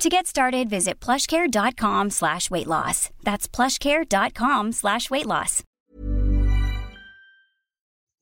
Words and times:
To 0.00 0.08
get 0.08 0.24
started, 0.24 0.72
visit 0.72 0.96
plushcare.com 0.96 2.08
slash 2.08 2.48
weight 2.48 2.64
loss. 2.64 3.12
That's 3.20 3.44
plushcare.com 3.44 4.72
slash 4.72 5.12
weight 5.12 5.28
loss. 5.28 5.60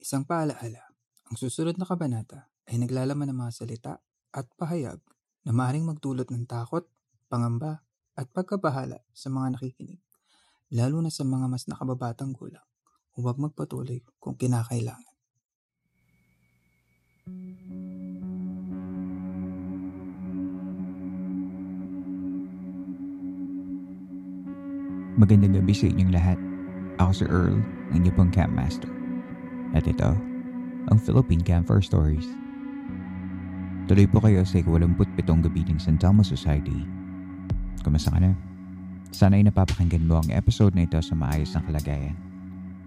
Isang 0.02 0.27
paalaala, 0.27 0.91
ang 1.30 1.38
susunod 1.38 1.78
na 1.78 1.86
kabanata 1.86 2.50
ay 2.66 2.83
naglalaman 2.83 3.30
ng 3.30 3.38
mga 3.46 3.52
salita 3.55 3.95
at 4.34 4.50
pahayag 4.59 4.98
na 5.46 5.55
maaaring 5.55 5.86
magdulot 5.86 6.27
ng 6.34 6.50
takot, 6.50 6.83
pangamba, 7.30 7.86
at 8.19 8.27
pagkabahala 8.34 8.98
sa 9.14 9.30
mga 9.30 9.55
nakikinig, 9.55 10.02
lalo 10.74 10.98
na 10.98 11.14
sa 11.14 11.22
mga 11.22 11.47
mas 11.47 11.70
nakababatang 11.70 12.34
gulang. 12.34 12.66
Huwag 13.14 13.38
magpatuloy 13.38 14.02
kung 14.19 14.34
kinakailangan. 14.34 15.14
Magandang 25.18 25.58
gabi 25.58 25.74
sa 25.74 25.90
inyong 25.90 26.14
lahat. 26.14 26.38
Ako 27.02 27.10
si 27.10 27.24
Earl, 27.27 27.58
ang 27.90 28.06
inyong 28.06 28.14
pong 28.14 28.30
Camp 28.30 28.54
Master. 28.54 28.86
At 29.74 29.82
ito, 29.91 30.14
ang 30.86 30.98
Philippine 31.02 31.42
Camper 31.42 31.83
Stories. 31.83 32.30
Tuloy 33.91 34.06
po 34.06 34.22
kayo 34.22 34.47
sa 34.47 34.62
87 34.62 35.19
gabi 35.42 35.66
ng 35.66 35.83
San 35.83 35.98
Telmo 35.98 36.22
Society. 36.22 36.86
Kumusta 37.83 38.14
ka 38.14 38.22
na? 38.22 38.30
Sana 39.10 39.42
ay 39.42 39.50
napapakinggan 39.50 40.06
mo 40.06 40.22
ang 40.22 40.30
episode 40.30 40.78
na 40.78 40.86
ito 40.86 41.02
sa 41.02 41.19
maayos 41.19 41.50
ng 41.50 41.66
kalagayan. 41.66 42.14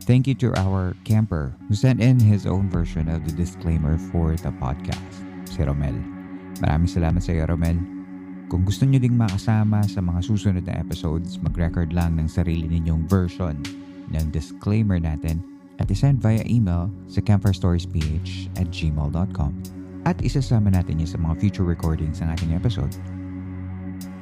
Thank 0.07 0.23
you 0.23 0.35
to 0.39 0.55
our 0.55 0.95
camper 1.03 1.51
who 1.67 1.75
sent 1.75 1.99
in 1.99 2.15
his 2.15 2.47
own 2.47 2.71
version 2.71 3.11
of 3.11 3.27
the 3.27 3.35
disclaimer 3.35 3.99
for 4.07 4.39
the 4.39 4.55
podcast, 4.55 5.27
si 5.51 5.67
Romel. 5.67 5.99
Maraming 6.63 6.87
salamat 6.87 7.19
sa 7.19 7.35
iyo, 7.35 7.43
Romel. 7.43 8.00
Kung 8.51 8.67
gusto 8.67 8.83
nyo 8.83 8.99
ding 8.99 9.15
makasama 9.15 9.79
sa 9.87 10.03
mga 10.03 10.19
susunod 10.27 10.67
na 10.67 10.75
episodes, 10.75 11.39
mag-record 11.39 11.95
lang 11.95 12.19
ng 12.19 12.27
sarili 12.27 12.67
ninyong 12.67 13.07
version 13.07 13.55
ng 14.11 14.25
disclaimer 14.27 14.99
natin 14.99 15.39
at 15.79 15.87
isend 15.87 16.19
via 16.19 16.43
email 16.43 16.91
sa 17.07 17.23
campfirestoriesph 17.23 18.51
at 18.59 18.67
gmail.com 18.67 19.55
at 20.03 20.19
isasama 20.19 20.67
natin 20.67 20.99
yun 20.99 21.07
sa 21.07 21.15
mga 21.23 21.39
future 21.39 21.63
recordings 21.63 22.19
ng 22.19 22.27
ating 22.27 22.51
episode. 22.51 22.91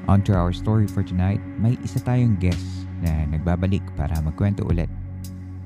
On 0.05 0.21
to 0.21 0.37
our 0.37 0.53
story 0.53 0.85
for 0.85 1.01
tonight, 1.01 1.41
may 1.57 1.73
isa 1.81 1.97
tayong 1.97 2.37
guest 2.37 2.85
na 3.01 3.25
nagbabalik 3.33 3.81
para 3.97 4.13
magkwento 4.21 4.61
ulit. 4.69 4.93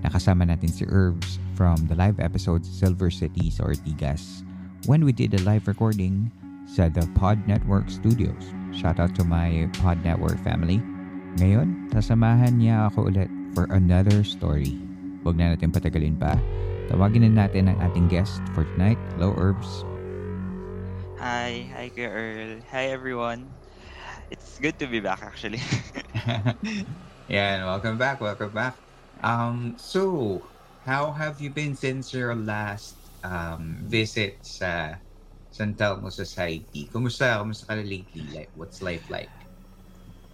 Nakasama 0.08 0.47
natin 0.47 0.72
si 0.72 0.88
Herbs 0.88 1.36
from 1.59 1.75
the 1.91 2.00
live 2.00 2.23
episode 2.23 2.64
Silver 2.64 3.11
City 3.11 3.52
sa 3.52 3.67
Ortigas 3.67 4.47
when 4.88 5.03
we 5.03 5.11
did 5.11 5.36
a 5.36 5.44
live 5.44 5.67
recording 5.67 6.31
sa 6.73 6.89
The 6.89 7.05
Pod 7.13 7.38
Network 7.45 7.85
Studios. 7.85 8.49
Shout 8.73 8.97
out 8.97 9.13
to 9.13 9.23
my 9.23 9.69
Pod 9.77 10.02
Network 10.02 10.41
family. 10.41 10.81
Ngayon, 11.38 11.93
sasamahan 11.93 12.57
niya 12.57 12.89
ako 12.89 13.13
ulit 13.13 13.29
for 13.53 13.69
another 13.69 14.25
story. 14.25 14.73
Huwag 15.21 15.38
na 15.38 15.53
natin 15.53 15.69
patagalin 15.69 16.17
pa. 16.17 16.33
Tawagin 16.89 17.29
na 17.29 17.45
natin 17.45 17.69
ang 17.69 17.77
ating 17.77 18.09
guest 18.09 18.41
for 18.57 18.66
tonight. 18.73 18.97
Hello, 19.13 19.38
Herbs. 19.38 19.85
Hi, 21.21 21.69
hi 21.77 21.94
Kuya 21.94 22.09
Earl. 22.09 22.66
Hi 22.73 22.89
everyone. 22.89 23.45
It's 24.33 24.57
good 24.57 24.81
to 24.81 24.89
be 24.89 24.97
back 24.97 25.22
actually. 25.22 25.62
yeah, 27.29 27.69
welcome 27.69 28.01
back, 28.01 28.17
welcome 28.17 28.50
back. 28.50 28.73
Um, 29.22 29.78
so, 29.78 30.41
how 30.89 31.13
have 31.13 31.38
you 31.38 31.53
been 31.53 31.78
since 31.78 32.17
your 32.17 32.33
last 32.33 32.97
um, 33.22 33.78
visit 33.85 34.41
sa 34.41 34.97
San 35.58 35.72
Telmo 35.80 36.09
Society? 36.22 36.81
Kumusta? 36.94 37.28
Kumusta 37.41 37.66
ka 37.69 37.75
na 37.78 37.86
lately? 37.94 38.25
Like, 38.36 38.52
what's 38.59 38.81
life 38.90 39.06
like? 39.16 39.36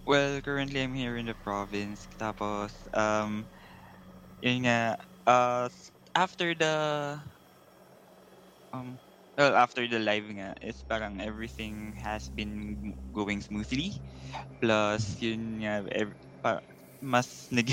well, 0.06 0.40
currently 0.42 0.82
I'm 0.82 0.94
here 0.94 1.16
in 1.16 1.26
the 1.26 1.34
province. 1.34 2.08
Tapos, 2.18 2.86
um, 2.96 3.48
yun 4.42 4.64
nga, 4.66 4.98
uh, 5.26 5.68
after 6.16 6.54
the, 6.54 7.20
um, 8.72 9.00
well, 9.38 9.56
after 9.56 9.86
the 9.88 9.98
live 9.98 10.24
nga, 10.30 10.54
it's 10.62 10.82
parang 10.82 11.20
everything 11.20 11.94
has 11.96 12.28
been 12.28 12.94
going 13.12 13.40
smoothly. 13.40 13.94
Plus, 14.62 15.20
yun 15.22 15.60
nga, 15.64 15.84
ev- 15.92 16.18
pa- 16.42 16.64
mas 17.00 17.48
nag 17.54 17.68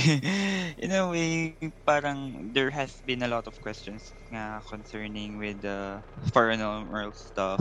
in 0.79 0.91
a 0.91 1.03
way 1.11 1.57
parang 1.85 2.51
there 2.53 2.71
has 2.71 2.99
been 3.03 3.23
a 3.23 3.29
lot 3.31 3.47
of 3.47 3.59
questions 3.61 4.15
nga 4.31 4.59
concerning 4.67 5.37
with 5.37 5.61
the 5.61 6.01
paranormal 6.35 7.11
stuff 7.15 7.59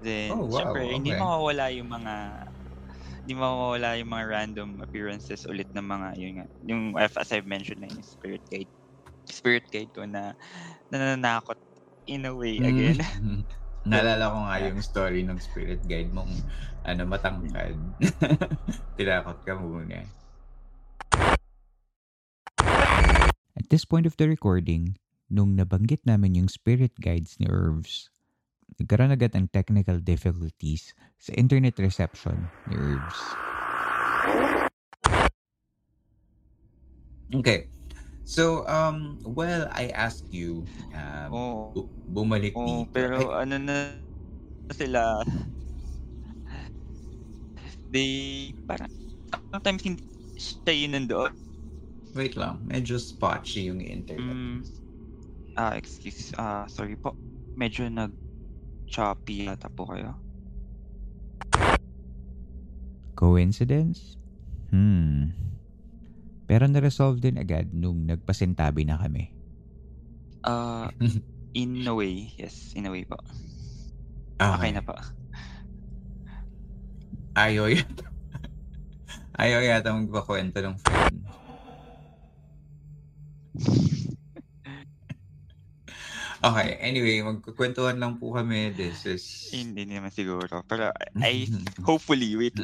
then 0.00 0.32
Oh, 0.32 0.46
wow, 0.46 0.72
syempre 0.72 0.92
hindi 0.92 1.12
okay. 1.12 1.16
mawawala 1.16 1.72
yung 1.72 1.88
mga 1.90 2.44
hindi 3.24 3.34
mawawala 3.36 3.96
yung 4.00 4.10
mga 4.12 4.26
random 4.28 4.70
appearances 4.84 5.44
ulit 5.48 5.68
ng 5.72 5.84
mga 5.84 6.08
yun 6.20 6.32
nga 6.40 6.46
yung 6.64 6.82
as 6.96 7.32
I've 7.32 7.48
mentioned 7.48 7.80
na 7.84 7.90
yung 7.92 8.04
spirit 8.04 8.44
guide 8.48 8.70
spirit 9.28 9.66
guide 9.72 9.92
ko 9.94 10.04
na 10.06 10.34
nananakot 10.92 11.58
in 12.08 12.26
a 12.28 12.34
way 12.36 12.60
again 12.64 12.98
Mm. 13.20 13.46
Naalala 13.90 14.24
ko 14.32 14.38
nga 14.44 14.56
yung 14.60 14.80
story 14.84 15.24
ng 15.24 15.40
spirit 15.40 15.80
guide 15.88 16.12
mong 16.12 16.44
ano, 16.84 17.02
matangkad. 17.08 17.80
Tinakot 18.96 19.40
ka 19.46 19.54
muna. 19.56 20.04
At 23.70 23.78
this 23.78 23.86
point 23.86 24.02
of 24.02 24.18
the 24.18 24.26
recording, 24.26 24.98
nung 25.30 25.54
nabanggit 25.54 26.02
namin 26.02 26.34
yung 26.34 26.50
spirit 26.50 26.90
guides 26.98 27.38
ni 27.38 27.46
Irvs, 27.46 28.10
nagkaroon 28.82 29.14
agad 29.14 29.30
ng 29.30 29.46
technical 29.46 30.02
difficulties 30.02 30.90
sa 31.22 31.30
internet 31.38 31.78
reception 31.78 32.50
ni 32.66 32.74
Irvs. 32.74 33.18
Okay. 37.30 37.70
So, 38.26 38.66
um, 38.66 39.22
well, 39.22 39.70
I 39.70 39.94
asked 39.94 40.34
you, 40.34 40.66
um, 40.90 41.30
Oo. 41.30 41.54
bu- 41.70 41.90
bumalik 42.10 42.58
Oo, 42.58 42.90
dito. 42.90 42.90
pero 42.90 43.38
Ay, 43.38 43.46
ano 43.46 43.54
na 43.54 43.76
sila 44.74 45.22
they 47.86 48.50
parang 48.66 48.90
sometimes 49.54 49.86
hindi 49.86 50.02
siya 50.34 50.74
yun 50.74 50.90
nandoon. 50.98 51.30
Wait 52.14 52.34
lang, 52.34 52.62
medyo 52.66 52.98
spotchy 52.98 53.70
yung 53.70 53.78
internet. 53.82 54.34
Mm, 54.34 54.58
ah, 55.54 55.74
excuse, 55.78 56.34
ah, 56.36 56.66
sorry 56.66 56.98
po. 56.98 57.14
Medyo 57.54 57.90
nag 57.90 58.12
choppy 58.90 59.46
yata 59.46 59.70
po 59.70 59.86
kayo. 59.86 60.18
Coincidence? 63.14 64.18
Hmm. 64.74 65.30
Pero 66.50 66.66
na-resolve 66.66 67.22
din 67.22 67.38
agad 67.38 67.70
nung 67.70 68.10
nagpasintabi 68.10 68.82
na 68.82 68.98
kami. 68.98 69.30
Ah, 70.42 70.90
in 71.54 71.86
a 71.86 71.94
way, 71.94 72.34
yes, 72.34 72.74
in 72.74 72.86
a 72.86 72.90
way 72.90 73.06
po. 73.06 73.18
Okay 74.40 74.72
na 74.72 74.82
po. 74.82 74.96
Ayaw 77.38 77.70
yata. 77.70 78.08
Ayaw 79.42 79.60
yata 79.62 79.94
magpakwento 79.94 80.58
ng 80.58 80.76
friend. 80.82 81.20
Okay, 86.40 86.80
anyway, 86.80 87.20
magkukwentuhan 87.20 88.00
lang 88.00 88.16
po 88.16 88.32
kami. 88.32 88.72
This 88.72 89.04
is... 89.04 89.52
Hindi 89.52 89.84
naman 89.84 90.08
siguro. 90.08 90.64
Pero 90.64 90.88
I 91.20 91.44
hopefully 91.84 92.32
wait. 92.32 92.56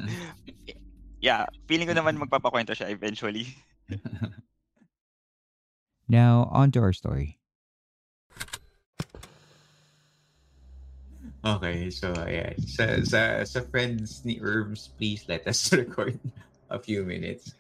Yeah, 1.20 1.44
feeling 1.68 1.84
ko 1.84 1.92
naman 1.92 2.16
magpapakwento 2.16 2.72
siya 2.72 2.88
eventually. 2.88 3.52
Now, 6.08 6.48
on 6.54 6.70
to 6.72 6.80
our 6.80 6.94
story. 6.94 7.36
Okay, 11.46 11.90
so 11.90 12.14
yeah, 12.26 12.54
sa 12.62 13.02
sa 13.02 13.42
sa 13.42 13.60
friends 13.70 14.22
ni 14.26 14.38
Herbs, 14.42 14.90
please 14.98 15.26
let 15.26 15.46
us 15.46 15.58
record 15.74 16.18
a 16.70 16.78
few 16.78 17.02
minutes. 17.02 17.54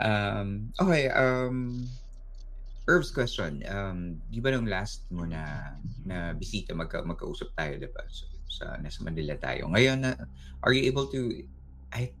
Um, 0.00 0.72
okay, 0.80 1.08
um, 1.12 1.88
Herbs 2.88 3.10
question. 3.12 3.62
Um, 3.68 4.20
di 4.28 4.40
ba 4.40 4.50
nung 4.54 4.68
last 4.68 5.06
mo 5.12 5.24
na 5.28 5.74
na 6.04 6.32
bisita 6.34 6.72
magka, 6.72 7.04
magkausap 7.04 7.52
tayo, 7.54 7.76
di 7.76 7.88
ba? 7.90 8.02
So, 8.08 8.26
sa 8.50 8.76
nasa 8.80 9.00
Manila 9.06 9.36
tayo. 9.38 9.70
Ngayon 9.70 9.98
na 10.04 10.10
are 10.60 10.74
you 10.74 10.84
able 10.88 11.06
to 11.12 11.32
I 11.94 12.12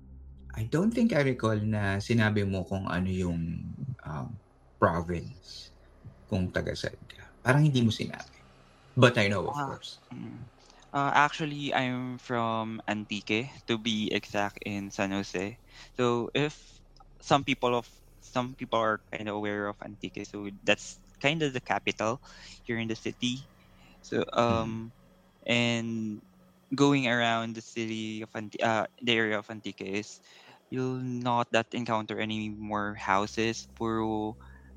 I 0.54 0.66
don't 0.66 0.90
think 0.94 1.12
I 1.14 1.22
recall 1.22 1.58
na 1.58 1.98
sinabi 2.02 2.42
mo 2.46 2.66
kung 2.66 2.86
ano 2.90 3.10
yung 3.10 3.38
um, 4.02 4.28
province 4.78 5.74
kung 6.26 6.50
taga 6.50 6.74
saan 6.74 6.98
ka? 7.06 7.24
Parang 7.42 7.62
hindi 7.66 7.82
mo 7.82 7.90
sinabi. 7.90 8.38
But 8.96 9.16
I 9.18 9.30
know, 9.30 9.46
of 9.48 9.56
Ah, 9.56 9.66
course. 9.66 10.02
mm. 10.12 10.50
Uh, 10.92 11.12
actually, 11.14 11.70
I'm 11.74 12.18
from 12.18 12.82
Antique, 12.90 13.46
to 13.70 13.78
be 13.78 14.10
exact, 14.10 14.58
in 14.66 14.90
San 14.90 15.12
Jose. 15.14 15.58
So 15.94 16.30
if 16.34 16.82
some 17.22 17.44
people 17.44 17.76
of 17.78 17.86
some 18.20 18.54
people 18.54 18.78
are 18.78 19.00
kind 19.12 19.28
of 19.28 19.36
aware 19.36 19.66
of 19.68 19.76
Antique, 19.84 20.24
so 20.26 20.48
that's 20.64 20.98
kind 21.20 21.42
of 21.42 21.52
the 21.52 21.60
capital 21.60 22.20
here 22.62 22.78
in 22.78 22.88
the 22.88 22.96
city. 22.96 23.48
So 24.02 24.24
um, 24.32 24.92
and 25.46 26.20
going 26.74 27.08
around 27.08 27.54
the 27.54 27.62
city 27.62 28.22
of 28.22 28.30
Anti- 28.34 28.62
uh, 28.62 28.86
the 29.02 29.12
area 29.12 29.38
of 29.38 29.50
Antique 29.50 29.80
is 29.82 30.20
you'll 30.70 31.00
not 31.02 31.48
that 31.52 31.66
encounter 31.72 32.18
any 32.18 32.48
more 32.50 32.94
houses, 32.94 33.68
puro 33.76 34.36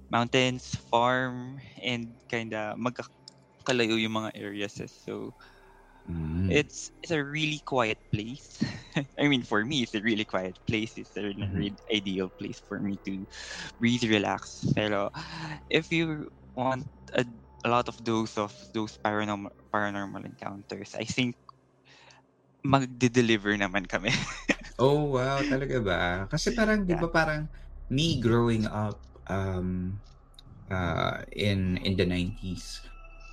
mountains, 0.09 0.75
farm, 0.91 1.59
and 1.81 2.15
kind 2.29 2.53
of 2.53 2.77
magkakalayo 2.77 3.97
yung 3.99 4.15
mga 4.23 4.31
areas. 4.35 4.75
eh. 4.81 4.87
So 4.89 5.33
Mm. 6.07 6.63
it's 6.63 6.91
it's 7.01 7.11
a 7.11 7.23
really 7.23 7.61
quiet 7.65 7.99
place. 8.13 8.59
I 9.19 9.27
mean, 9.27 9.43
for 9.43 9.63
me, 9.65 9.83
it's 9.83 9.93
a 9.95 10.01
really 10.01 10.25
quiet 10.25 10.57
place. 10.67 10.97
It's 10.97 11.15
a 11.15 11.23
Mhm. 11.37 11.53
really 11.53 11.77
ideal 11.93 12.31
place 12.39 12.61
for 12.67 12.79
me 12.79 12.99
to 13.05 13.25
breathe, 13.79 14.03
relax. 14.03 14.63
Pero 14.75 15.09
if 15.69 15.91
you 15.91 16.29
want 16.55 16.87
a, 17.13 17.25
a 17.65 17.69
lot 17.69 17.87
of 17.87 17.97
those 18.03 18.37
of 18.37 18.53
those 18.73 18.97
paranormal 19.05 19.49
paranormal 19.73 20.25
encounters, 20.25 20.95
I 20.95 21.05
think 21.05 21.35
magde-deliver 22.63 23.53
naman 23.59 23.85
kami. 23.87 24.11
Oh, 24.81 25.05
wow, 25.13 25.45
talaga 25.45 25.77
ba? 25.85 26.01
Kasi 26.25 26.49
parang, 26.57 26.81
di 26.89 26.97
ba 26.97 27.05
parang 27.13 27.45
me 27.93 28.17
growing 28.17 28.65
up 28.65 29.05
um, 29.29 30.01
uh, 30.71 31.21
in 31.33 31.77
in 31.81 31.93
the 31.99 32.07
90s, 32.09 32.81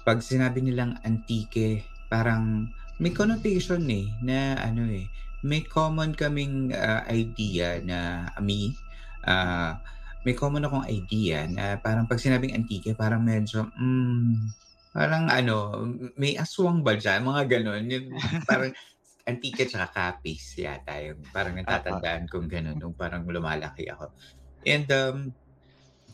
pag 0.05 0.21
sinabi 0.25 0.61
nilang 0.65 1.01
antike, 1.05 1.89
parang 2.11 2.67
may 3.01 3.15
connotation 3.15 3.81
eh, 3.89 4.11
na 4.21 4.59
ano 4.61 4.85
eh, 4.91 5.09
may 5.41 5.65
common 5.65 6.13
kaming 6.13 6.75
uh, 6.77 7.01
idea 7.09 7.81
na 7.81 8.29
me, 8.45 8.77
uh, 9.25 9.73
may 10.21 10.37
common 10.37 10.69
akong 10.69 10.85
idea 10.85 11.49
na 11.49 11.81
parang 11.81 12.05
pag 12.05 12.21
sinabing 12.21 12.53
antike, 12.53 12.93
parang 12.93 13.25
medyo, 13.25 13.65
mm, 13.73 14.53
parang 14.93 15.33
ano, 15.33 15.87
may 16.21 16.37
aswang 16.37 16.85
ba 16.85 16.99
dyan? 16.99 17.25
Mga 17.25 17.43
ganon. 17.49 17.85
Yung 17.89 18.07
parang 18.45 18.75
antike 19.25 19.65
tsaka 19.65 19.89
kapis 19.95 20.59
yata 20.59 20.99
yung 21.01 21.23
parang 21.31 21.55
natatandaan 21.55 22.27
kong 22.27 22.51
ganun 22.51 22.77
nung 22.77 22.97
parang 22.97 23.23
lumalaki 23.25 23.87
ako. 23.87 24.13
And 24.67 24.89
um, 24.93 25.17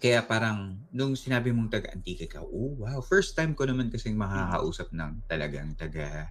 kaya 0.02 0.20
parang 0.24 0.84
nung 0.92 1.14
sinabi 1.16 1.50
mong 1.54 1.72
taga-antike 1.72 2.26
ka, 2.30 2.40
oh 2.44 2.76
wow, 2.82 3.00
first 3.04 3.34
time 3.38 3.52
ko 3.58 3.64
naman 3.68 3.88
kasing 3.92 4.16
makakausap 4.18 4.88
ng 4.94 5.22
talagang 5.30 5.74
taga 5.78 6.30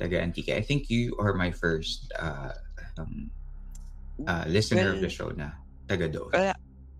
taga-antike. 0.00 0.52
I 0.56 0.62
think 0.64 0.90
you 0.90 1.16
are 1.20 1.34
my 1.36 1.52
first 1.52 2.10
uh, 2.18 2.52
um, 2.98 3.32
uh, 4.26 4.44
listener 4.48 4.90
of 4.92 5.00
the 5.00 5.08
Well, 5.08 5.12
show 5.12 5.30
na 5.34 5.60
taga 5.88 6.08
doon. 6.12 6.34
well, 6.34 6.54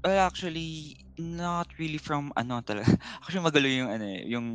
well, 0.05 0.27
actually, 0.27 0.97
not 1.19 1.69
really 1.79 1.99
from 1.99 2.33
ano 2.37 2.61
talaga. 2.63 2.87
Actually, 3.23 3.45
magalo 3.45 3.69
yung 3.69 3.91
ano 3.91 4.05
eh, 4.07 4.23
yung 4.29 4.47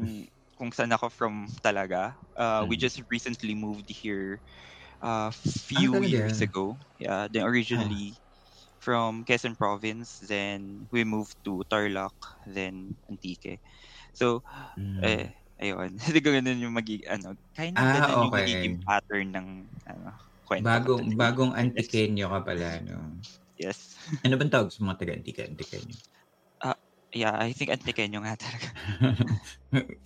kung 0.57 0.72
saan 0.75 0.92
ako 0.92 1.10
from 1.10 1.48
talaga. 1.63 2.16
Uh, 2.36 2.66
we 2.68 2.75
Mm. 2.75 2.80
just 2.80 3.00
recently 3.12 3.56
moved 3.56 3.88
here 3.90 4.42
a 5.02 5.31
Ah, 5.75 5.86
few 5.86 6.04
years 6.04 6.42
talaga? 6.42 6.45
ago. 6.45 6.80
Yeah, 7.00 7.28
then 7.31 7.45
Ah. 7.74 8.00
From 8.80 9.26
Quezon 9.26 9.58
province, 9.58 10.20
then 10.28 10.88
we 10.92 11.04
moved 11.04 11.36
to 11.46 11.64
Tarlac, 11.72 12.16
then 12.48 12.96
Antique. 13.10 13.60
So, 14.14 14.44
Mm. 14.78 15.00
eh, 15.04 15.34
ayun. 15.62 15.98
Siguro 16.16 16.40
ganun 16.40 16.62
yung 16.64 16.76
magi 16.78 17.04
ano, 17.08 17.36
kind 17.56 17.80
of 17.81 17.88
Ah, 17.88 17.96
ganun 17.96 18.24
yung 18.30 18.34
okay. 18.34 18.40
magiging 18.40 18.80
pattern 18.84 19.31
ng 19.36 19.48
ano, 19.88 20.16
kwento 20.48 20.66
Bagong 20.66 21.06
today. 21.06 21.20
bagong 21.22 21.54
Yes. 21.76 21.90
antikenyo 21.96 22.26
ka 22.34 22.40
pala, 22.48 22.70
no? 22.86 22.98
Yes. 23.58 23.96
Ano 24.26 24.36
bang 24.40 24.52
tawag 24.54 24.72
sa 24.72 24.84
mga 24.86 24.98
taga-antike? 25.00 25.42
Antikenyo? 25.52 25.98
Ah, 26.62 26.76
yeah, 27.14 27.36
I 27.36 27.52
think 27.54 27.72
Antiqueño 27.72 28.20
nga 28.24 28.36
talaga. 28.40 28.70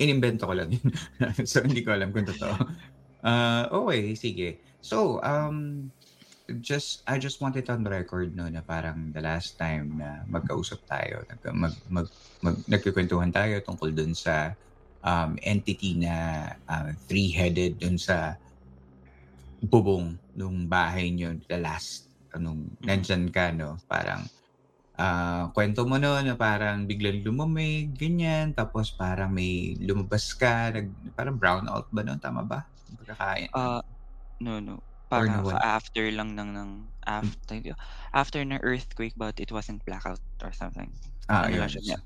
Inimbento 0.04 0.46
ko 0.50 0.54
lang 0.56 0.70
yun. 0.74 0.92
so, 1.50 1.64
hindi 1.64 1.82
ko 1.86 1.94
alam 1.96 2.12
kung 2.12 2.28
totoo. 2.28 2.56
Uh, 3.24 3.66
okay, 3.72 4.16
sige. 4.20 4.64
So, 4.84 5.20
um, 5.24 5.90
just, 6.60 7.02
I 7.08 7.18
just 7.20 7.40
wanted 7.40 7.70
on 7.72 7.84
record, 7.88 8.36
no, 8.36 8.50
na 8.52 8.62
parang 8.62 9.12
the 9.16 9.22
last 9.24 9.56
time 9.56 9.96
na 9.96 10.28
magkausap 10.28 10.84
tayo, 10.84 11.24
nag, 11.30 11.40
mag, 11.56 11.74
mag, 11.88 12.08
mag, 12.44 12.58
nagkikwentuhan 12.68 13.32
tayo 13.32 13.64
tungkol 13.64 13.96
dun 13.96 14.12
sa 14.12 14.52
um, 15.04 15.40
entity 15.40 15.96
na 16.00 16.48
uh, 16.68 16.92
three-headed 17.08 17.80
dun 17.80 17.96
sa 17.96 18.36
bubong 19.64 20.20
nung 20.36 20.68
bahay 20.68 21.16
nyo, 21.16 21.32
the 21.48 21.56
last, 21.56 22.12
anong, 22.36 22.68
Mhm. 22.84 22.86
nandyan 22.88 23.24
ka, 23.32 23.56
no, 23.56 23.80
parang, 23.88 24.28
ah, 25.00 25.48
kwento 25.56 25.88
mo 25.88 25.96
no, 25.96 26.20
na 26.20 26.36
parang 26.36 26.84
biglang 26.84 27.24
lumamig, 27.24 27.96
ganyan, 27.96 28.52
tapos 28.52 28.92
parang 28.94 29.32
may 29.32 29.80
lumabas 29.80 30.36
ka, 30.36 30.76
nag, 30.76 30.92
parang 31.16 31.40
brown 31.40 31.66
out 31.72 31.88
ba 31.90 32.04
no? 32.04 32.20
Tama 32.20 32.44
ba? 32.44 32.68
Pagkakain. 33.00 33.48
Ah, 33.56 33.82
no, 34.44 34.60
no. 34.60 34.84
Or 35.14 35.30
Parang 35.30 35.46
nawala. 35.46 35.62
after 35.62 36.04
lang 36.10 36.34
ng 36.34 36.50
ng 36.58 36.70
after 37.06 37.56
after 38.14 38.40
ng 38.42 38.60
earthquake 38.66 39.14
but 39.16 39.38
it 39.40 39.52
wasn't 39.54 39.84
blackout 39.86 40.20
or 40.42 40.52
something. 40.52 40.90
Ah, 41.30 41.46
Ano 41.48 41.62
lang 41.64 41.70
siya, 41.72 41.82
yeah, 41.96 42.02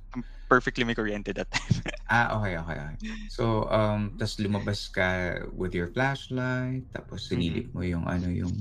perfectly 0.52 0.84
may 0.84 0.94
kuryente 0.96 1.34
that 1.34 1.50
time. 1.50 1.82
Ah, 2.08 2.40
okay, 2.40 2.56
okay, 2.56 2.78
okay. 2.80 2.96
So, 3.28 3.68
um, 3.68 4.16
tas 4.16 4.40
lumabas 4.40 4.88
ka 4.88 5.44
with 5.52 5.76
your 5.76 5.92
flashlight, 5.92 6.88
tapos 6.96 7.28
sinilip 7.28 7.68
mo 7.76 7.84
yung 7.84 8.08
ano, 8.08 8.32
yung 8.32 8.56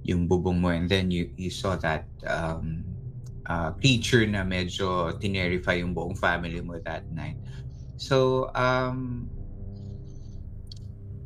yung 0.00 0.24
bubong 0.24 0.64
mo, 0.64 0.72
and 0.72 0.88
then 0.88 1.12
you 1.12 1.28
you 1.36 1.52
saw 1.52 1.76
that 1.76 2.08
um, 2.24 2.88
uh, 3.44 3.76
creature 3.76 4.24
na 4.24 4.48
medyo 4.48 5.12
tinerify 5.20 5.76
yung 5.84 5.92
buong 5.92 6.16
family 6.16 6.64
mo 6.64 6.80
that 6.80 7.04
night. 7.12 7.36
So, 8.00 8.48
um, 8.56 9.28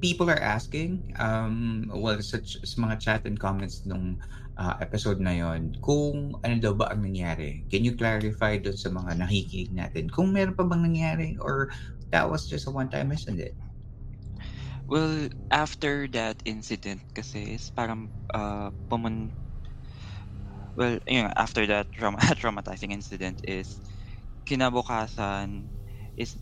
people 0.00 0.29
are 0.32 0.41
asking, 0.41 1.05
um, 1.20 1.85
well, 1.93 2.17
sa, 2.25 2.41
sa 2.44 2.76
mga 2.81 2.97
chat 3.00 3.23
and 3.29 3.38
comments 3.38 3.85
nung 3.85 4.17
uh, 4.56 4.75
episode 4.81 5.20
na 5.20 5.37
yon, 5.37 5.76
kung 5.85 6.37
ano 6.41 6.55
daw 6.61 6.73
ba 6.76 6.88
ang 6.93 7.05
nangyari. 7.05 7.64
Can 7.69 7.85
you 7.85 7.94
clarify 7.97 8.56
doon 8.61 8.76
sa 8.76 8.88
mga 8.93 9.20
nakikinig 9.20 9.73
natin? 9.73 10.08
Kung 10.08 10.32
meron 10.32 10.56
pa 10.56 10.64
bang 10.64 10.85
nangyari 10.85 11.37
or 11.41 11.69
that 12.11 12.27
was 12.29 12.48
just 12.48 12.67
a 12.67 12.72
one-time 12.72 13.13
incident? 13.13 13.55
Well, 14.91 15.31
after 15.55 16.10
that 16.19 16.43
incident 16.43 17.06
kasi 17.15 17.55
is 17.55 17.70
parang 17.70 18.10
uh, 18.34 18.74
pumun 18.91 19.31
well, 20.74 20.98
yun, 21.06 21.31
after 21.36 21.63
that 21.67 21.93
trauma 21.94 22.19
traumatizing 22.41 22.91
incident 22.91 23.39
is 23.46 23.79
kinabukasan 24.48 25.70
is 26.19 26.34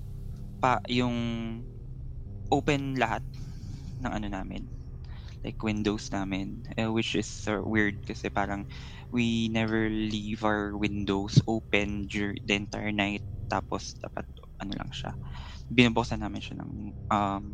pa 0.65 0.81
yung 0.89 1.61
open 2.49 2.97
lahat 2.97 3.21
ng 4.03 4.13
ano 4.13 4.27
namin 4.31 4.69
like 5.45 5.61
windows 5.63 6.11
namin 6.11 6.63
eh, 6.77 6.91
which 6.91 7.15
is 7.15 7.31
uh, 7.47 7.63
weird 7.63 8.03
kasi 8.07 8.29
parang 8.31 8.67
we 9.15 9.49
never 9.49 9.89
leave 9.91 10.43
our 10.43 10.75
windows 10.77 11.39
open 11.47 12.07
during 12.11 12.39
the 12.45 12.55
entire 12.55 12.93
night. 12.93 13.23
Tapos 13.49 13.95
dapat 14.03 14.27
ano 14.61 14.75
lang 14.77 14.91
siya 14.93 15.15
binubuksan 15.71 16.23
namin 16.23 16.43
siya 16.45 16.57
ng 16.63 16.73
um 17.13 17.45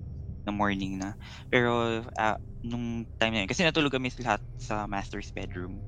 ng 0.47 0.57
morning 0.57 0.99
na. 1.01 1.17
Pero 1.53 2.03
ah, 2.19 2.39
nung 2.65 3.07
time 3.21 3.33
na 3.37 3.41
yun 3.47 3.51
kasi 3.51 3.63
natulog 3.65 3.93
kami 3.95 4.11
lahat 4.23 4.43
sa 4.59 4.87
master's 4.91 5.31
bedroom 5.35 5.83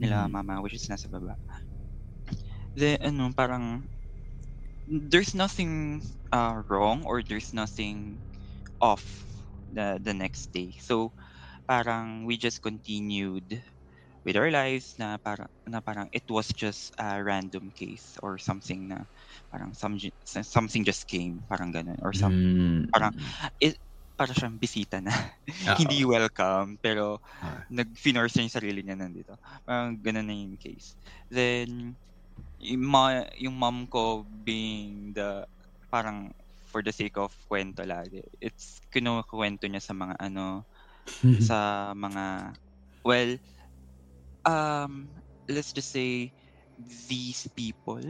nila 0.00 0.26
Mhm. 0.26 0.32
mama 0.32 0.60
which 0.64 0.76
is 0.78 0.86
nasa 0.90 1.08
baba. 1.10 1.36
Then 2.76 2.98
ano 3.02 3.32
parang 3.34 3.88
there's 4.86 5.34
nothing 5.34 6.02
uh, 6.32 6.62
wrong 6.68 7.04
or 7.04 7.22
there's 7.22 7.52
nothing 7.52 8.20
off 8.80 9.33
the 9.74 9.98
the 10.02 10.14
next 10.14 10.50
day 10.54 10.72
so 10.80 11.12
parang 11.68 12.24
we 12.28 12.36
just 12.38 12.62
continued 12.62 13.62
with 14.24 14.36
our 14.36 14.50
lives 14.52 14.94
na 15.00 15.16
parang 15.20 15.48
na 15.68 15.80
parang 15.84 16.08
it 16.12 16.24
was 16.30 16.48
just 16.54 16.92
a 17.00 17.20
random 17.22 17.70
case 17.74 18.16
or 18.24 18.38
something 18.40 18.88
na 18.88 19.04
parang 19.52 19.72
some, 19.76 19.96
something 20.26 20.84
just 20.84 21.06
came 21.08 21.44
parang 21.50 21.72
ganun 21.74 21.98
or 22.04 22.12
some 22.16 22.34
Mm, 22.34 22.94
parang- 22.94 23.14
mm, 23.16 23.74
para 24.14 24.30
siyang 24.36 24.58
bisita 24.62 25.02
na 25.02 25.10
Oo. 25.68 25.74
hindi 25.80 26.06
welcome 26.06 26.78
pero 26.78 27.18
Ah. 27.40 27.64
nag-finorse 27.72 28.38
niya 28.38 28.44
yung 28.46 28.56
sarili 28.60 28.80
niya 28.84 28.96
nandito. 29.00 29.34
Parang 29.66 29.98
ganun 29.98 30.26
na 30.28 30.36
yung 30.36 30.56
case. 30.60 30.94
Then, 31.32 31.96
yung, 32.60 32.84
ma- 32.86 33.28
yung 33.38 33.56
mom 33.58 33.86
ko 33.90 34.24
being 34.28 35.14
the, 35.16 35.46
parang 35.92 36.32
for 36.74 36.82
the 36.82 36.90
sake 36.90 37.14
of 37.22 37.30
kwento 37.46 37.86
lagi, 37.86 38.22
it's 38.42 38.82
kinukwento 38.90 39.70
niya 39.70 39.82
sa 39.84 39.94
mga 39.94 40.18
ano, 40.18 40.66
sa 41.38 41.92
mga, 41.96 42.56
well, 43.06 43.32
um, 44.44 45.14
let's 45.48 45.72
just 45.72 45.90
say, 45.90 46.32
these 46.76 47.46
people, 47.54 48.02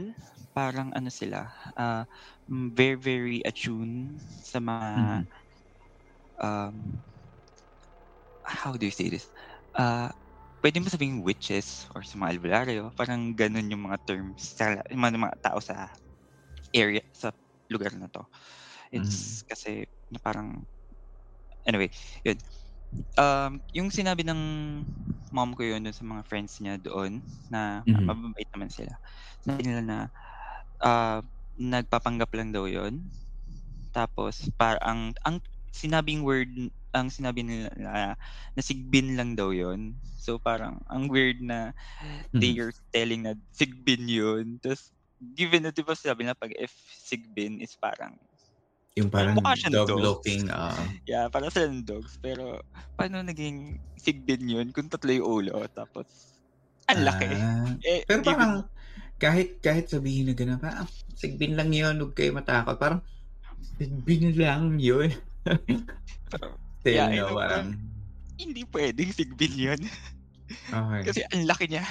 parang 0.57 0.89
ano 0.97 1.09
sila, 1.13 1.53
mm, 2.49 2.73
very, 2.73 2.97
very 2.97 3.39
attuned 3.45 4.17
sa 4.41 4.57
mga, 4.57 4.89
Mhm. 4.95 5.27
um 6.41 7.03
how 8.43 8.73
do 8.77 8.85
you 8.85 8.91
say 8.93 9.09
this? 9.09 9.29
Ah, 9.75 10.11
pwede 10.63 10.79
mo 10.81 10.87
sabihing 10.89 11.21
witches 11.25 11.85
or 11.95 12.01
sa 12.05 12.17
mga 12.17 12.37
albularyo, 12.39 12.83
parang 12.97 13.33
gano'n 13.35 13.69
yung 13.71 13.85
mga 13.89 13.99
terms 14.05 14.55
sa 14.55 14.79
yung 14.89 15.01
mga 15.03 15.17
mga 15.19 15.37
tao 15.43 15.59
sa 15.61 15.91
area 16.75 17.01
sa 17.13 17.31
lugar 17.71 17.93
na 17.97 18.07
'to. 18.11 18.23
It's 18.93 19.43
kasi 19.47 19.85
na 20.11 20.19
parang 20.23 20.65
anyway, 21.67 21.89
yun. 22.25 22.37
Um, 23.19 23.61
yung 23.75 23.89
sinabi 23.93 24.23
ng 24.27 24.41
mom 25.33 25.51
ko 25.57 25.63
yun 25.67 25.83
dun 25.83 25.95
sa 25.95 26.05
mga 26.07 26.23
friends 26.27 26.59
niya 26.63 26.79
doon 26.79 27.23
na 27.51 27.83
Mhm. 27.85 28.09
mababait 28.09 28.47
naman 28.55 28.71
sila. 28.71 28.95
Sabi 29.43 29.67
nila 29.67 29.81
na, 29.83 29.99
ah, 30.83 31.21
nagpapanggap 31.59 32.31
lang 32.35 32.51
daw 32.55 32.65
yun. 32.69 33.09
Tapos 33.95 34.47
para 34.59 34.79
ang 34.83 35.15
ang 35.27 35.39
sinabing 35.75 36.23
word 36.25 36.51
ang 36.95 37.11
sinabi 37.11 37.43
nila 37.43 37.69
na 37.75 38.15
na 38.55 38.61
sigbin 38.63 39.15
lang 39.19 39.35
daw 39.35 39.51
yun. 39.51 39.99
So 40.19 40.39
parang 40.39 40.79
ang 40.91 41.11
weird 41.11 41.43
na 41.43 41.71
they 42.37 42.55
Mhm. 42.55 42.63
are 42.63 42.71
telling 42.95 43.27
na 43.27 43.35
sigbin 43.55 44.07
yun. 44.07 44.59
Ta's 44.63 44.94
given 45.33 45.65
na 45.65 45.71
'di 45.73 45.83
ba 45.87 45.95
sabi 45.97 46.23
na 46.27 46.37
'pag 46.37 46.53
if 46.59 46.71
sigbin 46.93 47.57
is 47.63 47.73
parang 47.79 48.13
Yung 48.99 49.07
parang 49.11 49.39
dog 49.71 49.91
dogs. 49.91 50.05
looking, 50.05 50.51
oo. 50.51 50.85
Yeah, 51.07 51.27
para 51.33 51.49
silang 51.53 51.83
dogs. 51.87 52.17
Pero 52.21 52.61
paano 52.97 53.21
naging 53.25 53.79
sigbin 53.99 54.45
yun 54.49 54.67
kung 54.75 54.89
tatlo 54.91 55.11
yung 55.13 55.27
ulo 55.49 55.65
tapos 55.71 56.07
ang 56.89 57.01
laki. 57.05 57.41
Ah, 57.41 57.75
Eh, 57.85 58.05
pero 58.07 58.21
given 58.21 58.45
parang 58.45 58.69
kahit 59.19 59.59
kahit 59.65 59.85
sabihin 59.91 60.29
na 60.31 60.33
gano'n, 60.37 60.61
parang 60.61 60.87
sigbin 61.17 61.53
lang 61.57 61.71
yun, 61.73 61.95
huwag 62.01 62.13
kayo 62.17 62.31
matakot. 62.35 62.77
Parang 62.79 63.01
sigbin 63.61 64.35
lang 64.37 64.77
yun. 64.81 65.11
Still, 66.79 67.07
yeah, 67.09 67.11
no, 67.11 67.35
parang 67.47 67.75
hindi 68.39 68.63
puwedeng 68.67 69.11
sigbin 69.15 69.55
yun. 69.55 69.81
okey. 70.71 71.05
Kasi 71.05 71.21
ang 71.31 71.45
laki 71.47 71.65
niya. 71.69 71.85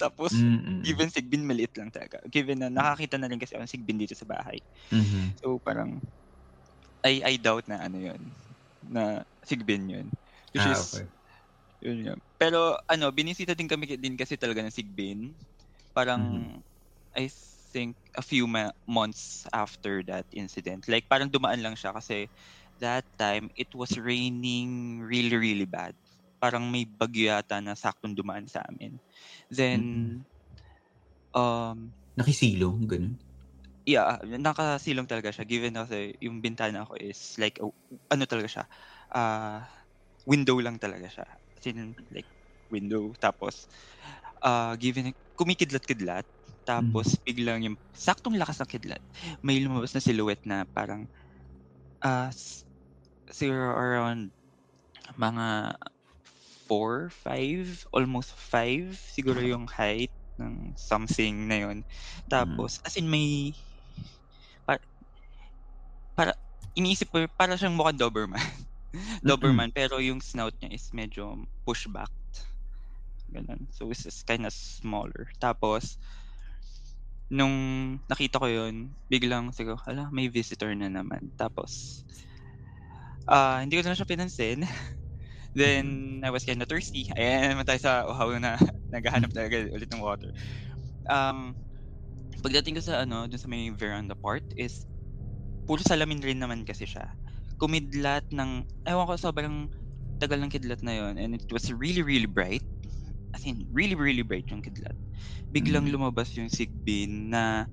Tapos 0.00 0.32
Mm. 0.32 0.80
given 0.80 1.12
sigbin 1.12 1.44
maliit 1.44 1.76
lang 1.76 1.92
talaga. 1.92 2.18
Given 2.32 2.64
na 2.64 2.70
nakakita 2.72 3.20
na 3.20 3.28
rin 3.28 3.38
kasi 3.40 3.54
ako 3.56 3.64
ng 3.68 3.74
sigbin 3.76 4.00
dito 4.00 4.16
sa 4.16 4.24
bahay. 4.28 4.58
Mhm. 4.92 5.40
So 5.40 5.60
parang 5.62 6.00
I 7.04 7.20
I 7.24 7.34
doubt 7.40 7.68
na 7.68 7.80
ano 7.80 7.98
yun, 8.00 8.36
na 8.84 9.24
sigbin 9.44 9.88
yun. 9.88 10.06
Which 10.52 10.64
Ah, 10.64 10.68
is 10.68 11.04
yun 11.82 11.98
nga. 12.06 12.14
Pero 12.40 12.78
ano, 12.88 13.12
binisita 13.12 13.52
din 13.52 13.68
kami 13.68 13.84
din 14.00 14.16
kasi 14.16 14.36
talaga 14.40 14.64
ng 14.64 14.72
sigbin. 14.74 15.36
Parang 15.92 16.14
Mhm. 16.16 16.50
I 17.16 17.28
think 17.74 17.96
a 18.16 18.22
few 18.24 18.46
ma- 18.48 18.74
months 18.88 19.44
after 19.54 20.02
that 20.08 20.26
incident. 20.34 20.88
Like 20.88 21.06
parang 21.10 21.30
dumaan 21.32 21.62
lang 21.62 21.76
siya 21.78 21.92
kasi 21.94 22.30
that 22.80 23.04
time 23.20 23.50
it 23.58 23.70
was 23.76 23.96
raining 24.00 25.00
really 25.04 25.36
really 25.36 25.68
bad. 25.68 25.94
Parang 26.40 26.64
may 26.72 26.88
bagyo 26.88 27.28
yata 27.36 27.60
na 27.60 27.76
saktong 27.76 28.16
dumaan 28.16 28.48
sa 28.48 28.64
amin. 28.64 28.96
Then 29.52 29.82
Mm. 29.82 30.24
um 31.34 31.94
Nakisilong, 32.18 32.86
gano'n? 32.90 33.20
Yeah, 33.88 34.20
nakasilong 34.20 35.08
talaga 35.08 35.32
siya 35.32 35.48
given 35.48 35.72
na 35.72 35.88
kasi 35.88 36.12
yung 36.20 36.44
bintana 36.44 36.84
ko 36.84 36.92
is 37.00 37.32
like 37.40 37.56
a 37.64 37.66
ano 38.12 38.24
talaga 38.28 38.48
siya, 38.60 38.64
ah, 39.16 39.64
window 40.28 40.60
lang 40.60 40.76
talaga 40.76 41.08
siya. 41.08 41.24
As 41.56 41.64
in 41.64 41.96
like 42.12 42.28
window 42.68 43.16
tapos, 43.16 43.72
ah, 44.44 44.76
given 44.76 45.16
kumikidlat-kidlat 45.36 46.28
tapos 46.68 47.16
biglang 47.24 47.64
yung 47.64 47.76
saktong 47.96 48.36
lakas 48.36 48.60
ng 48.60 48.68
kidlat, 48.70 49.00
may 49.40 49.60
lumabas 49.64 49.96
na 49.96 50.04
silhouette 50.04 50.44
na 50.44 50.68
parang, 50.68 51.08
ah, 52.04 52.30
s 52.34 52.64
siguro 53.32 53.74
around 53.76 54.32
mga 55.18 55.76
4, 56.70 57.10
5, 57.10 57.82
almost 57.90 58.30
5 58.38 58.94
siguro 58.94 59.42
yung 59.42 59.66
height 59.66 60.14
ng 60.38 60.78
something 60.78 61.50
na 61.50 61.66
yun. 61.66 61.78
Tapos 62.30 62.78
as 62.86 62.94
in 62.96 63.10
may 63.10 63.58
pa 64.66 64.78
para 66.14 66.32
iniisip 66.78 67.08
ko 67.10 67.26
para 67.34 67.56
siyang 67.58 67.74
mukhang 67.78 67.98
Doberman. 67.98 68.38
Doberman 69.26 69.70
pero 69.74 69.98
yung 70.02 70.20
snout 70.22 70.54
niya 70.60 70.74
is 70.74 70.90
medyo 70.94 71.46
pushbacked, 71.66 72.34
gano'n. 73.32 73.70
So 73.72 73.90
it's 73.90 74.04
just 74.04 74.26
kinda 74.26 74.50
smaller. 74.50 75.30
Tapos 75.40 75.96
nung 77.30 77.56
nakita 78.10 78.42
ko 78.42 78.46
yun, 78.50 78.74
biglang 79.06 79.54
sabi 79.54 79.70
ko, 79.72 79.76
"Hala, 79.86 80.10
may 80.10 80.26
visitor 80.28 80.70
na 80.74 80.90
naman." 80.90 81.30
Tapos, 81.38 82.02
ah, 83.28 83.60
hindi 83.62 83.76
ko 83.78 83.82
na 83.88 83.96
siya 83.98 84.08
pinansin. 84.08 84.64
Then 85.54 86.22
I 86.24 86.30
was 86.30 86.44
kinda 86.46 86.66
thirsty. 86.66 87.06
Ayan 87.18 87.56
naman 87.58 87.66
tayo 87.66 87.80
sa 87.82 88.06
uhaw 88.06 88.36
na 88.40 88.56
naghahanap 88.94 89.30
talaga 89.34 89.66
ulit 89.72 89.90
ng 89.90 90.02
water. 90.02 90.30
Um, 91.10 91.56
pagdating 92.44 92.78
ko 92.78 92.82
sa 92.84 93.04
ano, 93.04 93.26
dun 93.30 93.40
sa 93.40 93.48
may 93.50 93.70
veranda 93.74 94.14
part 94.18 94.44
is 94.56 94.86
puro 95.68 95.80
salamin 95.84 96.20
rin 96.24 96.40
naman 96.42 96.64
kasi 96.66 96.84
siya. 96.88 97.14
Kumidlat 97.60 98.26
ng 98.32 98.64
ewan 98.88 99.06
ko 99.08 99.14
sobrang 99.20 99.56
tagal 100.20 100.40
ng 100.40 100.52
kidlat 100.52 100.80
na 100.84 100.94
yun 100.96 101.14
and 101.20 101.36
it 101.36 101.46
was 101.52 101.68
really, 101.72 102.02
really 102.04 102.28
bright. 102.30 102.64
As 103.34 103.44
in 103.46 103.66
really, 103.70 103.94
really 103.98 104.22
bright 104.26 104.46
yung 104.50 104.62
kidlat. 104.64 104.94
Biglang 105.52 105.86
Mm. 105.86 105.92
lumabas 105.92 106.34
yung 106.38 106.50
sigbin 106.52 107.30
na 107.32 107.66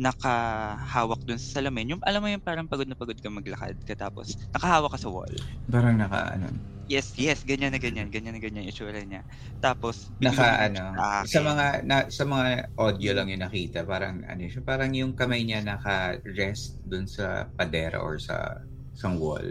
nakahawak 0.00 1.20
dun 1.26 1.38
sa 1.40 1.60
salamin. 1.60 1.96
Yung 1.98 2.02
alam 2.06 2.22
mo 2.24 2.28
yung 2.32 2.42
parang 2.44 2.66
pagod 2.70 2.88
na 2.88 2.98
pagod 2.98 3.18
ka 3.20 3.28
maglakad 3.32 3.78
ka 3.86 3.94
tapos 3.98 4.34
nakahawak 4.54 4.92
ka 4.94 5.00
sa 5.00 5.10
wall. 5.12 5.34
Parang 5.68 5.96
naka 6.00 6.20
ano, 6.36 6.48
Yes, 6.88 7.16
yes, 7.16 7.40
ganyan 7.48 7.72
na 7.72 7.80
ganyan, 7.80 8.12
ganyan 8.12 8.36
na 8.36 8.40
ganyan 8.44 8.68
yung 8.68 8.72
itsura 8.72 9.00
niya. 9.08 9.24
Tapos 9.56 10.12
naka 10.22 10.46
ano, 10.70 10.84
sa 11.02 11.24
sa 11.32 11.38
akin. 11.42 11.48
mga 11.48 11.66
na, 11.88 11.96
sa 12.16 12.22
mga 12.22 12.70
audio 12.78 13.10
lang 13.18 13.28
yung 13.34 13.42
nakita, 13.46 13.82
parang 13.82 14.22
ano 14.22 14.42
siya, 14.46 14.62
parang 14.62 14.92
yung 14.94 15.12
kamay 15.18 15.42
niya 15.42 15.60
naka-rest 15.66 16.78
dun 16.86 17.06
sa 17.10 17.50
padera 17.58 17.98
or 17.98 18.14
sa 18.22 18.62
isang 18.94 19.18
wall 19.18 19.48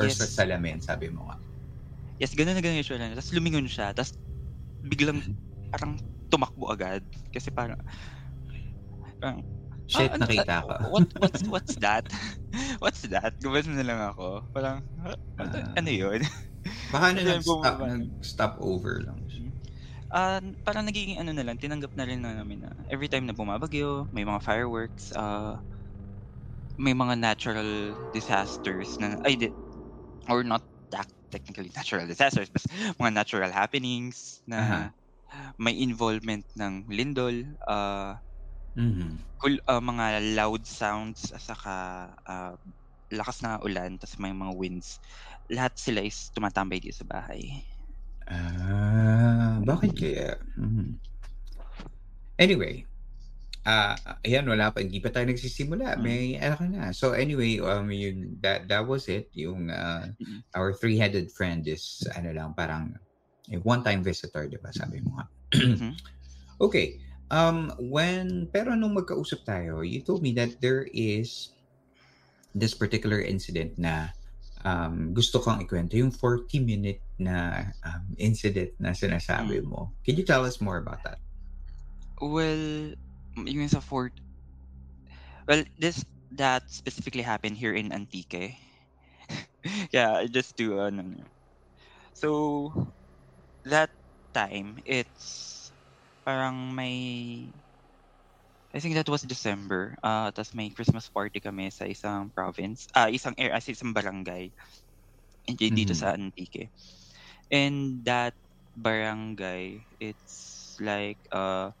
or 0.00 0.06
sa 0.08 0.24
Yes. 0.24 0.36
salamin, 0.36 0.80
sabi 0.80 1.12
mo 1.12 1.28
nga. 1.28 1.36
Yes, 2.20 2.36
ganun 2.36 2.52
na 2.52 2.62
ganun 2.64 2.76
yung 2.80 2.84
itsura 2.84 3.00
niya. 3.06 3.16
Tapos 3.16 3.32
lumingon 3.32 3.64
siya, 3.70 3.96
tapos 3.96 4.12
biglang 4.84 5.24
parang 5.72 5.98
tumakbo 6.32 6.70
agad 6.72 7.04
kasi 7.32 7.50
parang 7.54 7.78
parang 9.20 9.44
Shit, 9.90 10.14
ano- 10.14 10.22
nakita 10.22 10.62
ko. 10.66 10.76
what 10.92 11.04
what's 11.18 11.42
what's 11.48 11.74
that? 11.82 12.06
what's 12.82 13.02
that? 13.10 13.34
Gumanon 13.42 13.76
na 13.78 13.84
lang 13.86 14.00
ako. 14.14 14.46
Parang 14.54 14.86
"Huh? 14.96 15.16
ano, 15.40 15.56
Ah. 15.56 15.76
ano 15.78 15.90
'yun? 15.90 16.20
Baka 16.92 17.06
ano, 17.18 17.32
nag-stop, 17.32 17.76
bumaba. 17.78 17.86
nag-stop 17.90 18.54
over 18.60 18.94
lang 19.06 19.20
siya. 19.32 19.50
Ah, 20.10 20.42
parang 20.66 20.82
nagiging 20.90 21.22
ano 21.22 21.30
na 21.30 21.46
lang, 21.46 21.54
tinanggap 21.58 21.94
na 21.94 22.02
rin 22.06 22.18
na 22.18 22.34
namin 22.34 22.66
na 22.66 22.70
every 22.90 23.06
time 23.06 23.30
na 23.30 23.34
bumabagyo, 23.36 24.10
may 24.10 24.26
mga 24.26 24.42
fireworks, 24.42 25.14
ah, 25.14 25.62
may 26.80 26.94
mga 26.96 27.14
natural 27.18 27.70
disasters 28.14 28.96
na 29.02 29.18
ay 29.26 29.36
di, 29.36 29.48
or 30.30 30.44
not 30.44 30.64
that 30.92 31.08
technically 31.32 31.70
natural 31.76 32.06
disasters, 32.06 32.50
but 32.50 32.62
mga 33.00 33.12
natural 33.14 33.52
happenings 33.52 34.42
na 34.46 34.60
Aha. 34.60 34.92
may 35.58 35.76
involvement 35.78 36.46
ng 36.58 36.86
lindol, 36.90 37.56
ah, 37.68 38.18
Mhm. 38.78 39.18
kul- 39.40 39.64
ah, 39.66 39.82
mga 39.82 40.36
loud 40.38 40.62
sounds 40.66 41.32
at 41.34 41.42
saka 41.42 41.74
ah, 42.24 42.54
lakas 43.10 43.42
na 43.42 43.58
ulan 43.66 43.98
tapos 43.98 44.20
may 44.22 44.30
mga 44.30 44.54
winds. 44.54 45.02
Lahat 45.50 45.74
sila 45.74 46.04
is 46.06 46.30
tumatambay 46.30 46.78
dito 46.78 46.94
sa 47.02 47.08
bahay. 47.08 47.42
Ah, 48.30 49.58
bakit 49.66 49.98
kaya? 49.98 50.38
Mhm. 50.54 51.02
Anyway, 52.38 52.86
ah, 53.66 53.98
ayan 54.24 54.46
wala 54.46 54.70
pa, 54.70 54.80
hindi 54.80 55.02
pa 55.02 55.10
tayo 55.10 55.26
nagsisimula. 55.28 55.98
Mm. 55.98 56.02
May 56.06 56.22
ano 56.38 56.54
ka 56.56 56.66
na. 56.70 56.82
So 56.94 57.12
anyway, 57.12 57.58
um, 57.60 57.90
yun, 57.90 58.38
that, 58.40 58.70
that 58.70 58.86
was 58.86 59.10
it. 59.10 59.28
Yung 59.34 59.68
ah, 59.68 60.06
Mm. 60.22 60.40
our 60.54 60.72
three-headed 60.72 61.28
friend 61.34 61.66
is 61.66 62.06
ano 62.14 62.30
lang, 62.32 62.54
parang 62.54 62.94
a 63.50 63.58
one-time 63.66 64.06
visitor, 64.06 64.46
di 64.46 64.56
ba? 64.62 64.70
Sabi 64.70 65.02
mo 65.02 65.18
nga. 65.18 65.26
Mhm. 65.58 65.92
Okay. 66.60 67.00
Um, 67.30 67.70
when, 67.78 68.50
pero 68.50 68.74
nung 68.74 68.98
magkausap 68.98 69.46
tayo, 69.46 69.86
you 69.86 70.02
told 70.02 70.22
me 70.22 70.34
that 70.34 70.58
there 70.58 70.86
is 70.90 71.54
this 72.54 72.74
particular 72.74 73.22
incident 73.22 73.78
na 73.78 74.10
um, 74.66 75.14
gusto 75.14 75.38
kang 75.38 75.62
ikwento, 75.62 75.94
yung 75.94 76.10
40-minute 76.10 77.00
na 77.22 77.70
um, 77.86 78.04
incident 78.18 78.74
na 78.82 78.90
sinasabi 78.90 79.62
Mm. 79.62 79.70
mo. 79.70 79.94
Can 80.02 80.18
you 80.18 80.26
tell 80.26 80.44
us 80.44 80.60
more 80.60 80.82
about 80.82 81.00
that? 81.06 81.22
Well, 82.20 82.92
yung 83.38 83.68
sa 83.70 83.80
fort 83.80 84.12
well, 85.48 85.64
this 85.78 86.04
that 86.36 86.62
specifically 86.70 87.22
happened 87.22 87.56
here 87.56 87.74
in 87.74 87.90
Antique. 87.90 88.54
yeah, 89.92 90.22
just 90.30 90.56
to 90.58 90.78
ano. 90.78 91.26
So 92.14 92.70
that 93.64 93.90
time 94.34 94.78
it's 94.86 95.59
parang 96.30 96.70
may 96.78 96.96
I 98.74 98.78
think 98.78 98.94
that 98.94 99.08
was 99.10 99.22
December. 99.26 99.96
Ah, 100.02 100.30
tas 100.30 100.54
may 100.54 100.70
Christmas 100.70 101.10
party 101.10 101.42
kami 101.42 101.70
sa 101.74 101.90
isang 101.90 102.30
province, 102.30 102.86
ah, 102.94 103.10
isang 103.10 103.34
air, 103.34 103.50
as 103.50 103.66
isang 103.66 103.90
barangay. 103.90 104.54
Hindi 105.48 105.66
dito 105.74 105.92
Mhm. 105.92 105.96
sa 105.96 106.14
Antique. 106.14 106.70
And 107.50 108.04
that 108.06 108.34
barangay, 108.76 109.86
it's 110.00 110.76
like 110.80 111.20
uh 111.34 111.72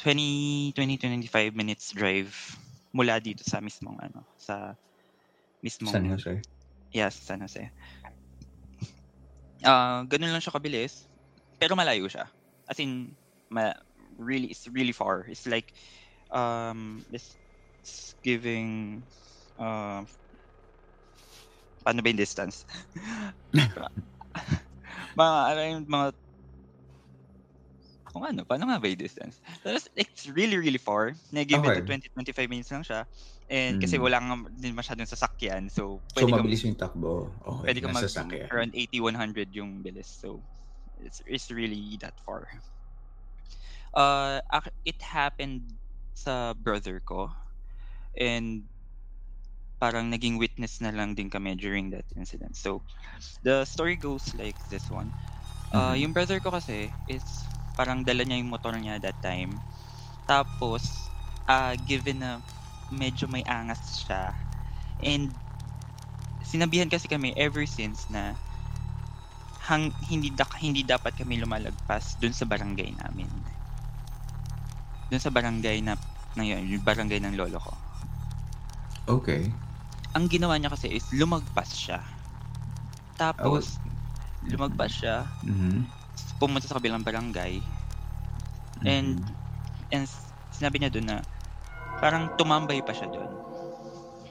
20 0.00 0.72
20 0.74 0.96
25 0.98 1.54
minutes 1.54 1.92
drive 1.92 2.32
mula 2.94 3.20
dito 3.20 3.42
sa 3.44 3.60
mismong 3.60 3.98
ano, 4.00 4.24
sa 4.38 4.74
mismong 5.64 6.00
San 6.00 6.04
Jose. 6.10 6.42
Yes, 6.92 7.16
San 7.22 7.40
Jose. 7.42 7.72
Ah, 9.62 10.02
ganun 10.10 10.34
lang 10.34 10.42
siya 10.42 10.54
kabilis, 10.54 11.06
pero 11.60 11.78
malayo 11.78 12.06
siya. 12.10 12.26
As 12.66 12.78
in, 12.82 13.14
ma 13.52 13.74
really, 14.18 14.48
it's 14.48 14.66
really 14.68 14.92
far. 14.96 15.26
It's 15.28 15.46
like, 15.46 15.72
um, 16.30 17.04
it's, 17.12 17.36
it's 17.82 18.14
giving, 18.24 19.04
uh, 19.58 20.04
paano 21.84 22.00
ba 22.02 22.08
yung 22.10 22.20
distance? 22.20 22.64
mga, 25.18 25.36
around 25.56 25.86
mga, 25.88 26.08
kung 28.12 28.24
ano, 28.28 28.42
paano 28.44 28.68
nga 28.68 28.82
ba 28.82 28.86
yung 28.90 29.00
distance? 29.00 29.40
Tapos, 29.62 29.86
it's 29.96 30.26
really, 30.28 30.58
really 30.58 30.78
far. 30.80 31.14
Nag-give 31.32 31.64
it 31.64 31.72
Okay. 31.72 31.78
to 31.78 31.82
20-25 31.86 32.50
minutes 32.50 32.70
lang 32.74 32.84
siya. 32.84 33.06
And 33.48 33.78
kasi 33.80 33.96
Mm. 33.96 34.02
wala 34.02 34.18
nga 34.20 34.34
din 34.52 34.74
masyadong 34.76 35.08
sasakyan. 35.08 35.70
So, 35.70 36.02
So, 36.18 36.24
pwede 36.24 36.32
kang 36.36 36.48
mabilis 36.48 36.62
yung 36.64 36.78
takbo. 36.82 37.12
Okay, 37.52 37.72
Pwede 37.72 37.78
ka 37.82 37.88
mag 37.90 38.06
nasa 38.06 38.08
sakyan. 38.16 38.50
around 38.50 38.74
80-100 38.74 39.50
yung 39.54 39.82
bilis. 39.82 40.10
So, 40.10 40.42
it's, 40.98 41.22
it's 41.26 41.50
really 41.50 41.96
that 42.02 42.18
far. 42.26 42.48
Uh, 43.94 44.40
ac- 44.52 44.72
it 44.84 45.00
happened 45.02 45.72
sa 46.14 46.52
brother 46.54 47.00
ko. 47.00 47.30
And 48.18 48.68
parang 49.82 50.08
naging 50.14 50.38
witness 50.38 50.78
na 50.80 50.94
lang 50.94 51.12
din 51.18 51.26
kami 51.28 51.58
during 51.58 51.90
that 51.90 52.06
incident. 52.14 52.54
So, 52.56 52.86
the 53.42 53.64
story 53.66 53.96
goes 53.96 54.30
like 54.34 54.58
this 54.70 54.86
one. 54.90 55.14
Uh, 55.72 55.94
Mhm. 55.94 56.02
Yung 56.06 56.12
brother 56.14 56.40
ko 56.40 56.50
kasi 56.54 56.94
is 57.08 57.50
parang 57.76 58.04
dala 58.06 58.22
niya 58.24 58.38
yung 58.40 58.52
motor 58.52 58.74
niya 58.78 59.00
that 59.02 59.18
time. 59.22 59.64
Tapos, 60.28 61.10
uh, 61.48 61.76
given 61.80 62.20
na 62.22 62.32
medyo 62.90 63.26
may 63.28 63.44
angas 63.46 64.02
siya. 64.04 64.36
And 65.00 65.38
sinabihan 66.42 66.90
kasi 66.92 67.06
kami 67.08 67.32
ever 67.36 67.64
since 67.66 68.06
na 68.10 68.36
hang, 69.66 69.84
hindi 70.10 70.28
da- 70.38 70.58
hindi 70.60 70.82
dapat 70.92 71.12
kami 71.20 71.34
lumalagpas 71.40 72.04
dun 72.20 72.34
sa 72.36 72.44
barangay 72.52 72.90
namin. 73.00 73.32
Dun 75.12 75.20
sa 75.20 75.28
barangay 75.28 75.84
na 75.84 76.00
yun, 76.40 76.64
yung 76.72 76.80
barangay 76.88 77.20
ng 77.20 77.36
lolo 77.36 77.60
ko. 77.60 77.74
Okay. 79.08 79.62
Ang 80.16 80.28
ginawa 80.28 80.60
niya 80.60 80.72
kasi 80.72 80.92
is 80.92 81.08
lumagpas 81.12 81.72
siya. 81.72 82.04
Tapos 83.16 83.80
lumagpas 84.52 84.92
siya, 84.92 85.32
Mhm. 85.42 85.92
pumunta 86.40 86.68
sa 86.68 86.76
kabilang 86.76 87.04
barangay 87.06 87.72
And- 88.84 89.18
Mhm. 89.18 89.36
and 89.92 90.06
sinabi 90.50 90.82
niya 90.82 90.92
doon 90.94 91.06
na 91.08 91.18
parang 92.00 92.30
tumambay 92.34 92.82
pa 92.84 92.92
siya 92.96 93.08
doon. 93.10 93.38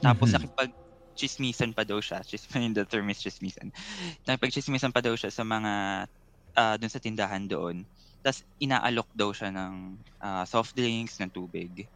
Tapos 0.02 0.32
Mhm. 0.32 0.36
nakipag 0.36 0.72
chismisan 1.18 1.72
pa 1.76 1.84
daw 1.86 2.00
siya. 2.02 2.22
Chis, 2.26 2.46
the 2.76 2.84
term 2.88 3.10
is 3.12 3.20
chismisan. 3.22 3.70
Nakipag 4.28 4.54
chismisan 4.54 4.92
pa 4.94 5.00
daw 5.04 5.14
siya 5.18 5.30
sa 5.32 5.44
mga 5.46 6.06
ah, 6.58 6.76
doon 6.80 6.92
sa 6.92 7.00
tindahan 7.02 7.46
doon. 7.48 7.86
Tapos 8.24 8.42
inaalok 8.62 9.10
daw 9.14 9.30
siya 9.34 9.50
ng 9.54 9.98
ah, 10.22 10.44
soft 10.48 10.74
drinks, 10.78 11.18
ng 11.22 11.30
tubig. 11.34 11.86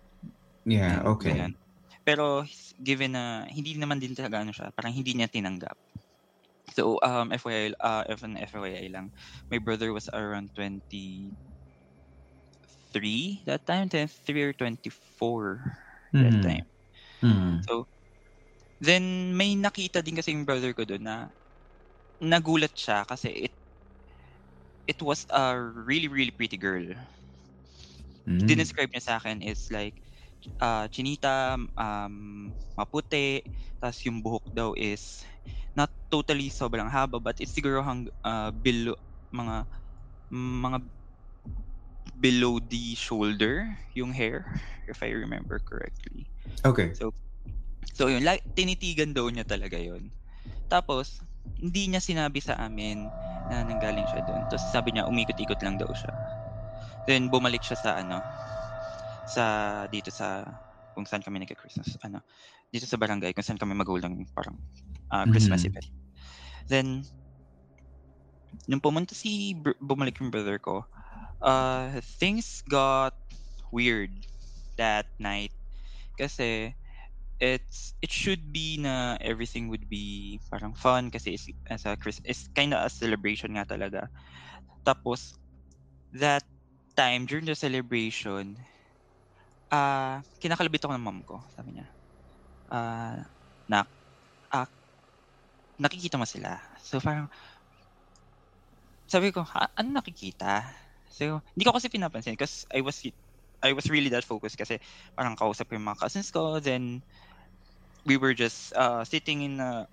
Yeah, 0.67 1.01
And 1.01 1.07
okay. 1.07 1.23
ganyan. 1.23 1.57
Pero 2.07 2.45
given 2.83 3.15
na 3.19 3.47
hindi 3.51 3.75
naman 3.79 3.99
din 4.03 4.15
talaga 4.17 4.43
ano 4.43 4.53
siya, 4.55 4.71
parang 4.75 4.95
hindi 4.95 5.15
niya 5.17 5.31
tinanggap. 5.31 5.77
So 6.75 6.99
um 7.03 7.31
FYI 7.35 7.75
uh 7.81 8.05
F 8.11 8.23
FYI 8.27 8.89
lang. 8.93 9.11
My 9.51 9.59
brother 9.63 9.93
was 9.95 10.09
around 10.15 10.53
23 10.55 11.35
that 13.47 13.67
time, 13.67 13.89
23 13.89 14.43
or 14.43 14.53
24 14.53 15.63
that 16.21 16.35
Mhm. 16.35 16.43
time. 16.43 16.71
Mhm. 17.23 17.71
Then 18.81 19.33
may 19.37 19.57
nakita 19.57 20.05
din 20.05 20.21
kasi 20.21 20.33
yung 20.37 20.45
brother 20.45 20.77
ko 20.77 20.85
doon 20.85 21.05
na 21.05 21.17
nagulat 22.23 22.73
siya 22.77 23.05
kasi 23.09 23.51
it 23.51 23.55
it 24.89 25.01
was 25.03 25.27
a 25.31 25.59
really 25.61 26.09
really 26.09 26.33
pretty 26.33 26.57
girl. 26.59 26.87
Mhm. 28.27 28.47
Dinescribe 28.47 28.93
niya 28.93 29.03
sa 29.05 29.15
akin 29.17 29.41
is 29.41 29.73
like 29.73 29.97
uh, 30.61 30.89
chinita, 30.93 31.57
um, 31.79 32.53
maputi, 32.79 33.43
tapos 33.81 34.01
yung 34.07 34.21
buhok 34.25 34.47
daw 34.53 34.73
is 34.77 35.25
not 35.77 35.91
totally 36.13 36.49
sobrang 36.53 36.89
haba 36.91 37.21
but 37.23 37.37
it's 37.41 37.55
siguro 37.55 37.81
hang 37.85 38.09
uh, 38.25 38.51
below 38.53 38.97
mga 39.35 39.67
mga 40.33 40.79
below 42.17 42.59
the 42.61 42.95
shoulder 42.95 43.77
yung 43.95 44.13
hair 44.13 44.47
if 44.89 45.03
I 45.03 45.11
remember 45.13 45.59
correctly. 45.59 46.31
Okay. 46.65 46.97
So 47.95 48.09
yun, 48.13 48.25
like, 48.25 48.45
tinitigan 48.57 49.15
daw 49.17 49.29
niya 49.33 49.47
talaga 49.49 49.79
yun. 49.81 50.13
Tapos, 50.69 51.21
hindi 51.59 51.89
niya 51.91 52.03
sinabi 52.05 52.41
sa 52.43 52.57
amin 52.61 53.13
na 53.47 53.63
nanggaling 53.67 54.07
siya 54.09 54.23
doon. 54.25 54.45
Tapos 54.51 54.67
sabi 54.67 54.95
niya, 54.95 55.09
umikot-ikot 55.11 55.61
lang 55.63 55.77
daw 55.81 55.89
siya. 55.95 56.13
Then 57.09 57.31
bumalik 57.33 57.63
siya 57.65 57.79
sa 57.79 57.91
ano, 58.03 58.27
sa 59.27 59.45
dito 59.91 60.11
sa 60.15 60.45
kung 60.97 61.05
saan 61.05 61.21
kami 61.21 61.45
nagka-Christmas, 61.45 62.01
ano, 62.09 62.25
dito 62.73 62.89
sa 62.89 62.97
barangay 62.97 63.37
kung 63.37 63.45
saan 63.45 63.61
kami 63.61 63.77
magulang 63.77 64.25
parang 64.33 64.57
ah, 65.13 65.29
Christmas 65.29 65.63
Mhm. 65.63 65.69
event. 65.69 65.89
Then, 66.71 67.05
nung 68.67 68.83
pumunta 68.83 69.15
si, 69.15 69.55
br- 69.55 69.79
bumalik 69.83 70.19
yung 70.21 70.31
brother 70.31 70.59
ko, 70.59 70.87
uh, 71.43 72.01
things 72.19 72.63
got 72.69 73.15
weird 73.73 74.13
that 74.79 75.07
night. 75.19 75.53
Kasi, 76.19 76.75
it's 77.41 77.95
it 78.01 78.11
should 78.13 78.53
be 78.53 78.79
na 78.81 79.17
everything 79.21 79.69
would 79.69 79.89
be 79.89 80.41
parang 80.51 80.75
fun 80.75 81.11
kasi 81.13 81.35
it's, 81.37 81.49
as 81.69 81.85
a 81.85 81.97
Chris 81.97 82.21
it's 82.25 82.49
kind 82.57 82.73
of 82.75 82.81
a 82.85 82.91
celebration 82.91 83.55
nga 83.57 83.67
talaga. 83.69 84.09
Tapos 84.87 85.33
that 86.13 86.45
time 86.97 87.27
during 87.27 87.47
the 87.47 87.57
celebration 87.57 88.57
ah 89.73 90.23
kinakalabit 90.39 90.83
ako 90.87 90.95
ng 90.95 91.05
mom 91.07 91.21
ko, 91.27 91.43
sabi 91.55 91.75
niya. 91.79 91.87
Ah 92.71 93.21
nak 93.71 93.89
ah, 94.55 94.69
nakikita 95.81 96.17
mo 96.21 96.25
sila. 96.29 96.57
So 96.81 97.01
parang 97.01 97.29
sabi 99.07 99.31
ko, 99.31 99.47
"Ha, 99.47 99.71
ano 99.79 99.89
nakikita? 100.03 100.67
So, 101.07 101.41
hindi 101.55 101.65
ko 101.65 101.73
kasi 101.75 101.87
pinapansin 101.89 102.35
because 102.35 102.67
I 102.75 102.83
was 102.83 102.99
I 103.65 103.73
was 103.73 103.87
really 103.89 104.11
that 104.13 104.27
focused 104.27 104.59
kasi 104.59 104.77
parang 105.17 105.39
kausap 105.39 105.71
yung 105.73 105.87
mga 105.87 106.03
cousins 106.03 106.29
ko 106.35 106.59
then 106.61 107.01
we 108.07 108.17
were 108.17 108.35
just 108.35 108.73
uh, 108.75 109.05
sitting 109.05 109.43
in 109.43 109.61
a 109.61 109.87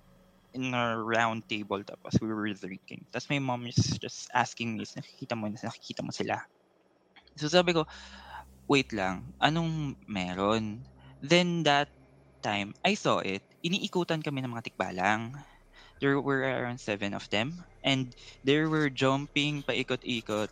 in 0.54 0.72
a 0.72 0.94
round 0.96 1.42
table 1.50 1.82
tapos 1.82 2.16
we 2.22 2.30
were 2.30 2.48
drinking. 2.54 3.04
Tapos 3.10 3.26
my 3.28 3.42
mom 3.42 3.66
is 3.66 3.98
just 3.98 4.30
asking 4.32 4.78
me, 4.78 4.86
nakikita 4.86 5.34
mo, 5.34 5.50
nakikita 5.50 6.06
mo 6.06 6.14
sila. 6.14 6.38
So 7.36 7.50
sabi 7.50 7.74
ko, 7.74 7.84
wait 8.70 8.94
lang, 8.94 9.34
anong 9.42 9.98
meron? 10.06 10.86
Then 11.20 11.66
that 11.66 11.90
time, 12.42 12.72
I 12.84 12.94
saw 12.94 13.18
it. 13.18 13.42
Iniikutan 13.66 14.22
kami 14.22 14.44
ng 14.44 14.54
mga 14.54 14.70
tikbalang. 14.70 15.34
There 15.98 16.20
were 16.20 16.44
around 16.44 16.78
seven 16.78 17.14
of 17.14 17.26
them. 17.30 17.58
And 17.82 18.14
they 18.44 18.62
were 18.62 18.90
jumping 18.90 19.64
paikot-ikot. 19.66 20.48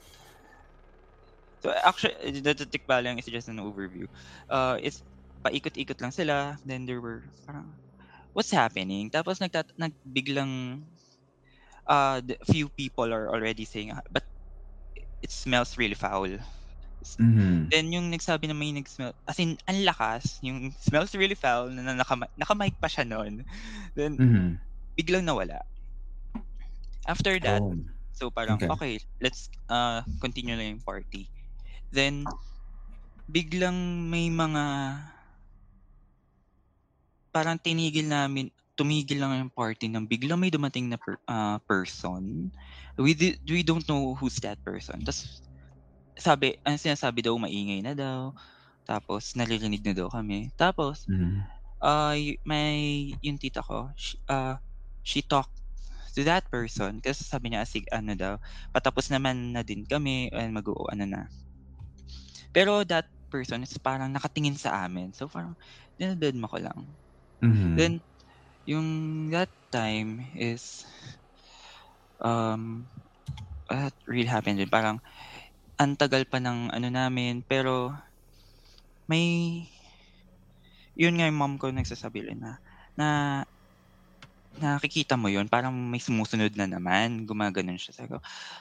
So 1.62 1.70
actually, 1.70 2.42
the, 2.42 2.54
the 2.54 2.66
tikbalang 2.66 3.20
is 3.22 3.26
just 3.30 3.48
an 3.48 3.62
overview. 3.62 4.10
Uh, 4.50 4.78
it's 4.82 5.02
paikot-ikot 5.44 5.98
lang 6.02 6.14
sila. 6.14 6.56
Then 6.64 6.86
there 6.86 7.00
were 7.02 7.26
parang, 7.46 7.78
what's 8.34 8.52
happening? 8.54 9.10
Tapos 9.12 9.40
nagtat 9.42 9.70
nagbiglang 9.78 10.84
uh, 11.86 12.20
the 12.22 12.36
few 12.50 12.68
people 12.70 13.12
are 13.12 13.30
already 13.30 13.64
saying, 13.64 13.92
"Ah, 13.92 14.02
but 14.10 14.24
it 15.22 15.30
smells 15.32 15.78
really 15.78 15.94
foul. 15.98 16.38
Mhm. 17.18 17.72
Then 17.72 17.90
yung 17.92 18.10
nagsabi 18.12 18.46
na 18.50 18.54
may 18.54 18.70
nag-smell, 18.72 19.14
as 19.26 19.38
in, 19.40 19.56
ang 19.66 19.82
lakas, 19.86 20.38
yung 20.44 20.70
smells 20.76 21.14
really 21.14 21.34
foul, 21.38 21.70
na, 21.70 21.82
na 21.82 21.94
naka, 22.02 22.14
naka-mic 22.36 22.76
pa 22.80 22.86
siya 22.90 23.06
noon. 23.08 23.42
Then, 23.96 24.18
Mhm. 24.18 24.62
biglang 24.98 25.26
nawala. 25.28 25.60
After 27.06 27.38
that, 27.42 27.62
Oh. 27.64 27.84
so 28.14 28.30
parang, 28.30 28.62
Okay. 28.62 28.70
okay, 28.70 28.98
let's 29.20 29.50
uh, 29.70 30.02
continue 30.22 30.54
na 30.54 30.70
yung 30.74 30.82
party. 30.86 31.30
Then, 31.92 32.34
biglang 33.30 34.08
may 34.10 34.30
mga, 34.30 34.64
parang 37.34 37.58
tinigil 37.60 38.06
namin, 38.08 38.52
tumigil 38.78 39.20
lang 39.22 39.32
yung 39.48 39.52
party 39.52 39.88
nang 39.90 40.06
biglang 40.08 40.40
may 40.40 40.52
dumating 40.52 40.88
na 40.88 40.98
per, 41.00 41.18
ah, 41.28 41.58
person. 41.68 42.52
We, 42.98 43.12
di- 43.16 43.40
we 43.48 43.62
don't 43.66 43.84
know 43.88 44.14
who's 44.16 44.38
that 44.44 44.60
person. 44.64 45.02
Tapos, 45.04 45.42
sabi, 46.18 46.56
ang 46.66 46.76
sinasabi 46.80 47.24
daw, 47.24 47.34
maingay 47.40 47.80
na 47.84 47.94
daw. 47.96 48.32
Tapos 48.86 49.34
naririnig 49.38 49.82
na 49.86 49.94
daw 49.96 50.08
kami. 50.12 50.50
Tapos, 50.58 51.08
Mhm. 51.08 51.46
ah, 51.82 52.14
yu 52.16 52.36
may 52.46 53.12
yung 53.24 53.38
tita 53.40 53.62
ko, 53.64 53.90
sh 53.96 54.16
ah, 54.30 54.58
she 55.04 55.22
talked 55.24 55.54
to 56.16 56.22
that 56.26 56.46
person 56.52 57.00
kasi 57.04 57.24
sabi 57.24 57.52
niya 57.52 57.64
sig 57.68 57.86
ano 57.92 58.12
daw, 58.18 58.34
patapos 58.74 59.08
naman 59.12 59.54
na 59.56 59.62
din 59.66 59.84
kami 59.88 60.28
and 60.34 60.52
mag-o-ano 60.56 61.04
na. 61.08 61.22
Pero 62.52 62.84
that 62.88 63.08
person 63.32 63.64
is 63.64 63.76
parang 63.80 64.12
nakatingin 64.12 64.56
sa 64.56 64.84
amin. 64.84 65.12
So, 65.16 65.28
parang 65.28 65.56
dinadedma 65.96 66.48
ko 66.48 66.58
lang. 66.60 66.78
Mhm. 67.42 67.92
Then, 67.92 68.02
yung 68.66 69.30
that 69.34 69.50
time 69.72 70.20
is, 70.36 70.84
um, 72.22 72.88
what 73.70 73.94
really 74.08 74.28
happened 74.30 74.58
din, 74.62 74.70
parang 74.72 75.00
ang 75.80 75.96
tagal 75.98 76.24
pa 76.28 76.38
ng 76.42 76.70
ano 76.74 76.88
namin, 76.92 77.42
pero 77.46 77.92
may 79.08 79.66
yun 80.96 81.16
nga 81.16 81.28
yung 81.28 81.38
mom 81.40 81.54
ko 81.60 81.72
nagsasabi 81.72 82.20
rin 82.28 82.40
na 82.40 82.52
na 82.98 83.08
nakikita 84.52 85.16
mo 85.16 85.32
yun, 85.32 85.48
parang 85.48 85.72
may 85.72 85.96
sumusunod 86.02 86.52
na 86.60 86.68
naman, 86.68 87.24
gumaganon 87.24 87.80
siya. 87.80 87.96
Sabi 87.96 88.08
ko 88.12 88.18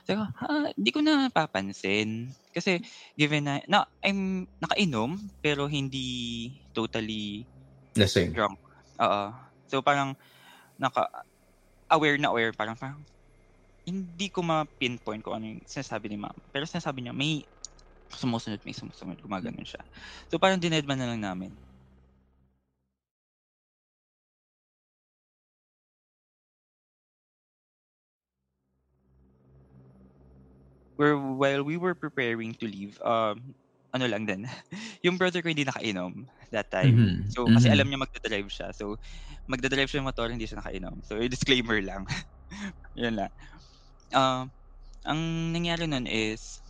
sabi 0.07 0.15
ko, 0.23 0.25
"Ah, 0.39 0.71
di 0.79 0.89
ko 0.95 1.03
na 1.03 1.27
napapansin." 1.27 2.31
Kasi 2.55 2.79
given 3.19 3.43
na 3.47 3.59
na 3.67 3.83
I'm 3.99 4.47
nakainom 4.63 5.19
pero 5.43 5.67
hindi 5.67 6.07
totally 6.71 7.43
Lasing. 7.95 8.37
drunk. 8.37 8.59
Oo. 9.01 9.23
So, 9.71 9.79
parang 9.81 10.13
naka 10.79 11.07
aware 11.91 12.17
na 12.19 12.31
aware 12.33 12.53
parang 12.55 12.75
parang 12.79 13.03
hindi 13.87 14.29
ko 14.31 14.41
ma-pinpoint 14.45 15.21
kung 15.25 15.35
ano 15.41 15.45
yung 15.57 15.63
sinasabi 15.67 16.11
ni 16.11 16.17
mom. 16.21 16.33
Pero 16.53 16.65
sinasabi 16.69 17.03
niya 17.05 17.15
may 17.15 17.43
sumusunod, 18.13 18.61
may 18.65 18.75
sumusunod, 18.77 19.17
gumaganon 19.21 19.65
siya. 19.67 19.81
So, 20.31 20.37
parang 20.41 20.61
dinedma 20.61 20.95
na 20.97 21.09
lang 21.13 21.21
namin. 21.23 21.53
Where 30.95 31.17
while 31.17 31.63
we 31.63 31.77
were 31.77 31.95
preparing 31.95 32.53
to 32.55 32.67
leave, 32.67 32.99
um, 33.01 33.55
ano 33.93 34.06
lang 34.08 34.23
din, 34.27 34.43
yung 35.06 35.17
brother 35.19 35.41
ko 35.43 35.49
hindi 35.51 35.67
nakainom 35.67 36.27
that 36.51 36.71
time. 36.71 36.99
Mhm, 36.99 37.32
So, 37.32 37.51
kasi 37.51 37.67
mhm. 37.67 37.71
alam 37.71 37.88
niya 37.88 37.99
magda-drive 38.04 38.49
siya. 38.51 38.71
So, 38.75 38.97
magda-drive 39.47 39.88
siya 39.91 40.04
ng 40.04 40.10
motor, 40.12 40.27
hindi 40.32 40.47
siya 40.47 40.60
nakainom. 40.63 41.04
So, 41.06 41.19
disclaimer 41.32 41.80
lang. 41.84 42.06
Yun 42.99 43.17
lang. 43.19 43.32
Um, 44.15 44.51
ang 45.06 45.19
nangyari 45.54 45.88
nun 45.88 46.08
is, 46.08 46.62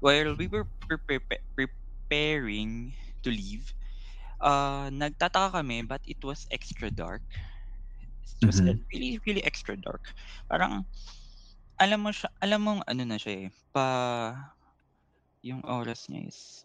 while 0.00 0.34
we 0.36 0.46
were 0.48 0.66
prepe 0.88 1.20
preparing 1.56 2.94
to 3.22 3.30
leave, 3.30 3.72
ah, 4.42 4.88
nagtataka 4.92 5.60
kami 5.62 5.82
but 5.86 6.02
it 6.06 6.20
was 6.24 6.46
extra 6.52 6.90
dark. 6.90 7.22
It 8.40 8.46
was 8.46 8.60
Mhm. 8.60 8.80
really, 8.92 9.20
really 9.26 9.44
extra 9.44 9.76
dark. 9.76 10.12
Parang 10.48 10.86
alam 11.80 12.00
mo 12.04 12.10
siya 12.14 12.30
alam 12.42 12.60
mong 12.64 12.80
ano 12.88 13.02
na 13.06 13.18
siya, 13.20 13.48
eh, 13.48 13.50
pa 13.74 13.86
yung 15.42 15.62
oras 15.64 16.08
niya 16.08 16.28
is 16.28 16.64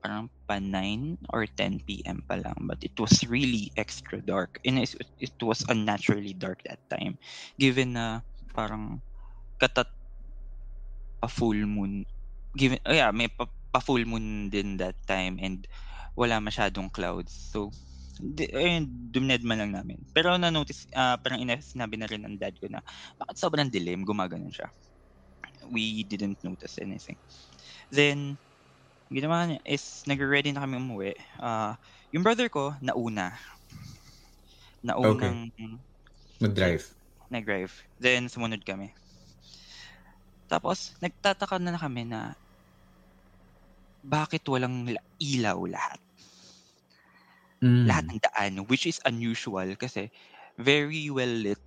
parang 0.00 0.32
pa-9 0.48 1.20
or 1.28 1.44
10 1.44 2.00
PM 2.00 2.24
pa 2.24 2.40
lang 2.40 2.56
but 2.64 2.80
it 2.80 2.96
was 2.96 3.20
really 3.28 3.68
extra 3.76 4.16
dark 4.24 4.56
and 4.64 4.80
is 4.80 4.96
it 5.20 5.36
was 5.44 5.60
unnaturally 5.68 6.32
dark 6.32 6.64
that 6.64 6.80
time 6.88 7.20
given 7.60 7.92
na 7.92 8.24
parang 8.56 9.04
katat 9.60 9.88
pa-full 11.20 11.60
moon 11.68 12.04
given 12.56 12.80
oh 12.88 12.96
yeah, 12.96 13.12
may 13.12 13.28
pa 13.28 13.46
pa-full 13.70 14.02
moon 14.08 14.50
din 14.50 14.74
that 14.80 14.96
time 15.06 15.38
and 15.38 15.68
wala 16.18 16.42
masyadong 16.42 16.90
clouds. 16.90 17.30
So, 17.54 17.70
di 18.18 18.50
ayun 18.50 18.90
dinedma 19.14 19.54
lang 19.54 19.70
namin. 19.72 20.02
Pero 20.10 20.34
na-notice, 20.34 20.90
ah, 20.98 21.14
parang 21.22 21.38
ina 21.38 21.62
sinabi 21.62 21.94
na 21.96 22.10
rin 22.10 22.26
ng 22.26 22.34
dad 22.36 22.58
ko 22.58 22.66
na, 22.66 22.82
"Bakit 23.22 23.36
sobrang 23.38 23.70
dilim?" 23.70 24.02
Gumaganon 24.02 24.50
siya. 24.50 24.68
We 25.68 26.04
didn't 26.04 26.40
notice 26.42 26.78
anything. 26.80 27.18
Then, 27.92 28.38
ginawa 29.10 29.50
niya 29.50 29.58
is 29.66 30.02
nagre-ready 30.06 30.54
na 30.54 30.62
kami 30.64 30.78
umuwi. 30.78 31.12
Ah, 31.42 31.76
yung 32.14 32.22
brother 32.22 32.48
ko 32.48 32.74
nauna. 32.80 33.34
Naunang 34.82 35.52
Mag-drive. 36.40 36.94
nag-drive. 37.30 37.72
Then 37.98 38.26
sumunod 38.28 38.66
kami. 38.66 38.92
Tapos 40.50 40.98
nagtataka 40.98 41.62
na 41.62 41.78
kami 41.78 42.04
na 42.06 42.34
bakit 44.02 44.42
walang 44.48 44.88
la 44.90 45.02
ilaw 45.20 45.58
lahat. 45.68 46.00
Hmm. 47.60 47.84
Lahat 47.84 48.04
ng 48.08 48.20
daan, 48.24 48.54
which 48.72 48.88
is 48.88 48.98
unusual 49.04 49.76
kasi 49.76 50.08
very 50.56 51.12
well 51.12 51.28
lit. 51.30 51.60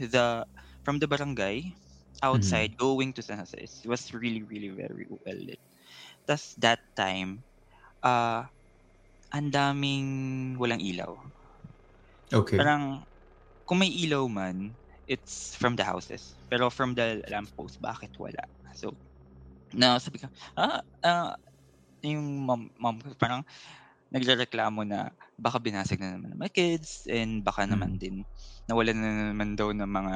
The 0.00 0.44
from 0.84 1.00
the 1.00 1.08
barangay 1.08 1.72
outside 2.22 2.76
going 2.76 3.12
to 3.14 3.22
San 3.22 3.38
Jose, 3.38 3.56
it 3.58 3.72
was 3.88 4.12
really, 4.14 4.42
really 4.42 4.70
very 4.70 5.06
well 5.10 5.38
lit. 5.40 5.60
Tas 6.28 6.54
that 6.62 6.80
time, 6.96 7.44
ah, 8.04 8.50
ang 9.34 9.50
daming 9.52 10.08
walang 10.60 10.82
ilaw. 10.82 11.18
Okay. 12.32 12.66
Parang 12.66 13.04
kung 13.68 13.80
may 13.82 13.90
ilaw 13.92 14.26
man, 14.30 14.78
it's 15.08 15.56
from 15.56 15.76
the 15.76 15.84
houses. 15.84 16.36
Pero 16.50 16.70
from 16.70 16.94
the 16.96 17.22
lamppost, 17.30 17.80
bakit 17.82 18.12
wala? 18.18 18.42
So, 18.76 18.96
na 19.74 19.98
sabi 20.00 20.20
ko, 20.22 20.28
ah, 20.58 20.82
ah, 21.04 21.34
yung 22.04 22.44
mom, 22.46 22.70
mom 22.80 23.00
parang 23.20 23.42
nagrereklamo 24.12 24.84
na 24.86 25.10
baka 25.38 25.58
binasag 25.60 25.98
na 26.00 26.14
naman 26.16 26.34
ng 26.36 26.40
mga 26.42 26.54
kids 26.54 27.04
and 27.10 27.42
baka 27.44 27.66
naman 27.66 27.94
Mm. 27.94 28.00
din 28.00 28.22
nawalan 28.70 28.98
na 28.98 29.12
naman 29.34 29.54
daw 29.58 29.70
ng 29.74 29.86
mga 29.88 30.14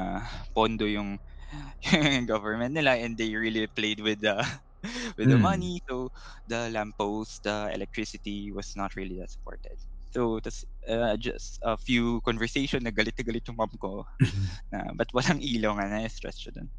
pondo 0.55 0.87
yung, 0.87 1.19
yung 1.51 2.25
government 2.31 2.73
nila 2.75 2.97
and 2.97 3.17
they 3.17 3.35
really 3.35 3.67
played 3.67 3.99
with 4.01 4.21
the 4.21 4.35
with 5.17 5.29
the 5.29 5.37
Mm. 5.37 5.41
money. 5.41 5.79
So, 5.89 6.09
the 6.47 6.69
lamppost, 6.71 7.43
the 7.43 7.71
electricity 7.73 8.51
was 8.51 8.73
not 8.75 8.95
really 8.95 9.19
that 9.19 9.31
supported. 9.31 9.77
So, 10.11 10.39
tas 10.43 10.63
uh, 10.89 11.15
just 11.17 11.59
a 11.63 11.77
few 11.77 12.21
conversation, 12.27 12.83
na 12.83 12.91
galit 12.91 13.17
yung 13.47 13.57
mom 13.57 13.71
ko 13.79 14.03
na 14.73 14.91
ba't 14.97 15.11
walang 15.15 15.41
ilaw 15.43 15.77
nga, 15.79 15.87
na-stress 15.91 16.39
siya 16.41 16.53
dun. 16.55 16.69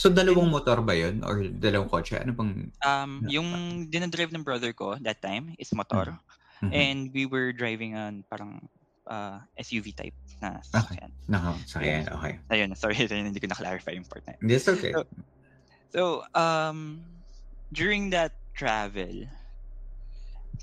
So, 0.00 0.06
dalawang 0.08 0.48
motor 0.54 0.78
ba 0.88 0.94
yun 1.02 1.16
or 1.28 1.34
dalawang 1.44 1.90
kotse? 1.92 2.16
Ano 2.22 2.32
bang 2.38 2.72
Um, 2.86 3.26
yung 3.26 3.48
dinadrive 3.90 4.30
ng 4.30 4.46
brother 4.46 4.70
ko 4.70 4.94
that 5.02 5.18
time 5.18 5.50
is 5.58 5.74
motor 5.74 6.14
Mhm. 6.62 6.68
and 6.70 7.10
we 7.10 7.26
were 7.26 7.50
driving 7.50 7.98
on 7.98 8.22
parang 8.30 8.70
uh, 9.08 9.40
SUV 9.58 9.92
type 9.96 10.14
na 10.40 10.60
Okay. 10.70 11.00
sasakyan. 11.00 11.12
nakasakyan? 11.28 12.04
Okay. 12.12 12.34
Ayun, 12.52 12.70
sorry, 12.80 12.96
hindi 12.96 13.40
ko 13.40 13.48
na-clarify 13.50 13.92
yung 13.96 14.06
part 14.08 14.22
na 14.28 14.36
yun. 14.38 14.42
That's 14.48 14.68
okay. 14.68 14.92
So, 14.92 15.02
So, 15.88 16.22
um, 16.36 17.04
during 17.72 18.10
that 18.12 18.36
travel, 18.52 19.24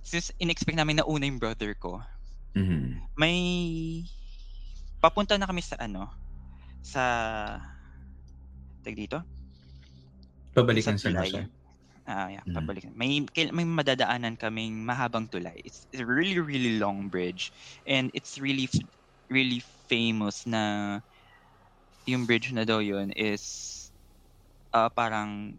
since 0.04 0.32
in-expect 0.40 0.78
namin 0.78 1.02
na 1.02 1.06
una 1.10 1.26
yung 1.26 1.40
brother 1.42 1.74
ko, 1.76 2.02
Mhm. 2.56 3.02
may 3.18 4.06
papunta 5.02 5.38
na 5.38 5.48
kami 5.48 5.62
sa 5.64 5.76
ano, 5.80 6.10
sa 6.82 7.04
tag 8.84 8.96
dito? 8.96 9.20
Pabalikan 10.56 10.96
Sa 10.98 11.02
sa 11.02 11.10
tulay. 11.12 11.30
Jose. 11.32 11.42
Ah, 12.06 12.30
yeah, 12.30 12.46
Mhm. 12.46 12.54
pabalik. 12.54 12.86
May 12.94 13.26
may 13.34 13.66
madadaanan 13.66 14.38
kaming 14.38 14.86
mahabang 14.86 15.26
tulay. 15.26 15.58
It's 15.66 15.90
a 15.98 16.06
really 16.06 16.38
really 16.38 16.78
long 16.78 17.10
bridge 17.10 17.50
and 17.82 18.14
it's 18.14 18.38
really 18.38 18.70
really 19.34 19.58
famous 19.90 20.46
na 20.46 21.02
yung 22.06 22.26
bridge 22.30 22.54
na 22.54 22.64
daw 22.66 22.78
yun 22.82 23.10
is 23.18 23.44
ah, 24.74 24.90
parang 24.92 25.58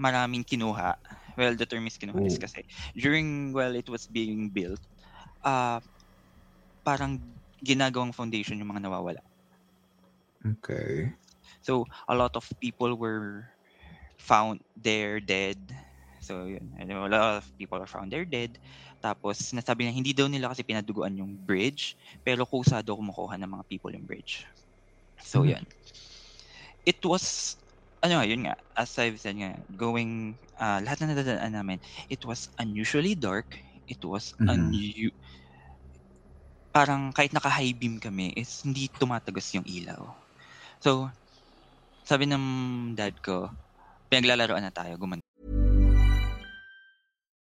maraming 0.00 0.44
kinuha. 0.46 0.96
Well, 1.38 1.56
the 1.56 1.66
term 1.66 1.86
is 1.88 1.98
kinuha 1.98 2.22
is 2.24 2.38
kasi 2.38 2.64
during 2.96 3.52
while 3.54 3.74
it 3.76 3.88
was 3.88 4.06
being 4.08 4.50
built, 4.52 4.80
ah 5.46 5.80
parang 6.86 7.38
ginagawang 7.62 8.14
foundation 8.14 8.58
yung 8.58 8.70
mga 8.74 8.86
nawawala. 8.86 9.22
Okay. 10.44 11.12
So, 11.62 11.86
a 12.08 12.14
lot 12.16 12.36
of 12.36 12.48
people 12.60 12.94
were 12.96 13.50
found 14.18 14.62
there 14.76 15.20
dead. 15.20 15.72
So, 16.22 16.46
yun. 16.46 16.70
Know, 16.86 17.06
A 17.06 17.10
lot 17.10 17.42
of 17.42 17.50
people 17.58 17.82
are 17.82 17.90
found 17.90 18.12
there 18.14 18.24
dead. 18.24 18.58
Tapos, 19.02 19.42
sinasabi 19.42 19.84
na 19.90 19.92
hindi 19.94 20.14
daw 20.14 20.30
nila 20.30 20.48
kasi 20.54 20.62
pinaduguan 20.62 21.18
yung 21.18 21.34
bridge, 21.34 21.98
pero 22.22 22.46
kusa 22.46 22.80
daw 22.86 22.94
kumukuha 22.98 23.36
ng 23.42 23.50
mga 23.50 23.64
people 23.68 23.90
yung 23.92 24.06
bridge. 24.06 24.46
So, 25.22 25.42
Mhm. 25.42 25.48
yun. 25.48 25.66
It 26.86 26.98
was, 27.04 27.56
ano 28.02 28.22
yun 28.22 28.46
nga, 28.46 28.56
as 28.76 28.98
I've 28.98 29.18
said 29.20 29.38
nga, 29.38 29.62
going, 29.76 30.38
ah, 30.58 30.82
lahat 30.82 31.02
na 31.06 31.14
nadadaan 31.14 31.54
namin, 31.54 31.78
it 32.10 32.24
was 32.26 32.50
unusually 32.58 33.14
dark. 33.14 33.58
It 33.86 34.02
was 34.04 34.34
Mhm. 34.40 34.82
unu- 34.82 35.14
parang 36.72 37.12
kahit 37.12 37.32
naka-high 37.36 37.76
beam 37.76 38.00
kami, 38.00 38.32
is 38.36 38.64
hindi 38.64 38.88
tumatagos 39.00 39.52
yung 39.56 39.66
ilaw. 39.68 40.08
So, 40.84 41.10
sabi 42.06 42.26
ng 42.28 42.44
dad 42.98 43.18
ko, 43.22 43.50
pinaglalaroan 44.10 44.64
na 44.66 44.74
tayo, 44.74 44.94
guman 45.00 45.21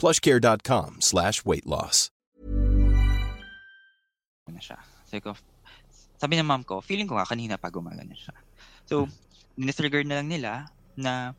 plushcare.com 0.00 1.04
slash 1.04 1.44
weight 1.44 1.68
loss. 1.68 2.08
na 4.50 4.58
siya. 4.58 4.80
Ko, 5.20 5.36
sabi 6.18 6.34
ng 6.40 6.48
mom 6.48 6.64
ko, 6.66 6.80
feeling 6.82 7.06
ko 7.06 7.20
nga 7.20 7.28
kanina 7.28 7.54
pa 7.54 7.70
gumagana 7.70 8.16
siya. 8.16 8.34
So, 8.88 9.06
dinisregard 9.54 10.08
na 10.08 10.18
lang 10.24 10.28
nila 10.32 10.52
na 10.98 11.36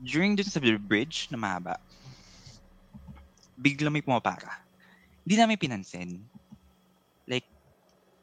during 0.00 0.38
dun 0.38 0.48
sa 0.48 0.62
bridge 0.62 1.28
na 1.28 1.36
mahaba, 1.36 1.76
bigla 3.58 3.92
may 3.92 4.00
pumapara. 4.00 4.64
Hindi 5.26 5.34
namin 5.36 5.58
pinansin. 5.60 6.10
Like, 7.28 7.44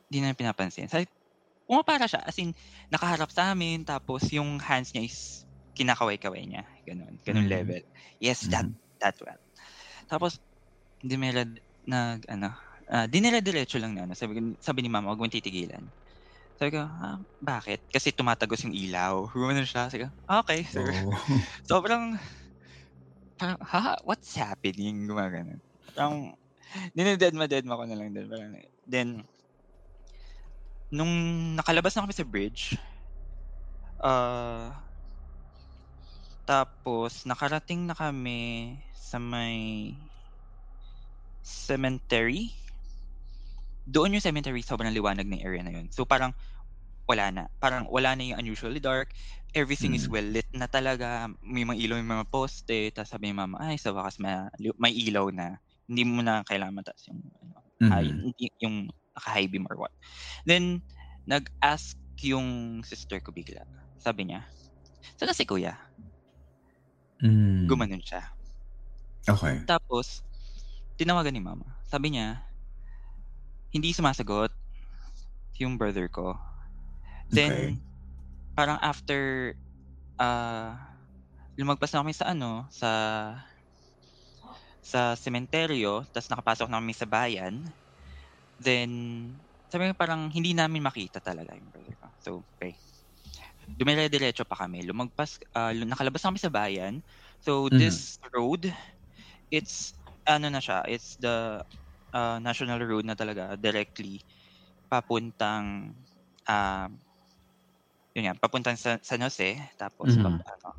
hindi 0.09 0.25
namin 0.25 0.39
pinapansin. 0.39 0.89
Sabi, 0.89 1.05
pumapara 1.69 2.09
siya. 2.09 2.25
As 2.25 2.37
in, 2.41 2.57
nakaharap 2.89 3.29
sa 3.29 3.53
amin, 3.53 3.85
tapos 3.85 4.25
yung 4.33 4.57
hands 4.57 4.89
niya 4.95 5.05
is 5.05 5.45
kinakaway-kaway 5.77 6.49
niya. 6.49 6.63
Ganon. 6.87 7.19
Ganon 7.21 7.45
Mhm. 7.45 7.51
level. 7.51 7.81
Yes, 8.17 8.47
that, 8.49 8.65
that 9.03 9.13
well. 9.21 9.37
Tapos, 10.09 10.37
hindi 11.03 11.15
rad- 11.31 11.61
nag, 11.87 12.25
ano, 12.31 12.49
ah, 12.91 13.07
dinire-diretso 13.09 13.77
lang 13.81 13.95
na, 13.97 14.05
ano, 14.09 14.13
sabi, 14.17 14.37
sabi 14.61 14.79
ni 14.85 14.89
mama, 14.91 15.11
huwag 15.13 15.21
mo 15.21 15.27
titigilan. 15.31 15.89
Sabi 16.59 16.75
ko, 16.77 16.81
ah, 16.87 17.19
bakit? 17.41 17.83
Kasi 17.91 18.11
tumatagos 18.15 18.63
yung 18.67 18.75
ilaw. 18.75 19.27
Gumano 19.33 19.63
siya. 19.67 19.89
Sabi 19.91 20.07
ko, 20.07 20.11
"Ah, 20.29 20.41
okay, 20.45 20.63
sir. 20.67 20.87
Oh. 20.87 21.11
Sobrang, 21.69 22.15
parang, 23.39 23.59
ha? 23.63 23.95
What's 24.03 24.35
happening? 24.35 25.07
Gumagano. 25.07 25.59
Parang, 25.95 26.35
dinededma-dedma 26.95 27.79
ko 27.79 27.83
na 27.87 27.97
lang 27.99 28.11
din. 28.15 28.27
Parang, 28.29 28.53
then, 28.87 29.09
nung 30.93 31.13
nakalabas 31.57 31.93
na 31.95 32.03
kami 32.05 32.13
sa 32.15 32.25
bridge, 32.27 32.77
ah, 34.03 34.84
tapos, 36.45 37.25
nakarating 37.25 37.89
na 37.89 37.95
kami 37.97 38.77
sa 38.93 39.17
may 39.19 39.57
cemetery. 41.45 42.49
Doon 43.85 44.17
yung 44.17 44.25
cemetery, 44.25 44.65
sobrang 44.65 44.89
liwanag 44.89 45.29
ng 45.29 45.45
area 45.45 45.61
na 45.61 45.69
yun. 45.69 45.87
So 45.93 46.09
parang 46.09 46.33
wala 47.09 47.29
na. 47.33 47.43
Parang 47.61 47.85
wala 47.89 48.15
na 48.17 48.23
yung 48.25 48.39
unusually 48.41 48.79
dark. 48.81 49.13
Everything 49.55 49.93
is 49.97 50.05
Mm. 50.05 50.11
well 50.11 50.25
lit 50.25 50.47
na 50.53 50.65
talaga. 50.69 51.27
May 51.41 51.65
mga 51.67 51.79
ilaw 51.85 51.97
yung 52.01 52.13
mga 52.21 52.27
poste. 52.31 52.89
Tapos 52.95 53.11
sabi 53.13 53.29
ni 53.31 53.35
mama, 53.37 53.57
ay 53.61 53.77
sa 53.81 53.93
wakas 53.93 54.17
may, 54.21 54.33
may 54.81 54.93
ilaw 54.93 55.29
na. 55.33 55.57
Hindi 55.89 56.03
mo 56.07 56.21
na 56.25 56.41
kailangan 56.45 56.75
mataas 56.81 57.01
yung, 57.09 57.21
ano, 57.41 57.61
Mhm. 57.81 58.25
hindi, 58.25 58.49
yung 58.61 58.89
naka-high 59.17 59.49
beam 59.51 59.65
or 59.69 59.77
what. 59.77 59.93
Then, 60.45 60.81
nag-ask 61.29 61.97
yung 62.25 62.81
sister 62.85 63.19
ko 63.21 63.31
bigla. 63.35 63.63
Sabi 63.99 64.29
niya, 64.31 64.45
saan 65.19 65.31
na 65.31 65.37
si 65.37 65.45
kuya? 65.47 65.77
Mm. 67.23 67.65
Gumanon 67.69 68.03
siya. 68.03 68.35
Okay. 69.29 69.65
Tapos, 69.67 70.21
tinawagan 70.99 71.33
ni 71.35 71.43
mama. 71.43 71.79
Sabi 71.87 72.15
niya, 72.15 72.45
hindi 73.73 73.93
sumasagot 73.93 74.51
yung 75.59 75.79
brother 75.79 76.07
ko. 76.11 76.35
Then, 77.31 77.55
Okay. 77.55 77.81
parang 78.57 78.79
after, 78.83 79.53
ah, 80.21 80.77
lumagpas 81.59 81.91
na 81.93 82.01
kami 82.05 82.13
sa 82.15 82.31
ano, 82.33 82.67
sa, 82.73 82.91
sa 84.83 85.15
sementeryo, 85.17 86.05
tapos 86.13 86.29
nakapasok 86.31 86.67
na 86.69 86.79
kami 86.81 86.93
sa 86.95 87.07
bayan, 87.09 87.65
then, 88.59 88.91
sabi 89.71 89.89
nga 89.91 89.97
parang 89.97 90.29
hindi 90.31 90.53
namin 90.55 90.83
makita 90.85 91.19
talaga 91.23 91.55
yung 91.57 91.71
brother 91.73 91.95
ko. 91.99 92.07
So, 92.21 92.31
okay. 92.59 92.77
Dumire-diretso 93.67 94.45
pa 94.45 94.55
kami. 94.65 94.85
Lumagpas, 94.85 95.41
lu- 95.75 95.89
nakalabas 95.89 96.21
na 96.25 96.29
kami 96.33 96.39
sa 96.41 96.53
bayan. 96.53 96.93
So, 97.41 97.69
Mhm. 97.71 98.05
this 98.07 98.17
road, 98.33 98.69
it's, 99.51 99.93
ano 100.27 100.49
na 100.51 100.61
siya, 100.63 100.85
it's 100.89 101.17
the 101.21 101.63
ah, 102.15 102.39
national 102.41 102.79
road 102.83 103.05
na 103.05 103.15
talaga 103.17 103.55
directly 103.59 104.23
papuntang 104.91 105.93
ah 106.49 106.89
yun 108.15 108.31
nga, 108.31 108.35
papuntang 108.39 108.79
sa 108.79 108.95
San 109.03 109.19
Jose 109.23 109.59
tapos 109.75 110.15
Mhm. 110.15 110.15
pap- 110.15 110.39
ano. 110.47 110.71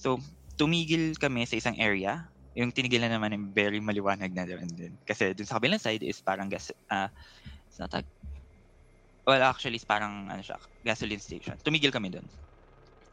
So 0.00 0.18
tumigil 0.58 1.16
kami 1.18 1.44
sa 1.48 1.58
isang 1.60 1.76
area. 1.80 2.30
Yung 2.58 2.72
tinigilan 2.74 3.10
naman 3.12 3.32
ng 3.34 3.44
very 3.54 3.78
maliwanag 3.82 4.32
na 4.34 4.44
naman 4.48 4.70
din. 4.74 4.98
Kasi 5.06 5.32
dun 5.36 5.46
sa 5.48 5.58
kabilang 5.60 5.80
side 5.82 6.02
is 6.06 6.20
parang 6.24 6.48
gas 6.52 6.70
ah 6.92 7.10
sa 7.70 7.86
tag 7.90 8.06
Well, 9.28 9.44
actually, 9.44 9.76
parang 9.84 10.32
ano 10.32 10.40
siya, 10.40 10.56
gasoline 10.80 11.20
station. 11.20 11.60
Tumigil 11.60 11.92
kami 11.92 12.08
dun. 12.08 12.24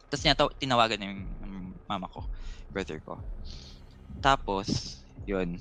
Tapos 0.07 0.23
tinataw- 0.23 0.55
tinawagan 0.55 1.03
yung 1.03 1.19
mama 1.91 2.07
ko, 2.07 2.23
brother 2.71 3.03
ko. 3.03 3.19
Tapos, 4.23 4.95
yun. 5.27 5.59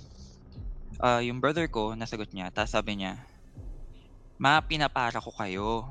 Ah, 1.02 1.18
yung 1.18 1.42
brother 1.42 1.66
ko, 1.66 1.98
nasagot 1.98 2.30
niya. 2.30 2.54
Tapos 2.54 2.70
sabi 2.70 3.02
niya, 3.02 3.18
Ma, 4.38 4.62
pinapara 4.62 5.18
ko 5.18 5.34
kayo. 5.34 5.90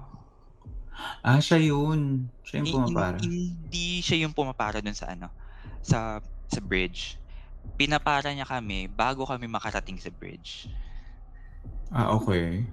Ah, 1.20 1.44
siya 1.44 1.60
yun. 1.60 2.32
Siya 2.48 2.64
yung 2.64 2.88
pumapara. 2.88 3.20
Hindi 3.20 4.00
siya 4.00 4.24
yung 4.24 4.32
pumapara 4.36 4.80
dun 4.80 4.96
sa 4.96 5.12
ano, 5.12 5.28
sa 5.84 6.24
sa 6.48 6.60
bridge. 6.64 7.20
Pinapara 7.76 8.32
niya 8.32 8.48
kami 8.48 8.88
bago 8.88 9.28
kami 9.28 9.48
makarating 9.48 10.00
sa 10.00 10.12
bridge. 10.12 10.72
Ah, 11.92 12.16
okay. 12.16 12.64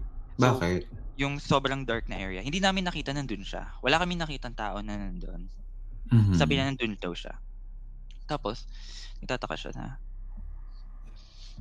So, 0.40 0.64
Bakit? 0.64 0.90
yung 1.20 1.37
sobrang 1.37 1.85
dark 1.85 2.09
na 2.09 2.16
area, 2.16 2.40
hindi 2.40 2.64
namin 2.64 2.88
nakita 2.88 3.12
nandun 3.12 3.44
siya. 3.44 3.76
Wala 3.85 4.00
kami 4.00 4.16
nakitang 4.16 4.57
tao 4.57 4.81
na 4.81 4.96
nandun. 4.96 5.53
Mhm. 6.12 6.33
Sabi 6.33 6.57
niya 6.59 6.70
nandun 6.72 6.96
daw 7.00 7.12
siya. 7.14 7.37
Tapos, 8.29 8.66
nagtataka 9.22 9.57
siya 9.59 9.72
na, 9.76 9.87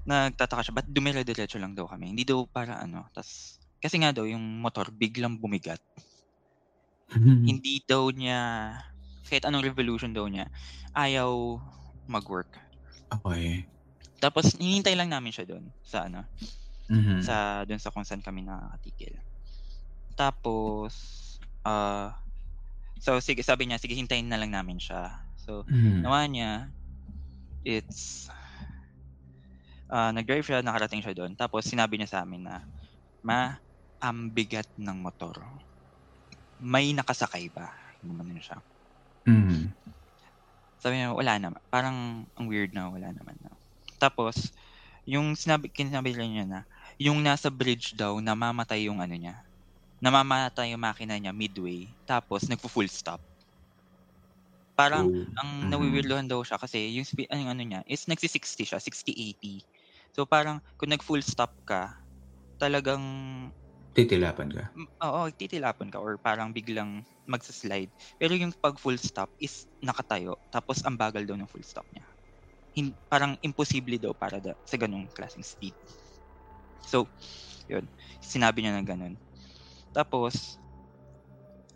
nagtataka 0.08 0.62
siya, 0.66 0.76
ba't 0.78 0.88
dumire-diretso 0.90 1.58
lang 1.62 1.74
daw 1.78 1.88
kami? 1.90 2.12
Hindi 2.14 2.24
daw 2.28 2.46
para 2.50 2.80
ano, 2.84 3.08
tas, 3.16 3.60
kasi 3.84 4.00
nga 4.02 4.12
daw, 4.16 4.26
yung 4.28 4.44
motor 4.64 4.92
biglang 4.94 5.40
bumigat. 5.40 5.82
Mhm. 7.16 7.60
Hindi 7.60 7.80
daw 7.88 8.12
niya, 8.12 8.40
kahit 9.24 9.48
anong 9.48 9.64
revolution 9.64 10.12
daw 10.12 10.28
niya, 10.28 10.52
ayaw 10.92 11.60
mag-work. 12.10 12.60
Okay. 13.12 13.70
Tapos, 14.20 14.52
hinihintay 14.60 15.00
lang 15.00 15.10
namin 15.10 15.32
siya 15.32 15.48
doon 15.48 15.72
sa 15.80 16.12
ano, 16.12 16.28
Mhm. 16.90 17.22
sa 17.22 17.64
doon 17.68 17.80
sa 17.82 17.92
kung 17.94 18.06
saan 18.08 18.24
kami 18.26 18.44
nakakatigil. 18.46 19.16
Tapos 20.18 20.94
ah 21.68 22.16
so 23.02 23.20
sige 23.24 23.42
sabi 23.46 23.68
niya 23.70 23.80
sige 23.82 23.96
hintayin 23.98 24.28
na 24.30 24.40
lang 24.42 24.52
namin 24.54 24.80
siya. 24.82 25.14
So 25.40 25.66
Mhm. 25.68 26.06
nawa 26.06 26.26
niya 26.30 26.72
it's 27.66 28.30
Ah, 29.90 30.14
nag-drive 30.14 30.46
siya, 30.46 30.62
nakarating 30.62 31.02
siya 31.02 31.18
doon. 31.18 31.34
Tapos 31.34 31.66
sinabi 31.66 31.98
niya 31.98 32.10
sa 32.14 32.22
amin 32.22 32.46
na, 32.46 32.62
"Ma, 33.26 33.58
ang 34.02 34.30
bigat 34.34 34.70
ng 34.78 35.00
motor. 35.02 35.36
May 36.62 36.94
nakasakay 36.94 37.50
ba?" 37.54 37.74
Gumanon 38.04 38.40
siya. 38.42 38.62
Mhm. 39.28 39.74
Sabi 40.80 40.96
niya, 41.00 41.12
"Wala 41.12 41.36
naman." 41.40 41.60
Parang 41.68 41.98
ang 42.40 42.46
weird 42.48 42.72
na 42.72 42.88
wala 42.88 43.12
naman 43.12 43.36
na. 43.44 43.52
Tapos 44.00 44.56
yung 45.04 45.36
sinabi 45.36 45.72
sinabi 45.76 46.14
rin 46.16 46.32
niya 46.36 46.46
na 46.48 46.60
yung 47.00 47.20
nasa 47.26 47.50
bridge 47.54 47.96
daw 48.02 48.14
namamatay 48.22 48.88
yung 48.92 49.00
ano 49.06 49.16
niya, 49.18 49.36
namamatay 50.04 50.74
yung 50.74 50.84
makina 50.84 51.16
niya 51.20 51.34
midway 51.36 51.80
tapos 52.10 52.48
nagfo-full 52.52 52.90
stop. 52.92 53.22
Parang 54.78 55.04
Oh, 55.04 55.26
ang 55.40 55.50
mhm. 55.62 55.70
nawi-weirduhan 55.72 56.28
daw 56.32 56.40
siya 56.44 56.56
kasi 56.60 56.92
yung 56.96 57.04
spe 57.08 57.28
ang 57.32 57.52
ano 57.52 57.64
niya 57.64 57.82
is 57.88 58.08
nagsi-60 58.08 58.64
siya, 58.68 58.80
60-80. 58.80 59.64
So 60.16 60.24
parang 60.28 60.64
kung 60.80 60.92
nag-full 60.96 61.24
stop 61.24 61.52
ka, 61.68 61.92
talagang 62.62 63.04
Titilapan 63.96 64.50
ka? 64.56 64.64
Oo, 65.04 65.22
titilapon 65.34 65.90
ka 65.90 65.98
or 66.00 66.22
parang 66.22 66.54
biglang 66.54 67.02
magsa-slide. 67.26 67.90
Pero 68.22 68.34
yung 68.38 68.54
'pag 68.62 68.78
full 68.78 68.98
stop 69.02 69.34
is 69.42 69.66
nakatayo 69.82 70.38
tapos 70.54 70.82
ang 70.86 70.96
bagal 70.98 71.26
daw 71.26 71.36
ng 71.38 71.50
full 71.50 71.66
stop 71.66 71.86
niya. 71.94 72.06
Hin 72.76 72.96
parang 73.10 73.38
imposible 73.46 73.98
daw 74.02 74.14
para 74.18 74.40
da 74.44 74.54
sa 74.68 74.78
gano'ng 74.80 75.10
klaseng 75.14 75.46
speed. 75.46 75.76
So, 76.84 77.08
yun, 77.70 77.88
sinabi 78.24 78.64
niya 78.64 78.76
na 78.78 78.84
gano'n. 78.86 79.16
Tapos, 79.94 80.60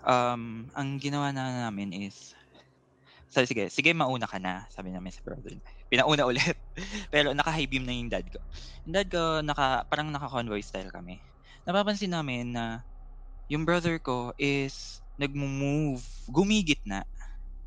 um, 0.04 0.68
ang 0.74 0.89
ginawa 1.02 1.32
na 1.34 1.68
namin 1.70 1.92
is 1.94 2.34
sabi, 3.34 3.46
"Sige, 3.50 3.63
sige 3.74 3.92
mauna 3.98 4.30
ka 4.30 4.38
na," 4.39 4.66
sabi 4.72 4.94
namin 4.94 5.12
sa 5.13 5.24
brother. 5.26 5.54
Pinauna 5.92 6.24
ulit, 6.30 6.58
pero 7.13 7.34
naka-high 7.34 7.68
beam 7.70 7.86
na 7.86 7.94
yung 7.96 8.10
dad 8.12 8.26
ko. 8.30 8.39
Yung 8.86 8.94
dad 8.96 9.08
ko 9.10 9.42
naka 9.46 9.86
parang 9.89 10.10
naka-convoy 10.13 10.62
style 10.63 10.89
kami. 10.94 11.22
Napapansin 11.68 12.13
namin 12.13 12.54
na 12.56 12.84
yung 13.52 13.66
brother 13.68 14.00
ko 14.02 14.34
is 14.39 15.02
nagmo-move, 15.20 16.04
gumigitna 16.32 17.06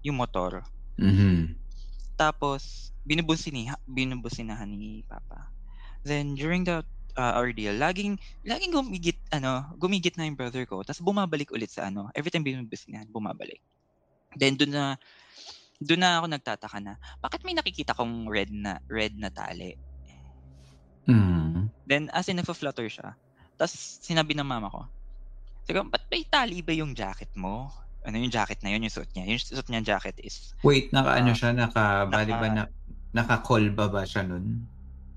yung 0.05 0.19
motor. 0.21 0.65
Mhm. 0.99 1.57
Tapos 2.17 2.93
binubusiniha 3.05 3.77
binubusinahan 3.87 4.69
ni 4.73 5.05
papa. 5.07 5.53
Then 6.07 6.35
during 6.37 6.65
that, 6.71 6.87
ah, 7.19 7.37
ordeal 7.41 7.77
laging 7.81 8.17
laging 8.47 8.73
gumigit 8.75 9.19
ano, 9.35 9.73
gumigitna 9.81 10.25
yung 10.29 10.39
brother 10.39 10.65
ko 10.69 10.81
tapos 10.87 11.03
bumabalik 11.05 11.51
ulit 11.53 11.71
sa 11.73 11.89
ano, 11.91 12.09
everytime 12.17 12.45
binubusinahan 12.47 13.09
bumabalik. 13.13 13.61
Then 14.39 14.57
dun 14.61 14.75
na 14.77 14.97
dun 15.83 16.01
na 16.05 16.21
ako 16.23 16.27
nagtataka 16.33 16.79
na, 16.83 16.95
bakit 17.23 17.43
may 17.47 17.55
nakikita 17.57 17.93
akong 17.97 18.29
red 18.31 18.51
na 18.53 18.79
red 18.91 19.17
na 19.19 19.31
tali? 19.33 19.75
Mhm. 21.07 21.71
Then 21.87 22.11
as 22.11 22.27
in 22.29 22.37
nagfa-flutter 22.43 22.91
siya, 22.91 23.15
ta's 23.57 24.03
sinabi 24.03 24.35
ng 24.35 24.45
mama 24.47 24.69
ko, 24.69 24.83
sabi 25.67 25.77
ko, 25.81 25.85
"Ba't 25.91 26.05
may 26.11 26.25
tali 26.29 26.61
ba 26.65 26.73
yung 26.77 26.95
jacket 26.97 27.33
mo?" 27.39 27.71
Ano 28.07 28.17
yung 28.21 28.33
jacket 28.33 28.61
na 28.65 28.71
yun, 28.75 28.87
yung 28.87 28.95
suot 28.95 29.11
niya, 29.17 29.25
yung 29.29 29.41
suot 29.43 29.69
niyang 29.71 29.87
jacket 29.87 30.17
is 30.23 30.55
Wait, 30.65 30.89
naka-ano 30.95 31.31
ah, 31.31 31.39
siya, 31.39 31.51
naka 31.53 32.09
bale 32.13 32.33
ba 32.41 32.49
naka 32.49 32.57
na 32.57 32.63
naka-kolba 33.17 33.85
ba 33.93 34.03
siya 34.09 34.23
nun? 34.25 34.47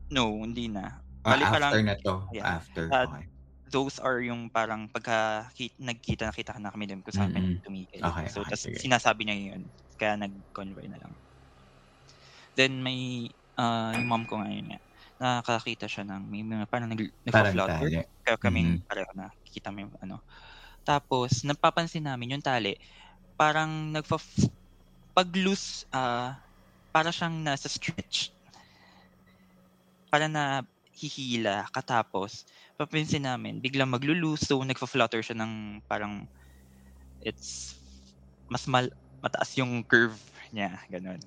No, 0.09 0.41
hindi 0.41 0.65
na. 0.67 1.01
Ah, 1.25 1.35
Bale 1.35 1.45
parang 1.51 1.75
after 1.75 1.83
na 1.83 1.95
'to? 1.99 2.31
yeah, 2.31 2.47
After, 2.47 2.95
ah, 2.95 3.03
okey. 3.03 3.29
those 3.67 3.99
are 3.99 4.23
yung 4.23 4.47
parang 4.49 4.87
pagka 4.87 5.51
ki 5.55 5.75
nagkita-kita 5.79 6.55
na 6.63 6.71
kami 6.71 6.87
dun 6.87 7.03
kung 7.03 7.11
saan 7.15 7.31
kami 7.35 7.47
Mm. 7.47 7.61
tumigil. 7.63 8.07
Okey, 8.07 8.27
So 8.27 8.41
okey, 8.41 8.47
ta's 8.47 8.63
sige. 8.63 8.79
sinasabi 8.79 9.27
niya 9.27 9.37
yun, 9.55 9.67
kaya 9.99 10.15
nag-convoy 10.15 10.87
na 10.87 10.99
lang. 11.01 11.19
Then 12.57 12.81
may, 12.81 13.29
ah, 13.59 13.93
yung 13.97 14.09
mom 14.09 14.23
ko 14.25 14.41
ngayon 14.41 14.73
nga, 14.73 14.79
nakakita 15.19 15.85
siya 15.89 16.07
ng 16.07 16.23
may 16.29 16.41
mga 16.45 16.65
parang 16.71 16.89
nag 16.93 17.01
Parang 17.31 17.61
nagfa-flutter, 17.61 17.61
tali. 17.61 18.01
kaya 18.25 18.37
kaming 18.41 18.79
Mhm. 18.79 18.85
pareho 18.87 19.09
nakikita 19.13 19.69
mo 19.73 19.85
yung 19.89 19.93
ano. 20.01 20.23
Tapos 20.87 21.43
napapansin 21.45 22.05
namin 22.07 22.39
yung 22.39 22.45
tali, 22.45 22.75
parang 23.39 23.93
nagfa-f 23.95 24.49
'pag 25.15 25.29
loose, 25.37 25.85
ah, 25.95 26.39
para 26.93 27.11
siyang 27.13 27.43
nasa 27.45 27.67
stretch. 27.71 28.33
Parang 30.13 30.33
nahihila 30.99 31.67
katapos 31.71 32.43
papansin 32.75 33.23
namin 33.27 33.63
biglang 33.63 33.87
maglo-loose, 33.91 34.43
so 34.51 34.59
nagfa-flutter 34.63 35.23
siya 35.23 35.39
ng 35.39 35.79
parang 35.87 36.27
it's 37.23 37.75
mas 38.51 38.65
mal 38.69 38.87
mataas 39.23 39.55
yung 39.59 39.83
curve 39.87 40.19
niya, 40.53 40.81
gano'n. 40.91 41.19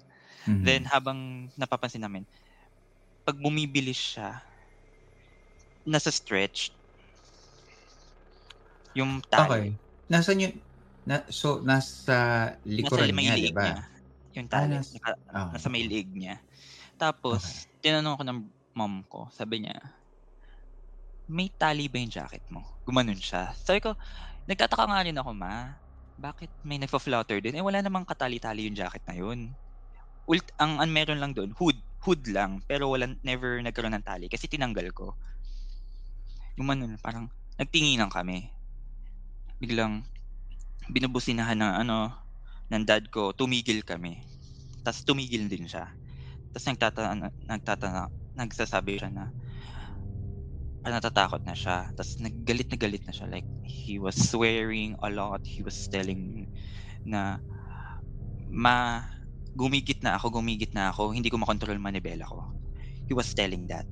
Then 0.62 0.82
Mhm. 0.82 0.92
habang 0.92 1.50
napapansin 1.58 2.02
namin, 2.04 2.24
'pag 3.26 3.38
bumibilis 3.40 3.98
siya 4.16 4.42
nasa 5.86 6.10
stretch 6.14 6.72
yung 8.94 9.24
tali. 9.32 9.64
Okey. 9.64 9.80
Nasaan 10.12 10.44
yung 10.44 10.54
na 11.08 11.24
so 11.32 11.64
nasa 11.64 12.52
Nasa 12.80 13.04
likuran 13.04 13.12
may 13.12 13.28
niya, 13.28 13.40
'di 13.40 13.48
ba? 13.52 13.62
niya, 13.62 13.84
yung 14.32 14.48
Ah, 14.52 14.64
tali, 14.64 14.74
nas 14.74 14.88
naka 14.88 15.12
ah, 15.32 15.52
nasa 15.52 15.68
may 15.68 15.84
liig 15.84 16.08
niya. 16.08 16.40
Tapos 17.00 17.66
tinanong 17.82 18.14
ako 18.20 18.24
ng 18.28 18.40
mom 18.78 18.94
ko, 19.12 19.20
sabi 19.38 19.56
niya, 19.64 19.76
"May 21.30 21.48
tali 21.54 21.86
ba 21.90 21.98
yung 22.02 22.12
jacket 22.12 22.44
mo?" 22.54 22.62
Gumanon 22.86 23.18
siya. 23.18 23.54
Sabi 23.58 23.78
ko, 23.82 23.90
"Nagtataka 24.50 24.84
nga 24.90 25.02
rin 25.06 25.18
ako, 25.18 25.30
ma, 25.34 25.78
bakit 26.18 26.50
may 26.66 26.78
nagfa-flutter 26.82 27.38
din, 27.42 27.58
eh, 27.58 27.64
wala 27.64 27.80
namang 27.82 28.06
katali-tali 28.08 28.66
yung 28.70 28.78
jacket 28.78 29.02
na 29.08 29.16
yun." 29.18 29.40
Ult 30.32 30.46
ang 30.62 30.78
ang 30.82 30.90
meron 30.92 31.20
lang 31.22 31.32
dun 31.36 31.52
hood, 31.58 31.78
hood 32.06 32.22
lang 32.36 32.62
pero 32.70 32.88
walang 32.92 33.18
never 33.26 33.58
nagkaroon 33.64 33.94
ng 33.98 34.06
tali 34.06 34.26
kasi 34.32 34.46
tinanggal 34.48 34.88
ko. 34.94 35.18
Gumanon, 36.58 36.96
parang 37.04 37.26
nagtinginan 37.60 38.08
kami. 38.16 38.38
Biglang 39.62 39.94
binubusinahan 40.94 41.58
ng 41.60 41.74
ano, 41.86 42.00
ng 42.72 42.84
dad 42.90 43.04
ko, 43.14 43.24
tumigil 43.38 43.80
kami. 43.90 44.14
Ta's 44.84 45.00
tumigil 45.08 45.44
din 45.52 45.66
siya. 45.72 45.86
Ta's 46.52 46.68
nagtata 46.68 47.00
ano, 47.08 47.32
nagtatana 47.48 48.12
nagsasabi 48.36 49.00
siya 49.00 49.10
na 49.12 49.24
ah, 50.84 50.90
natatakot 50.90 51.42
na 51.46 51.54
siya. 51.54 51.94
Ta's 51.96 52.18
nag 52.18 52.34
galit 52.42 52.66
na 52.70 52.76
galit 52.78 53.02
na 53.06 53.14
siya 53.14 53.30
like 53.30 53.46
he 53.62 53.98
was 54.02 54.18
swearing 54.18 54.98
a 55.02 55.08
lot, 55.10 55.42
he 55.46 55.62
was 55.62 55.78
telling 55.86 56.46
na, 57.06 57.40
"Ma, 58.64 59.02
gumigitna 59.60 60.10
ako, 60.18 60.26
gumigitna 60.38 60.90
ako, 60.92 61.10
hindi 61.16 61.30
ko 61.32 61.38
makontrol 61.42 61.78
manibela 61.82 62.24
ko." 62.26 62.46
He 63.08 63.14
was 63.14 63.30
telling 63.34 63.66
that. 63.72 63.86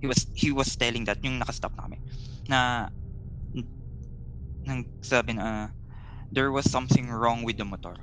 He 0.00 0.06
was 0.06 0.26
he 0.34 0.50
was 0.54 0.76
telling 0.78 1.04
that 1.10 1.18
yung 1.26 1.38
naka-stop 1.42 1.74
na 1.76 1.82
kami, 1.86 1.98
na 2.48 2.88
nagsabi 4.66 5.34
na, 5.38 5.70
there 6.32 6.50
was 6.52 6.70
something 6.70 7.10
wrong 7.10 7.42
with 7.44 7.56
the 7.56 7.64
motor. 7.64 7.96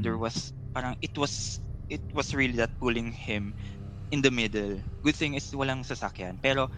There 0.00 0.16
Mhm. 0.16 0.20
was 0.20 0.52
parang 0.74 0.96
it 1.02 1.14
was 1.18 1.60
it 1.90 2.02
was 2.14 2.32
really 2.34 2.56
that 2.58 2.78
pulling 2.80 3.12
him 3.12 3.54
in 4.10 4.22
the 4.22 4.30
middle. 4.32 4.82
Good 5.04 5.16
thing 5.18 5.34
is 5.34 5.50
walang 5.54 5.84
sasakyan 5.86 6.40
pero 6.42 6.68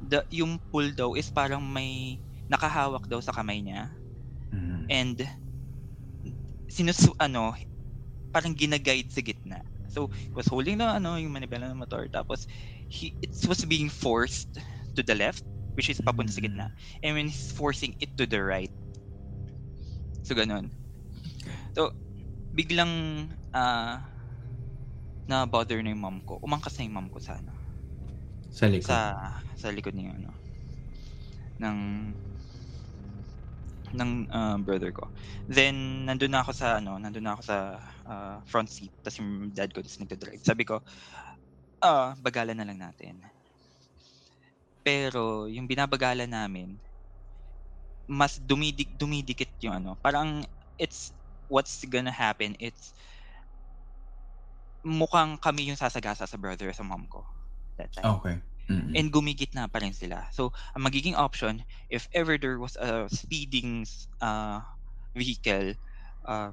the 0.00 0.24
yung 0.32 0.60
pull 0.72 0.90
daw 0.94 1.14
is 1.16 1.30
parang 1.32 1.62
may 1.64 2.20
nakahawak 2.50 3.06
daw 3.08 3.20
sa 3.22 3.32
kamay 3.34 3.62
niya 3.64 3.94
Mhm. 4.52 4.92
and 4.92 5.22
sinusu 6.70 7.12
ano, 7.18 7.54
parang 8.34 8.54
gina-guide 8.56 9.10
sa 9.10 9.22
gitna. 9.24 9.60
So, 9.88 10.08
he 10.12 10.36
was 10.36 10.46
holding 10.48 10.78
the 10.78 10.86
ano, 10.88 11.16
yung 11.16 11.32
manibela 11.34 11.68
ng 11.70 11.78
motor 11.80 12.06
tapos 12.12 12.46
he 12.88 13.14
it 13.22 13.32
was 13.48 13.64
being 13.66 13.90
forced 13.90 14.52
to 14.96 15.02
the 15.02 15.14
left 15.16 15.44
which 15.78 15.88
is 15.90 16.00
papunta 16.02 16.32
sa 16.34 16.42
gitna 16.44 16.68
and 17.02 17.16
when 17.16 17.28
he's 17.30 17.50
forcing 17.54 17.94
it 18.02 18.12
to 18.18 18.26
the 18.26 18.40
right. 18.42 18.72
So, 20.22 20.34
gano'n. 20.34 20.72
So, 21.74 21.90
biglang, 22.54 22.92
ah, 23.54 24.06
na 25.30 25.90
yung 25.92 26.02
mom 26.04 26.18
ko. 26.28 26.34
Umangkas 26.42 26.74
na 26.78 26.84
yung 26.86 26.96
mom 26.98 27.08
ko 27.14 27.18
sa 27.22 27.38
ano, 27.40 27.54
Sa 28.50 28.66
likod? 28.68 29.00
sa 29.00 29.20
sa 29.54 29.68
likod 29.70 29.94
ni 29.94 30.08
ano, 30.08 30.32
ng 31.60 31.78
ng, 33.90 34.10
ah, 34.30 34.54
brother 34.62 34.94
ko. 34.94 35.10
Then 35.50 36.06
nandun 36.06 36.30
na 36.30 36.46
ako 36.46 36.52
sa 36.54 36.78
ano, 36.78 36.94
nandun 37.02 37.26
na 37.26 37.34
ako 37.34 37.42
sa, 37.42 37.56
ah, 38.06 38.38
front 38.46 38.70
seat 38.70 38.94
ta's 39.02 39.18
yung 39.18 39.50
dad 39.50 39.70
ko 39.74 39.82
ta's 39.82 39.98
nagda-drive. 39.98 40.42
Sabi 40.46 40.62
ko, 40.62 40.78
ah, 41.82 42.14
bagalan 42.20 42.56
na 42.58 42.66
lang 42.68 42.80
natin. 42.80 43.24
Pero 44.86 45.44
yung 45.48 45.68
binabagalan 45.68 46.28
namin 46.28 46.80
mas 48.10 48.40
dumidik 48.42 48.98
dumidikit 48.98 49.54
yung 49.62 49.74
ano, 49.78 49.90
parang 50.00 50.42
it's 50.80 51.14
what's 51.46 51.82
gonna 51.86 52.10
happen, 52.12 52.56
it's 52.58 52.94
mukhang 54.84 55.38
kami 55.40 55.68
yung 55.70 55.78
sasagasa 55.80 56.26
sa 56.26 56.38
brother 56.40 56.72
sa 56.72 56.84
mom 56.86 57.06
ko 57.10 57.24
that 57.78 57.92
time. 57.94 58.16
Okey, 58.16 58.42
mm. 58.68 58.96
And 58.96 59.12
gumigitna 59.12 59.70
pa 59.70 59.78
rin 59.80 59.94
sila. 59.94 60.26
So, 60.34 60.52
ang 60.74 60.84
magiging 60.86 61.14
option, 61.14 61.64
if 61.90 62.08
ever 62.14 62.38
there 62.38 62.58
was 62.58 62.76
a 62.76 63.06
speeding 63.10 63.86
uh, 64.20 64.62
vehicle 65.14 65.74
uh, 66.26 66.52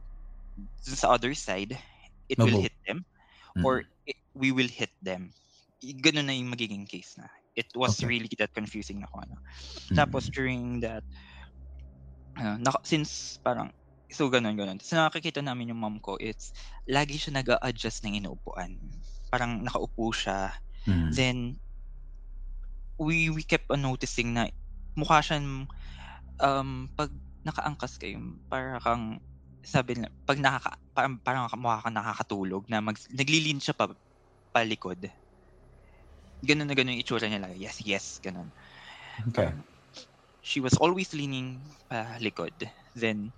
sa 0.81 1.13
other 1.13 1.33
side, 1.33 1.77
it 2.29 2.39
will 2.43 2.55
Mabo 2.55 2.57
hit 2.57 2.73
them 2.87 3.05
mm. 3.57 3.65
or 3.65 3.85
it, 4.05 4.17
we 4.35 4.51
will 4.51 4.69
hit 4.69 4.91
them. 5.01 5.33
ganun 5.81 6.27
na 6.27 6.35
yung 6.35 6.51
magiging 6.53 6.87
case 6.89 7.15
na. 7.17 7.29
It 7.55 7.69
was 7.75 7.99
Okay. 7.99 8.05
really 8.05 8.29
that 8.39 8.53
confusing 8.53 9.01
na 9.01 9.07
kung 9.09 9.29
ano. 9.29 9.37
Mm. 9.91 9.97
Tapos 9.97 10.29
during 10.29 10.81
that, 10.81 11.03
ano, 12.37 12.57
naka, 12.61 12.79
since 12.85 13.37
parang, 13.43 13.71
so 14.07 14.31
ganun, 14.31 14.55
ganun. 14.55 14.79
So 14.79 14.95
nakakita 14.95 15.43
namin 15.43 15.75
yung 15.75 15.81
mom 15.83 15.97
ko, 15.99 16.15
it's, 16.19 16.55
lagi 16.87 17.19
siya 17.19 17.39
nag 17.39 17.59
adjust 17.61 18.03
ng 18.03 18.19
inuupuan. 18.23 18.79
Parang 19.27 19.63
nakaupo 19.63 20.15
siya. 20.15 20.55
Mm. 20.87 21.09
Then, 21.11 21.37
we, 22.97 23.29
we 23.29 23.43
kept 23.43 23.67
on 23.69 23.83
noticing 23.83 24.33
na 24.33 24.47
mukha 24.95 25.19
siyang, 25.19 25.67
um, 26.39 26.89
pag 26.95 27.11
nakaangkas 27.43 27.99
kayo, 27.99 28.17
para 28.47 28.79
kang, 28.79 29.19
sabi 29.61 29.99
na, 29.99 30.07
pag 30.23 30.39
nakaka, 30.39 30.79
parang, 30.95 31.19
parang 31.19 31.43
mukha 31.59 31.83
kang 31.83 31.97
nakakatulog, 31.99 32.63
na 32.71 32.79
mag, 32.79 32.95
naglilin 33.11 33.59
siya 33.59 33.75
pa, 33.75 33.91
palikod. 34.55 35.11
Ganun 36.41 36.65
na 36.69 36.73
ganun 36.73 36.95
yung 36.95 37.03
itsura 37.03 37.27
niya 37.27 37.43
lang. 37.43 37.53
Yes, 37.59 37.83
yes, 37.83 38.23
ganun. 38.23 38.49
Okay. 39.29 39.51
Um, 39.51 39.65
she 40.39 40.63
was 40.63 40.73
always 40.79 41.11
leaning 41.11 41.59
palikod. 41.91 42.55
Then, 42.95 43.35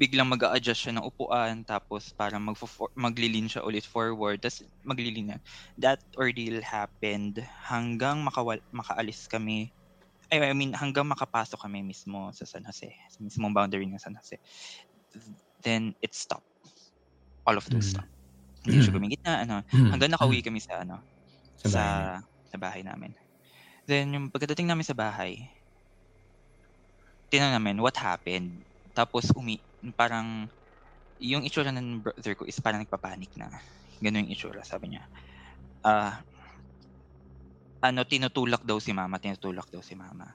biglang 0.00 0.32
mag 0.32 0.40
adjust 0.56 0.88
siya 0.88 0.96
ng 0.96 1.04
upuan, 1.06 1.62
tapos 1.68 2.10
parang 2.16 2.40
mag 2.42 2.56
maglilin 2.96 3.46
siya 3.52 3.62
ulit 3.68 3.84
forward, 3.84 4.40
tapos 4.40 4.64
maglilin 4.82 5.36
na. 5.36 5.38
That 5.76 6.00
ordeal 6.16 6.64
happened 6.64 7.44
hanggang 7.68 8.24
makawal 8.24 8.64
makaalis 8.72 9.28
kami. 9.28 9.76
I 10.32 10.40
I 10.52 10.54
mean, 10.56 10.74
hanggang 10.76 11.06
makapasok 11.10 11.60
kami 11.68 11.84
mismo 11.86 12.32
sa 12.34 12.44
San 12.48 12.64
Jose, 12.66 12.90
sa 12.90 13.18
mismong 13.22 13.54
boundary 13.54 13.86
ng 13.86 14.00
San 14.02 14.16
Jose. 14.18 14.40
Then, 15.62 15.94
it 16.02 16.14
stopped. 16.14 16.46
All 17.46 17.56
of 17.56 17.68
those 17.70 17.86
Mm. 17.86 17.92
stopped. 17.92 18.12
Hindi 18.64 18.80
siya 18.84 18.92
gumigit 18.96 19.20
na, 19.24 19.44
ano, 19.44 19.56
hanggang 19.92 20.12
nakauwi 20.12 20.42
kami 20.44 20.60
sa, 20.62 20.84
ano, 20.84 21.04
Sa 21.60 21.68
sa, 21.68 21.82
bahay 21.82 22.10
sa 22.48 22.56
bahay 22.60 22.82
namin. 22.86 23.14
Then, 23.88 24.12
yung 24.16 24.26
pagkadating 24.34 24.68
namin 24.70 24.86
sa 24.86 24.96
bahay, 24.98 25.38
tinanong 27.30 27.54
namin, 27.62 27.76
what 27.82 27.96
happened? 27.98 28.66
Tapos, 28.94 29.30
umi, 29.38 29.62
parang, 29.96 30.48
yung 31.20 31.44
itsura 31.46 31.70
ng 31.74 32.02
brother 32.04 32.34
ko 32.36 32.44
is 32.48 32.58
parang 32.60 32.82
nagpapanik 32.84 33.32
na. 33.36 33.50
Ganun 34.02 34.26
yung 34.28 34.34
itsura, 34.34 34.62
sabi 34.64 34.94
niya. 34.96 35.04
Ah, 35.84 36.22
ano, 37.80 38.04
tinutulak 38.04 38.62
daw 38.64 38.76
si 38.80 38.92
mama, 38.92 39.16
tinutulak 39.20 39.68
daw 39.72 39.80
si 39.84 39.96
mama. 39.96 40.28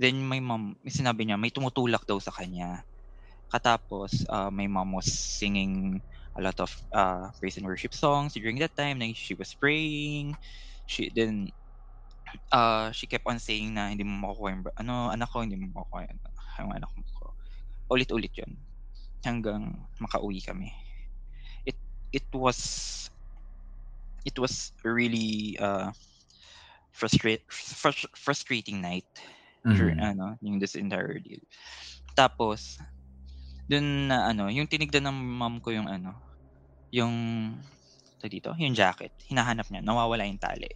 Then, 0.00 0.20
may 0.24 0.40
mom, 0.40 0.76
sinabi 0.86 1.28
niya, 1.28 1.36
may 1.40 1.52
tumutulak 1.52 2.04
daw 2.08 2.18
sa 2.22 2.32
kanya. 2.34 2.84
Katapos, 3.52 4.24
ah, 4.30 4.50
my 4.52 4.66
mom 4.70 4.96
was 4.96 5.08
singing 5.10 6.02
a 6.38 6.42
lot 6.42 6.58
of 6.60 6.70
uh, 6.94 7.30
praise 7.40 7.58
and 7.58 7.66
worship 7.66 7.94
songs 7.94 8.34
during 8.34 8.58
that 8.62 8.74
time. 8.78 8.98
Na 9.02 9.10
she 9.14 9.34
was 9.34 9.52
praying. 9.56 10.36
She 10.86 11.10
then 11.14 11.50
uh, 12.52 12.90
she 12.92 13.06
kept 13.06 13.26
on 13.26 13.38
saying 13.38 13.74
na 13.74 13.90
hindi 13.92 14.04
mo 14.06 14.14
makukuha 14.28 14.48
yung 14.54 14.62
ano 14.78 14.94
anak 15.10 15.28
ko 15.30 15.42
hindi 15.42 15.56
mo 15.58 15.70
makukuha 15.74 16.06
yung, 16.10 16.20
yung 16.66 16.72
anak 16.76 16.90
mo 16.94 17.02
ko. 17.18 17.26
Ulit-ulit 17.92 18.32
'yun 18.36 18.52
hanggang 19.24 19.86
makauwi 20.00 20.40
kami. 20.44 20.72
It 21.66 21.78
it 22.12 22.28
was 22.34 22.58
it 24.24 24.38
was 24.38 24.72
really 24.84 25.56
uh 25.60 25.90
frustrate 26.92 27.44
frus- 27.50 28.10
frustrating 28.16 28.80
night 28.82 29.06
dur- 29.70 29.94
Mhm. 29.94 30.00
ano 30.00 30.36
yung 30.42 30.58
this 30.60 30.74
entire 30.76 31.18
deal. 31.20 31.40
Tapos 32.16 32.78
dun 33.70 34.08
na 34.12 34.30
ano, 34.32 34.48
yung 34.52 34.68
tinigdan 34.70 35.06
ng 35.08 35.18
mom 35.38 35.58
ko 35.64 35.72
yung 35.74 35.88
ano, 35.90 36.14
yung 36.94 37.14
ito 38.20 38.26
dito, 38.30 38.50
yung 38.58 38.74
jacket, 38.76 39.12
hinahanap 39.30 39.68
niya, 39.72 39.82
nawawala 39.84 40.26
yung 40.28 40.40
tali. 40.42 40.68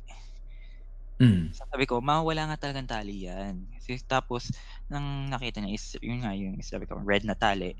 Mm. 1.21 1.55
Sabi 1.55 1.87
ko, 1.87 2.03
mawawala 2.03 2.51
nga 2.51 2.59
talagang 2.67 2.91
tali 2.91 3.31
yan. 3.31 3.71
Kasi, 3.79 4.03
tapos, 4.11 4.51
nang 4.91 5.31
nakita 5.31 5.63
niya 5.63 5.79
is, 5.79 5.87
yun 6.03 6.19
nga 6.27 6.35
yung, 6.35 6.59
sabi 6.67 6.83
ko, 6.91 6.99
red 6.99 7.23
na 7.23 7.39
tali. 7.39 7.79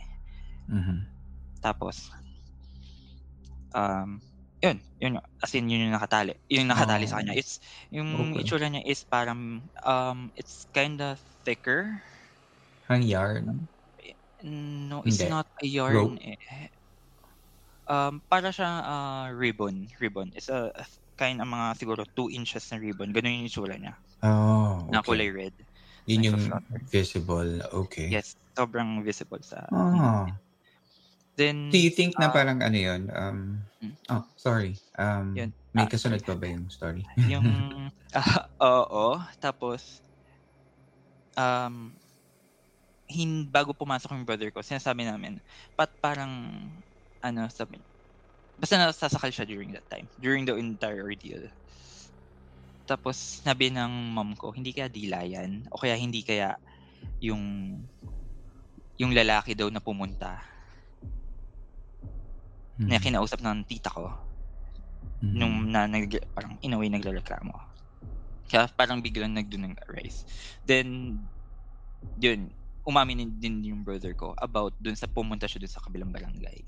Mhm. 0.69 1.07
Tapos, 1.61 2.11
um, 3.75 4.21
yun, 4.63 4.81
yun, 5.01 5.21
as 5.43 5.53
in, 5.55 5.69
yun 5.69 5.89
yung 5.91 5.95
nakatali. 5.97 6.35
Yung 6.49 6.69
nakatali 6.71 7.05
sa 7.09 7.21
Oh. 7.21 7.21
kanya. 7.21 7.37
It's, 7.37 7.61
yung 7.93 8.37
Okay. 8.37 8.41
itsura 8.41 8.69
niya 8.71 8.85
is 8.87 9.05
parang, 9.05 9.69
um, 9.85 10.33
it's 10.37 10.65
kinda 10.73 11.19
thicker. 11.45 12.01
Hang 12.89 13.03
yarn. 13.03 13.69
No, 14.43 15.03
it's 15.07 15.23
Hindi. 15.23 15.25
not 15.25 15.47
a 15.63 15.67
yarn. 15.67 16.19
Eh. 16.19 16.69
Um, 17.87 18.25
para 18.33 18.49
siya 18.49 18.81
uh, 18.81 19.27
ribbon. 19.37 19.93
Ribbon. 20.01 20.33
It's 20.35 20.49
a, 20.49 20.73
a 20.73 20.85
kind 21.21 21.41
of 21.45 21.49
mga 21.49 21.77
siguro 21.77 22.03
2 22.17 22.33
inches 22.33 22.65
na 22.73 22.81
ribbon. 22.81 23.13
Ganun 23.13 23.45
yung 23.45 23.49
itsura 23.49 23.77
niya. 23.77 24.01
Oh, 24.23 24.91
Na 24.93 25.03
okay. 25.03 25.05
kulay 25.05 25.31
red. 25.35 25.57
Yun 26.07 26.25
yung 26.25 26.41
visible. 26.93 27.63
Okay. 27.73 28.11
Yes, 28.13 28.37
sobrang 28.57 29.01
visible 29.05 29.41
sa... 29.43 29.65
Ah. 29.71 30.41
Then, 31.35 31.75
Do 31.75 31.79
you 31.83 31.91
think 31.91 32.15
na 32.15 32.31
ah, 32.31 32.35
parang 32.35 32.63
ano 32.63 32.79
yun? 32.79 33.11
Um, 33.11 33.67
Hmm. 33.83 33.95
oh, 34.09 34.25
sorry. 34.39 34.79
Um, 34.97 35.35
Yun. 35.35 35.51
may 35.75 35.85
Ah, 35.85 35.91
kasunod 35.91 36.23
pa 36.23 36.39
ba 36.39 36.47
yung 36.47 36.71
story? 36.71 37.03
yung... 37.33 37.45
ah, 38.17 38.47
oo. 38.63 39.19
Tapos, 39.43 39.99
um, 41.35 41.93
hin, 43.11 43.51
bago 43.51 43.75
pumasok 43.75 44.15
yung 44.15 44.25
brother 44.25 44.49
ko, 44.55 44.63
sinasabi 44.63 45.05
namin, 45.05 45.43
pat 45.75 45.93
parang, 45.99 46.33
ano, 47.21 47.51
sabi, 47.51 47.83
basta 48.55 48.79
nasasakal 48.79 49.35
siya 49.35 49.45
during 49.45 49.75
that 49.75 49.85
time, 49.91 50.07
during 50.17 50.47
the 50.47 50.55
entire 50.55 51.03
ordeal. 51.03 51.45
Tapos, 52.87 53.43
sabi 53.43 53.75
ng 53.75 54.15
mom 54.15 54.39
ko, 54.39 54.55
hindi 54.55 54.71
kaya 54.71 54.87
dila 54.89 55.27
yan, 55.27 55.67
o 55.75 55.77
kaya 55.77 55.99
hindi 55.99 56.23
kaya 56.23 56.55
yung 57.19 57.43
yung 58.95 59.11
lalaki 59.11 59.59
daw 59.59 59.67
na 59.75 59.83
pumunta 59.83 60.54
na 62.79 62.99
Mhm. 62.99 63.05
kinausap 63.07 63.39
ng 63.43 63.65
tita 63.69 63.91
ko 63.91 64.11
Mhm. 65.23 65.37
nung 65.39 65.57
na 65.71 65.87
nag, 65.87 66.11
parang 66.35 66.59
in 66.61 66.75
a 66.75 66.79
way 66.79 66.91
nagrereklamo. 66.91 67.55
Kaya 68.51 68.69
parang 68.77 69.01
biglang 69.01 69.33
nagdun 69.33 69.73
ng 69.73 69.75
arise. 69.89 70.27
Then, 70.67 71.17
yun, 72.21 72.53
umamin 72.85 73.41
din 73.41 73.65
yung 73.65 73.81
brother 73.81 74.13
ko 74.13 74.37
about 74.37 74.77
dun 74.77 74.95
sa 74.95 75.09
pumunta 75.09 75.49
siya 75.49 75.65
dun 75.65 75.73
sa 75.73 75.81
kabilang 75.81 76.13
barangay. 76.13 76.61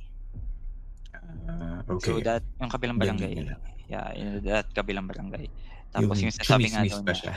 So 2.01 2.17
okay. 2.17 2.25
that, 2.25 2.43
yung 2.61 2.73
kabilang 2.73 2.97
barangay, 2.97 3.33
yun. 3.37 3.53
yeah, 3.89 4.09
yung 4.17 4.41
that 4.49 4.67
kabilang 4.73 5.07
barangay. 5.07 5.49
Tapos 5.93 6.19
yung, 6.21 6.33
sasabi 6.35 6.69
nga 6.73 6.83
daw 6.85 7.01
niya, 7.05 7.15
siya. 7.15 7.35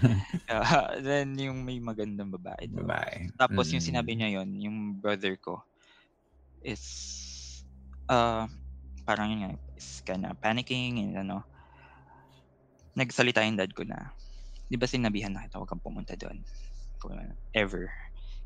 yeah, 0.50 0.98
then 1.02 1.34
yung 1.38 1.62
may 1.62 1.78
magandang 1.82 2.30
babae 2.30 2.70
daw. 2.70 2.82
Babae. 2.86 3.30
Tapos 3.38 3.70
yung 3.74 3.82
Mm. 3.82 3.88
sinabi 3.90 4.10
niya 4.14 4.28
yon 4.40 4.48
yung 4.58 4.78
brother 4.98 5.34
ko 5.38 5.62
is 6.62 6.80
uh, 8.10 8.44
parang 9.06 9.28
yun 9.32 9.40
nga, 9.46 9.52
is 9.78 10.02
kinda 10.06 10.34
panicking 10.42 11.00
and 11.02 11.14
ano, 11.18 11.44
nagsalita 12.98 13.42
yung 13.46 13.58
dad 13.58 13.70
ko 13.74 13.82
na, 13.86 14.14
di 14.70 14.76
ba 14.80 14.86
sinabihan 14.88 15.32
na 15.34 15.46
kita 15.46 15.58
huwag 15.60 15.70
kang 15.70 15.84
pumunta 15.84 16.14
doon? 16.18 16.44
Kung 17.02 17.16
ever. 17.56 17.90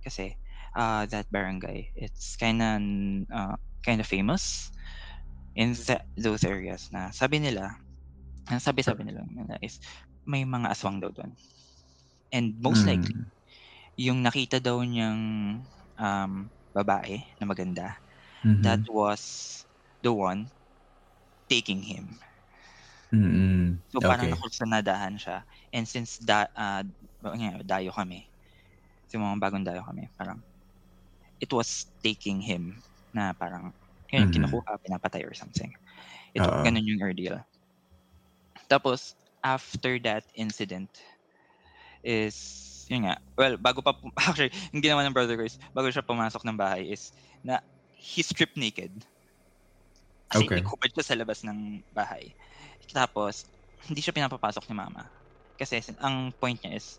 Kasi, 0.05 0.35
uh, 0.77 1.07
that 1.11 1.29
barangay, 1.33 1.93
it's 1.97 2.37
kinda, 2.37 2.79
uh, 3.33 3.57
kinda 3.85 4.05
famous 4.07 4.71
in 5.57 5.75
tha- 5.75 6.05
those 6.19 6.45
areas 6.47 6.89
na 6.95 7.11
sabi 7.15 7.41
nila, 7.43 7.75
ang 8.51 8.61
sabi-sabi 8.63 9.05
nila 9.07 9.23
nila 9.31 9.57
is, 9.63 9.79
may 10.27 10.45
mga 10.45 10.73
aswang 10.75 11.01
daw 11.03 11.11
doon. 11.15 11.35
And 12.33 12.59
most 12.61 12.85
likely, 12.89 13.15
Mm. 13.15 13.31
yung 13.99 14.23
nakita 14.25 14.59
daw 14.63 14.81
niyang 14.83 15.21
um, 15.99 16.33
babae 16.75 17.23
na 17.41 17.45
maganda, 17.49 17.99
Mhm. 18.45 18.61
that 18.61 18.87
was 18.89 19.65
the 20.03 20.13
one 20.13 20.51
taking 21.51 21.83
him. 21.85 22.21
Mm-mm. 23.13 23.83
So 23.93 24.01
parang 24.01 24.27
Okay. 24.27 24.35
nakusanadahan 24.35 25.21
siya. 25.21 25.45
And 25.75 25.85
since 25.87 26.17
da, 26.19 26.49
uh, 26.57 26.83
dayo 27.67 27.93
kami, 27.93 28.27
so 29.09 29.19
mga 29.21 29.41
bagong 29.43 29.67
dayo 29.67 29.83
kami, 29.87 30.09
parang 30.19 30.45
it 31.43 31.51
was 31.53 31.91
taking 32.05 32.41
him 32.43 32.83
na 33.15 33.33
parang 33.37 33.75
yun, 34.13 34.27
Mhm. 34.27 34.31
kinukuha, 34.31 34.79
pinapatay 34.85 35.25
or 35.27 35.35
something. 35.35 35.73
Ito, 36.37 36.49
Oo. 36.49 36.65
ganun 36.65 36.87
yung 36.87 37.03
ordeal. 37.03 37.43
Tapos, 38.71 39.15
after 39.45 39.99
that 40.01 40.25
incident, 40.35 40.89
is, 42.05 42.87
yun 42.91 43.07
nga, 43.09 43.17
well, 43.39 43.57
bago 43.59 43.83
pa, 43.83 43.95
actually, 44.31 44.53
yung 44.75 44.83
ginawa 44.85 45.03
ng 45.07 45.15
brother 45.17 45.37
ko 45.39 45.45
is, 45.47 45.59
bago 45.75 45.89
siya 45.91 46.07
pumasok 46.07 46.43
ng 46.47 46.59
bahay 46.59 46.89
is, 46.93 47.13
na, 47.45 47.61
he 48.05 48.21
stripped 48.23 48.57
naked. 48.61 49.07
Kasi 50.31 50.49
Okay. 50.49 50.61
ikubad 50.61 50.91
siya 50.93 51.05
sa 51.05 51.19
labas 51.19 51.45
ng 51.45 51.85
bahay. 51.93 52.33
Tapos, 52.93 53.45
hindi 53.89 54.01
siya 54.01 54.17
pinapapasok 54.17 54.65
ni 54.69 54.75
mama. 54.77 55.09
Kasi 55.57 55.81
ang 56.01 56.33
point 56.41 56.59
niya 56.65 56.77
is, 56.81 56.99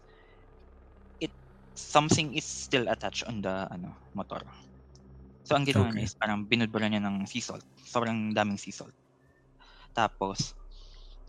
it, 1.22 1.32
something 1.76 2.34
is 2.36 2.46
still 2.46 2.88
attached 2.90 3.24
on 3.28 3.42
the, 3.42 3.68
ano, 3.72 3.98
motor. 4.14 4.42
So, 5.46 5.56
ang 5.56 5.66
ginawa 5.68 5.92
Okay. 5.92 5.96
niya 5.96 6.10
is, 6.10 6.16
parang 6.18 6.46
binudbura 6.50 6.90
niya 6.90 7.04
ng 7.04 7.28
sea 7.30 7.42
salt. 7.44 7.66
Sobrang 7.86 8.34
daming 8.36 8.60
sea 8.62 8.74
salt. 8.76 8.96
Tapos, 9.96 10.54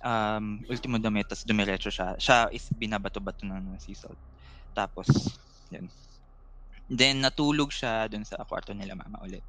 um, 0.05 0.61
ultimo 0.71 0.99
dumi, 1.01 1.25
tapos 1.27 1.45
dumiretso 1.47 1.91
siya. 1.93 2.17
Siya 2.21 2.49
is 2.53 2.69
binabato-bato 2.75 3.47
ng 3.49 3.79
sea 3.81 3.97
salt. 3.99 4.21
Tapos, 4.75 5.09
yun. 5.73 5.89
Then, 6.87 7.23
natulog 7.23 7.75
siya 7.75 8.07
dun 8.07 8.23
sa 8.23 8.47
kwarto 8.47 8.71
nila 8.71 8.95
mama 8.95 9.19
ulit. 9.27 9.43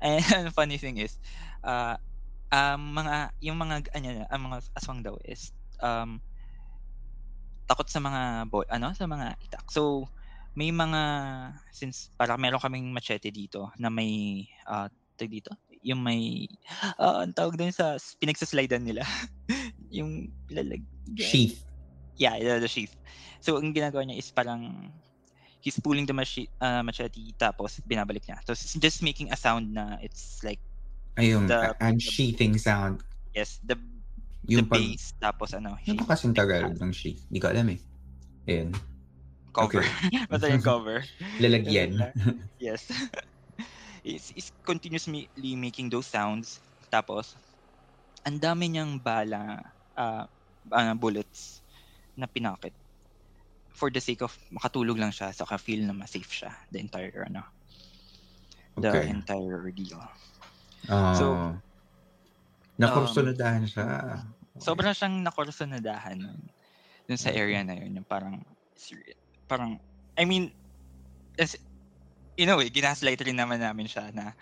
And 0.00 0.24
funny 0.56 0.80
thing 0.80 0.96
is, 0.96 1.20
uh, 1.60 2.00
um, 2.48 2.96
mga, 2.96 3.32
yung 3.44 3.58
mga, 3.60 3.92
ano, 3.92 4.08
ang 4.32 4.42
mga 4.48 4.56
aswang 4.78 5.04
daw 5.04 5.16
is, 5.24 5.52
um, 5.84 6.20
takot 7.68 7.88
sa 7.92 8.00
mga, 8.00 8.48
boy, 8.48 8.64
ano, 8.72 8.96
sa 8.96 9.04
mga 9.04 9.36
itak. 9.44 9.68
So, 9.68 10.08
may 10.56 10.72
mga, 10.72 11.00
since 11.70 12.10
para 12.16 12.34
meron 12.40 12.58
kaming 12.58 12.88
machete 12.90 13.28
dito 13.28 13.70
na 13.76 13.92
may, 13.92 14.42
uh, 14.64 14.88
dito, 15.20 15.52
yung 15.84 16.00
may, 16.00 16.48
uh, 16.98 17.20
ang 17.26 17.34
tawag 17.36 17.60
doon 17.60 17.74
sa 17.74 18.00
pinagsaslidean 18.18 18.82
nila. 18.82 19.04
yung 19.96 20.32
lalag. 20.48 20.82
Sheath. 21.20 21.62
Yeah, 22.18 22.40
the, 22.40 22.64
the 22.64 22.70
sheath. 22.70 22.96
So, 23.38 23.60
ang 23.60 23.76
ginagawa 23.76 24.02
niya 24.02 24.18
is 24.18 24.30
parang 24.34 24.90
he's 25.60 25.78
pulling 25.80 26.06
the 26.06 26.14
machi- 26.14 26.50
uh, 26.60 26.82
machete 26.82 27.34
tapos 27.38 27.80
binabalik 27.84 28.24
niya. 28.26 28.38
So, 28.46 28.52
it's 28.52 28.74
just 28.78 29.02
making 29.02 29.32
a 29.32 29.36
sound 29.36 29.74
na 29.74 29.98
it's 30.02 30.42
like 30.42 30.60
Ayun, 31.18 31.50
The- 31.50 31.74
unsheathing 31.82 32.54
sound. 32.62 33.02
yes, 33.34 33.58
the 33.66 33.74
Yung 34.48 34.64
the 34.64 34.70
pag... 34.70 34.80
bass 34.80 35.04
tapos 35.18 35.50
ano, 35.52 35.76
Ano 35.76 35.98
ba 36.06 36.14
kasing 36.14 36.32
Tagalog 36.32 36.78
ng 36.78 36.94
sheath? 36.94 37.20
Hindi 37.28 37.38
ko 37.42 37.48
alam 37.50 37.68
eh. 37.74 37.80
Ayun. 38.48 38.70
cover. 39.52 39.82
Basta 40.30 40.46
yung 40.48 40.62
cover. 40.62 41.02
Lalagyan. 41.42 41.98
yes. 42.62 42.86
It's, 44.08 44.32
it's 44.32 44.48
continuously 44.64 45.28
making 45.58 45.90
those 45.92 46.06
sounds. 46.08 46.62
Tapos, 46.88 47.36
ang 48.24 48.40
dami 48.40 48.72
niyang 48.72 48.96
bala, 48.96 49.60
uh, 49.92 50.24
uh, 50.72 50.94
bullets 50.96 51.60
na 52.16 52.24
pinakit. 52.24 52.72
For 53.78 53.94
the 53.94 54.02
sake 54.02 54.26
of 54.26 54.34
makatulog 54.50 54.98
lang 54.98 55.14
siya, 55.14 55.30
so 55.30 55.46
ka-feel 55.46 55.86
na 55.86 55.94
ma-safe 55.94 56.26
siya 56.26 56.50
the 56.74 56.82
entire, 56.82 57.30
ano, 57.30 57.46
the 58.74 58.90
Okay. 58.90 59.06
entire 59.06 59.62
ordeal. 59.62 60.02
Oh. 60.90 61.14
So, 61.14 61.26
Nakursunadahan 62.78 63.64
siya. 63.66 63.86
Sobrang 64.58 64.94
siyang 64.94 65.22
nakorsonadahan 65.22 66.18
nun, 66.18 66.50
dun 67.06 67.20
sa 67.20 67.30
area 67.30 67.62
na 67.62 67.78
yun, 67.78 68.02
yung 68.02 68.08
parang, 68.10 68.42
parang, 69.46 69.78
I 70.18 70.26
mean, 70.26 70.50
as, 71.38 71.54
in 72.38 72.50
a 72.50 72.58
way, 72.58 72.70
ginaslight 72.70 73.22
rin 73.22 73.38
naman 73.38 73.62
namin 73.62 73.86
siya 73.86 74.10
na, 74.10 74.34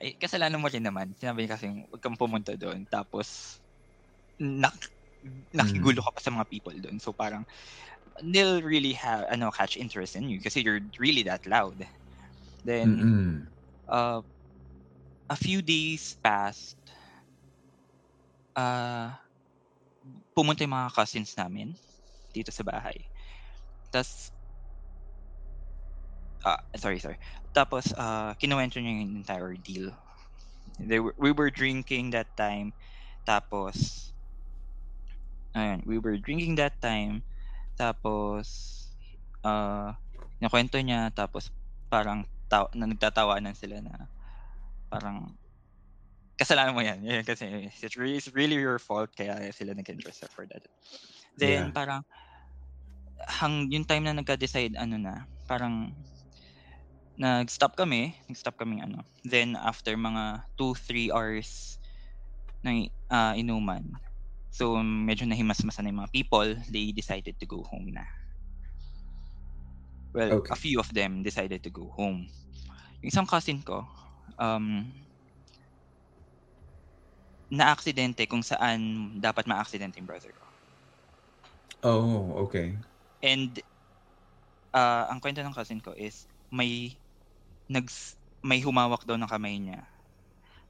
ay, 0.00 0.16
kasalanan 0.20 0.60
mo 0.60 0.68
rin 0.68 0.84
naman. 0.84 1.16
Sinabi 1.16 1.44
niya 1.44 1.56
kasi, 1.56 1.68
huwag 1.68 2.00
kang 2.04 2.20
pumunta 2.20 2.56
doon. 2.56 2.84
Tapos, 2.88 3.60
nak, 4.40 4.76
nakigulo 5.54 6.02
ka 6.02 6.12
pa 6.16 6.20
sa 6.20 6.34
mga 6.34 6.48
people 6.50 6.76
doon. 6.80 6.98
So 7.00 7.12
parang, 7.16 7.46
they'll 8.22 8.62
really 8.62 8.92
have, 8.94 9.24
ano, 9.30 9.50
catch 9.50 9.76
interest 9.76 10.16
in 10.16 10.28
you 10.28 10.40
kasi 10.42 10.62
you're 10.62 10.80
really 10.98 11.22
that 11.24 11.46
loud. 11.46 11.86
Then, 12.64 13.08
Mm-mm. 13.08 13.52
uh, 13.88 14.22
a 15.28 15.36
few 15.36 15.62
days 15.62 16.16
passed, 16.22 16.76
uh, 18.56 19.12
pumunta 20.36 20.64
yung 20.64 20.74
mga 20.76 20.92
cousins 20.94 21.32
namin 21.36 21.74
dito 22.32 22.50
sa 22.52 22.64
bahay. 22.64 23.08
Tapos, 23.92 24.32
ah, 26.44 26.58
sorry, 26.76 26.98
sorry. 26.98 27.18
Tapos, 27.54 27.92
uh, 27.96 28.34
kinuwento 28.38 28.78
niya 28.80 28.92
yung 29.02 29.22
entire 29.22 29.42
ordeal. 29.44 29.92
They 30.78 31.00
were, 31.00 31.14
we 31.18 31.32
were 31.32 31.50
drinking 31.50 32.10
that 32.12 32.36
time. 32.36 32.74
Tapos, 33.26 34.12
ayun, 35.56 35.84
we 35.86 35.98
were 35.98 36.16
drinking 36.18 36.56
that 36.56 36.80
time. 36.80 37.24
Tapos, 37.82 38.46
uh, 39.42 39.90
nakwento 40.42 40.78
niya. 40.78 41.10
Tapos, 41.20 41.50
parang 41.92 42.20
taw- 42.50 42.70
na 42.78 42.86
nagtatawanan 42.90 43.56
sila 43.58 43.82
na 43.82 43.94
parang 44.92 45.18
kasalanan 46.38 46.74
mo 46.74 46.82
yan. 46.82 46.98
Yan 47.08 47.24
kasi 47.24 47.70
it's 47.82 47.96
really, 47.96 48.16
it's 48.18 48.30
really 48.32 48.56
your 48.58 48.78
fault 48.78 49.10
kaya 49.16 49.52
sila 49.52 49.74
nag-interest 49.74 50.24
for 50.32 50.46
that. 50.48 50.64
Then 51.38 51.70
Yeah. 51.70 51.72
parang 51.72 52.02
hang 53.38 53.56
yung 53.72 53.86
time 53.90 54.04
na 54.06 54.16
nagka-decide 54.18 54.74
ano 54.78 54.96
na, 54.98 55.14
parang 55.50 55.74
nag-stop 57.16 57.76
kami, 57.76 58.16
nag-stop 58.28 58.56
kami 58.56 58.80
ano. 58.80 59.04
Then 59.24 59.54
after 59.56 59.92
mga 59.96 60.48
2-3 60.56 61.12
hours 61.12 61.78
ng 62.64 62.88
ah, 63.12 63.34
inuman, 63.36 63.84
so 64.52 64.76
medyo 65.08 65.24
nahimasmasan 65.26 65.88
na 65.88 65.90
yung 65.90 66.00
mga 66.04 66.14
people, 66.14 66.48
they 66.70 66.92
decided 66.92 67.34
to 67.40 67.46
go 67.48 67.64
home 67.64 67.88
na. 67.96 68.04
Well, 70.14 70.36
Okay. 70.36 70.52
a 70.52 70.56
few 70.56 70.78
of 70.80 70.92
them 70.92 71.22
decided 71.22 71.62
to 71.64 71.70
go 71.70 71.88
home. 71.96 72.28
Yung 73.02 73.10
isang 73.12 73.26
cousin 73.28 73.62
ko, 73.62 73.88
um, 74.38 74.92
na-aksidente 77.58 78.22
kung 78.30 78.42
saan 78.50 78.80
dapat 79.26 79.44
ma-aksidente 79.46 79.96
yung 80.00 80.08
brother 80.10 80.32
ko. 80.38 80.44
Oh, 81.82 82.32
okay. 82.44 82.78
And 83.22 83.62
ah, 84.74 85.08
ang 85.10 85.20
kwento 85.20 85.40
ng 85.44 85.54
cousin 85.56 85.80
ko 85.80 85.92
is 85.96 86.26
may 86.52 86.96
nags 87.70 88.16
may 88.44 88.60
humawak 88.62 89.04
daw 89.08 89.16
ng 89.18 89.30
kamay 89.30 89.56
niya. 89.60 89.86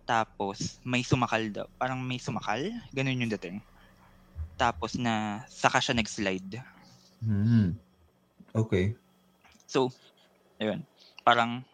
Tapos 0.08 0.78
may 0.84 1.02
sumakal 1.06 1.44
daw. 1.54 1.66
Parang 1.80 2.00
may 2.02 2.18
sumakal, 2.20 2.62
ganun 2.94 3.22
yung 3.22 3.32
dating. 3.38 3.62
Tapos 4.62 4.92
na 5.04 5.14
saka 5.62 5.78
siya 5.84 5.94
nag-slide. 5.98 6.52
Hmm. 7.24 7.78
Okay. 8.54 8.96
So, 9.66 9.90
ayun. 10.60 10.86
Parang 11.26 11.64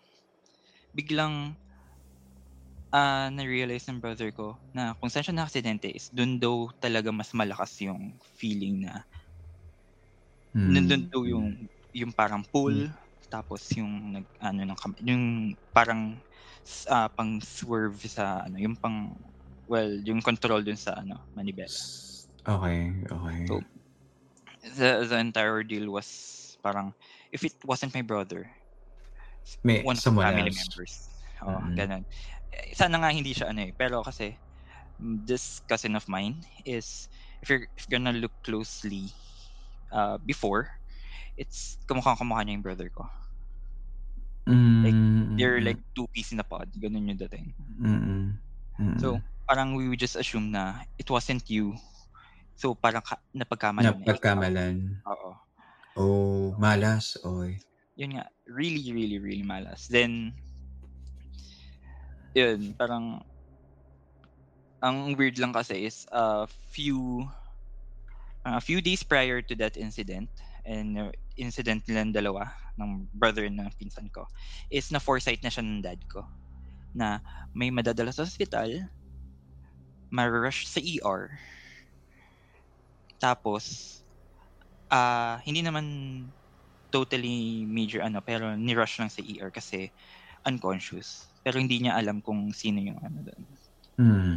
biglang 0.95 1.57
ah 2.89 3.29
na-realize 3.29 3.85
ng 3.89 4.01
brother 4.01 4.33
ko 4.33 4.57
na 4.73 4.97
kung 4.97 5.13
saan 5.13 5.25
siya 5.25 5.37
na-aksidente 5.37 5.89
is 5.93 6.09
dun 6.09 6.41
daw 6.41 6.73
talaga 6.81 7.13
mas 7.13 7.31
malakas 7.37 7.73
yung 7.85 8.17
feeling 8.41 8.81
na 8.89 9.05
Hmm. 10.55 10.69
nandun 10.75 11.03
daw 11.13 11.23
yung 11.25 11.49
yung 11.93 12.13
parang 12.13 12.45
pool 12.53 12.89
tapos 13.29 13.69
yung 13.77 14.17
nag 14.17 14.27
ano 14.41 14.61
ng 14.65 14.79
yung 15.05 15.25
parang 15.77 16.17
s- 16.65 16.89
ah, 16.89 17.09
pang 17.13 17.41
swerve 17.45 18.01
sa 18.09 18.45
ano 18.49 18.57
yung 18.57 18.77
pang 18.81 19.13
well 19.69 19.91
yung 20.05 20.21
control 20.25 20.65
dun 20.65 20.81
sa 20.81 20.97
ano 21.01 21.29
manibela 21.37 21.69
Okay, 22.49 23.05
okay. 23.13 23.47
So, 23.49 23.65
the 24.63 25.05
the 25.09 25.19
entire 25.19 25.63
deal 25.65 25.91
was 25.91 26.57
parang 26.63 26.95
if 27.33 27.45
it 27.45 27.55
wasn't 27.65 27.95
my 27.95 28.03
brother 28.03 28.51
May 29.63 29.85
one 29.85 29.99
of 29.99 30.05
the 30.05 30.13
family 30.23 30.51
else. 30.51 30.59
members 30.61 31.09
oh 31.45 31.63
Mhm. 31.63 31.79
ganun 31.79 32.05
Eh, 32.49 32.73
sana 32.73 32.97
nga 32.97 33.13
hindi 33.13 33.37
siya 33.37 33.53
ano 33.53 33.61
eh 33.69 33.73
pero 33.77 34.01
kasi 34.01 34.33
mm, 35.01 35.25
this 35.29 35.61
cousin 35.69 35.95
of 35.99 36.05
mine 36.09 36.41
is 36.65 37.09
if 37.45 37.49
you're 37.53 37.67
if 37.77 37.85
you're 37.89 37.97
gonna 38.01 38.17
look 38.17 38.33
closely 38.45 39.13
uh, 39.93 40.17
before 40.23 40.71
it's 41.39 41.79
kamukha 41.89 42.17
kamukha 42.19 42.43
niya 42.47 42.57
yung 42.61 42.67
brother 42.67 42.89
ko 42.93 43.07
Mm, 44.49 45.35
they're 45.37 45.61
mm, 45.61 45.61
like 45.61 45.79
two 45.95 46.07
peas 46.15 46.33
in 46.33 46.41
a 46.41 46.45
pod. 46.45 46.73
Ganun 46.77 47.09
yung 47.09 47.17
dating. 47.21 47.55
mm, 47.79 47.87
mm, 47.89 48.41
mm. 48.79 48.99
So, 48.99 49.23
parang 49.49 49.75
we 49.77 49.89
would 49.89 49.99
just 50.01 50.17
assume 50.17 50.51
na 50.51 50.85
it 50.99 51.09
wasn't 51.11 51.49
you. 51.49 51.77
So, 52.59 52.75
parang 52.75 53.07
ka- 53.07 53.23
napagkamalan 53.31 54.03
na 54.03 54.19
napagkamalan. 54.19 54.77
Oo. 55.07 55.31
Oh, 55.95 56.45
malas. 56.59 57.15
Oy. 57.23 57.63
Yun 57.95 58.19
nga. 58.19 58.27
Really, 58.51 58.91
really, 58.91 59.19
really 59.23 59.47
malas. 59.47 59.87
Then, 59.87 60.35
yun, 62.35 62.75
parang, 62.75 63.23
ang 64.83 65.15
weird 65.19 65.39
lang 65.39 65.55
kasi 65.55 65.87
is 65.87 66.07
a 66.11 66.47
few, 66.47 67.27
a 68.47 68.61
few 68.63 68.83
days 68.83 69.03
prior 69.03 69.43
to 69.43 69.55
that 69.59 69.77
incident, 69.79 70.31
and 70.67 70.99
uh, 70.99 71.11
incident 71.39 71.83
nilang 71.87 72.15
dalawa, 72.15 72.51
ng 72.79 73.11
brother 73.15 73.47
ng 73.51 73.71
pinsan 73.79 74.11
ko, 74.11 74.27
is 74.71 74.91
na 74.91 75.03
foresight 75.03 75.43
na 75.43 75.51
siya 75.51 75.63
ng 75.67 75.83
dad 75.83 75.99
ko 76.07 76.23
na 76.95 77.23
may 77.55 77.71
madadala 77.71 78.11
sa 78.15 78.27
hospital, 78.27 78.71
ma-rush 80.11 80.67
sa 80.67 80.81
ER, 80.81 81.37
tapos, 83.19 83.65
ah 84.89 85.39
hindi 85.45 85.61
naman 85.61 85.85
totally 86.89 87.69
major 87.69 88.01
ano, 88.01 88.25
pero 88.25 88.57
ni-rush 88.57 88.99
lang 89.03 89.13
sa 89.13 89.21
ER 89.21 89.53
kasi 89.53 89.93
unconscious. 90.49 91.29
Pero 91.45 91.61
hindi 91.61 91.85
niya 91.85 92.01
alam 92.01 92.25
kung 92.25 92.49
sino 92.57 92.81
yung 92.81 92.97
ano 93.05 93.21
doon. 93.25 93.43
Hmm. 93.99 94.37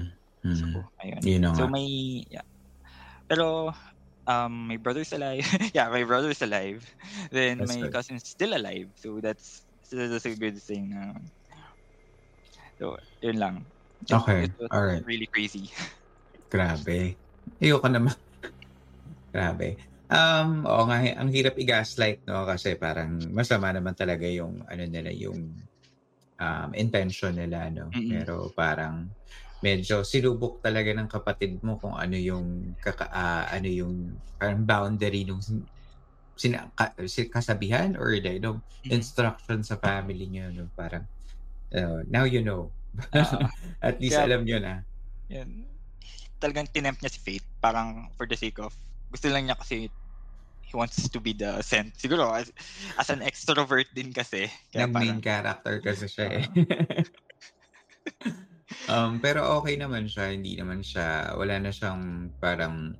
So, 0.51 0.65
Hmm. 0.67 0.83
ayun. 0.99 1.21
Yun 1.23 1.41
na 1.45 1.49
So 1.55 1.63
nga. 1.65 1.71
may 1.71 1.87
yeah. 2.27 2.45
Pero 3.31 3.71
um 4.27 4.67
my 4.67 4.75
brother's 4.77 5.13
alive. 5.15 5.45
yeah, 5.77 5.87
my 5.87 6.03
brother's 6.03 6.41
alive. 6.43 6.83
Then 7.31 7.63
That's 7.63 7.71
my 7.71 7.87
good. 7.87 7.93
cousin's 7.93 8.27
still 8.27 8.51
alive. 8.57 8.91
So 8.99 9.21
that's 9.23 9.63
so 9.87 9.95
that's 9.95 10.27
a 10.27 10.35
good 10.35 10.59
thing. 10.59 10.91
naman. 10.91 11.31
so, 12.81 12.97
yun 13.21 13.37
lang. 13.37 13.55
Okay, 14.09 14.49
It 14.49 14.57
was 14.57 14.73
alright. 14.73 15.05
really 15.05 15.29
crazy. 15.29 15.69
Grabe. 16.51 17.15
Ayoko 17.61 17.87
naman. 17.87 18.17
Grabe. 19.31 19.79
Um, 20.11 20.67
oo 20.67 20.83
nga, 20.91 20.99
ang 21.15 21.31
hirap 21.31 21.55
i-gaslight, 21.55 22.27
no? 22.27 22.43
Kasi 22.43 22.75
parang 22.75 23.15
masama 23.31 23.71
naman 23.71 23.95
talaga 23.95 24.27
yung, 24.27 24.59
ano 24.67 24.83
nila, 24.83 25.07
yung 25.15 25.55
um, 26.35 26.69
intention 26.75 27.31
nila, 27.39 27.71
no? 27.71 27.87
Mm. 27.95 28.19
Pero 28.19 28.51
parang 28.51 29.07
medyo 29.63 30.03
sinubok 30.03 30.59
talaga 30.59 30.91
ng 30.91 31.07
kapatid 31.07 31.63
mo 31.63 31.79
kung 31.79 31.95
ano 31.95 32.19
yung 32.19 32.75
kaka, 32.83 33.07
ah, 33.07 33.47
ano 33.47 33.71
yung 33.71 34.19
parang 34.35 34.67
boundary 34.67 35.23
nung 35.23 35.39
sin, 35.39 35.63
sina, 36.35 36.67
ka- 36.75 36.97
kasabihan 37.31 37.93
or 37.95 38.17
the, 38.19 38.41
no, 38.41 38.59
instruction 38.89 39.61
sa 39.63 39.79
family 39.79 40.27
niyo, 40.27 40.51
no? 40.51 40.67
Parang, 40.75 41.07
uh, 41.71 42.03
now 42.11 42.27
you 42.27 42.43
know. 42.43 42.67
At 43.79 43.95
least 44.03 44.19
Kaya- 44.19 44.27
alam 44.27 44.43
niyo 44.43 44.59
na. 44.59 44.83
Yan. 45.31 45.63
Talagang 46.41 46.67
tinempt 46.67 46.99
niya 46.99 47.13
si 47.13 47.21
Faith. 47.21 47.47
Parang 47.63 48.11
for 48.19 48.27
the 48.27 48.35
sake 48.35 48.59
of, 48.59 48.75
gusto 49.11 49.27
lang 49.27 49.45
niya 49.45 49.59
kasi 49.59 49.91
he 50.63 50.73
wants 50.73 51.11
to 51.11 51.19
be 51.19 51.35
the 51.35 51.59
cent. 51.59 51.91
Siguro 51.99 52.31
as, 52.31 52.47
as 52.95 53.11
an 53.11 53.19
extrovert 53.19 53.91
din 53.91 54.15
kasi. 54.15 54.47
Kaya 54.71 54.87
Nag-main 54.87 55.19
parang, 55.19 55.21
character 55.21 55.75
kasi 55.83 56.07
siya 56.07 56.39
eh. 56.39 56.45
um, 58.91 59.19
pero 59.19 59.59
okay 59.59 59.75
naman 59.75 60.07
siya. 60.07 60.31
Hindi 60.31 60.55
naman 60.55 60.79
siya, 60.79 61.35
wala 61.35 61.59
na 61.59 61.75
siyang 61.75 62.31
parang, 62.39 62.95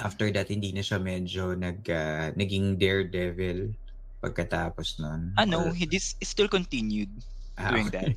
after 0.00 0.32
that, 0.32 0.48
hindi 0.48 0.72
na 0.72 0.80
siya 0.80 0.96
medyo 0.96 1.52
nag, 1.52 1.84
ah, 1.92 2.32
naging 2.32 2.80
daredevil 2.80 3.76
pagkatapos 4.24 5.04
nun. 5.04 5.36
ano, 5.36 5.68
Or- 5.68 5.76
he 5.76 5.84
dis, 5.84 6.16
still 6.24 6.48
continued 6.48 7.12
ah, 7.60 7.68
doing 7.68 7.92
okay. 7.92 8.00
that. 8.00 8.16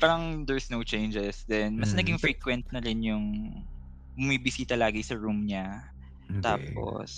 Parang 0.00 0.48
there's 0.48 0.72
no 0.72 0.80
changes. 0.80 1.44
Then, 1.44 1.76
mas 1.76 1.92
Mm. 1.92 2.00
naging 2.00 2.18
frequent 2.18 2.64
na 2.72 2.80
rin 2.80 3.04
yung 3.04 3.52
bumibisita 4.16 4.72
lagi 4.72 5.04
sa 5.04 5.20
room 5.20 5.44
niya. 5.44 5.84
Okay. 6.38 6.80
Tapos, 6.80 7.10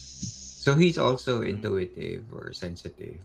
So 0.63 0.75
he's 0.77 0.99
also 0.99 1.43
intuitive 1.43 2.33
or 2.33 2.53
sensitive. 2.53 3.21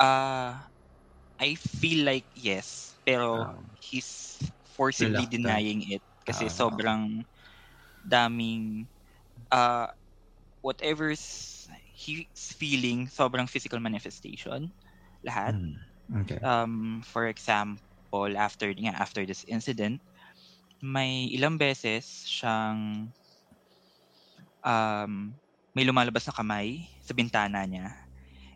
ah 0.00 0.68
I 1.40 1.54
feel 1.56 2.04
like 2.06 2.28
yes. 2.34 2.96
Pero, 3.06 3.50
Um, 3.50 3.70
he's 3.76 4.38
forcibly 4.64 5.26
Reluctant. 5.26 5.26
denying 5.26 5.82
it 5.90 6.02
kasi 6.26 6.48
Ah. 6.48 6.52
sobrang 6.52 7.26
daming 8.04 8.88
uh 9.52 9.88
whatever's 10.62 11.66
he's 11.94 12.52
feeling 12.56 13.06
sobrang 13.08 13.48
physical 13.50 13.78
manifestation 13.80 14.72
lahat 15.26 15.54
mm, 15.54 15.74
okay. 16.20 16.40
um 16.44 17.02
for 17.06 17.26
example 17.28 18.32
after 18.36 18.72
nga 18.74 18.94
after 18.96 19.24
this 19.26 19.44
incident 19.48 20.00
may 20.82 21.28
ilang 21.34 21.56
beses 21.60 22.26
siyang 22.28 23.10
um 24.64 25.36
may 25.76 25.84
lumalabas 25.86 26.26
na 26.28 26.34
kamay 26.36 26.86
sa 27.02 27.14
bintana 27.14 27.62
niya. 27.66 27.94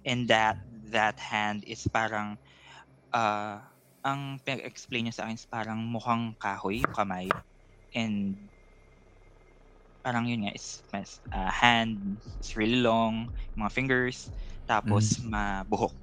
And 0.04 0.28
that 0.30 0.58
that 0.92 1.18
hand 1.20 1.64
is 1.66 1.84
parang 1.90 2.38
uh, 3.14 3.60
ang 4.04 4.40
explain 4.46 5.08
niya 5.08 5.16
sa 5.20 5.22
akin 5.28 5.38
is 5.40 5.48
parang 5.48 5.80
mukhang 5.88 6.36
kahoy 6.40 6.82
kamay. 6.94 7.28
And 7.94 8.50
parang 10.04 10.28
yun 10.28 10.44
nga 10.44 10.52
is 10.52 10.84
mas 10.92 11.20
uh, 11.32 11.48
hand 11.50 12.20
is 12.40 12.52
really 12.56 12.80
long 12.84 13.32
mga 13.56 13.70
fingers 13.72 14.28
tapos 14.68 15.16
mabuhok. 15.24 15.96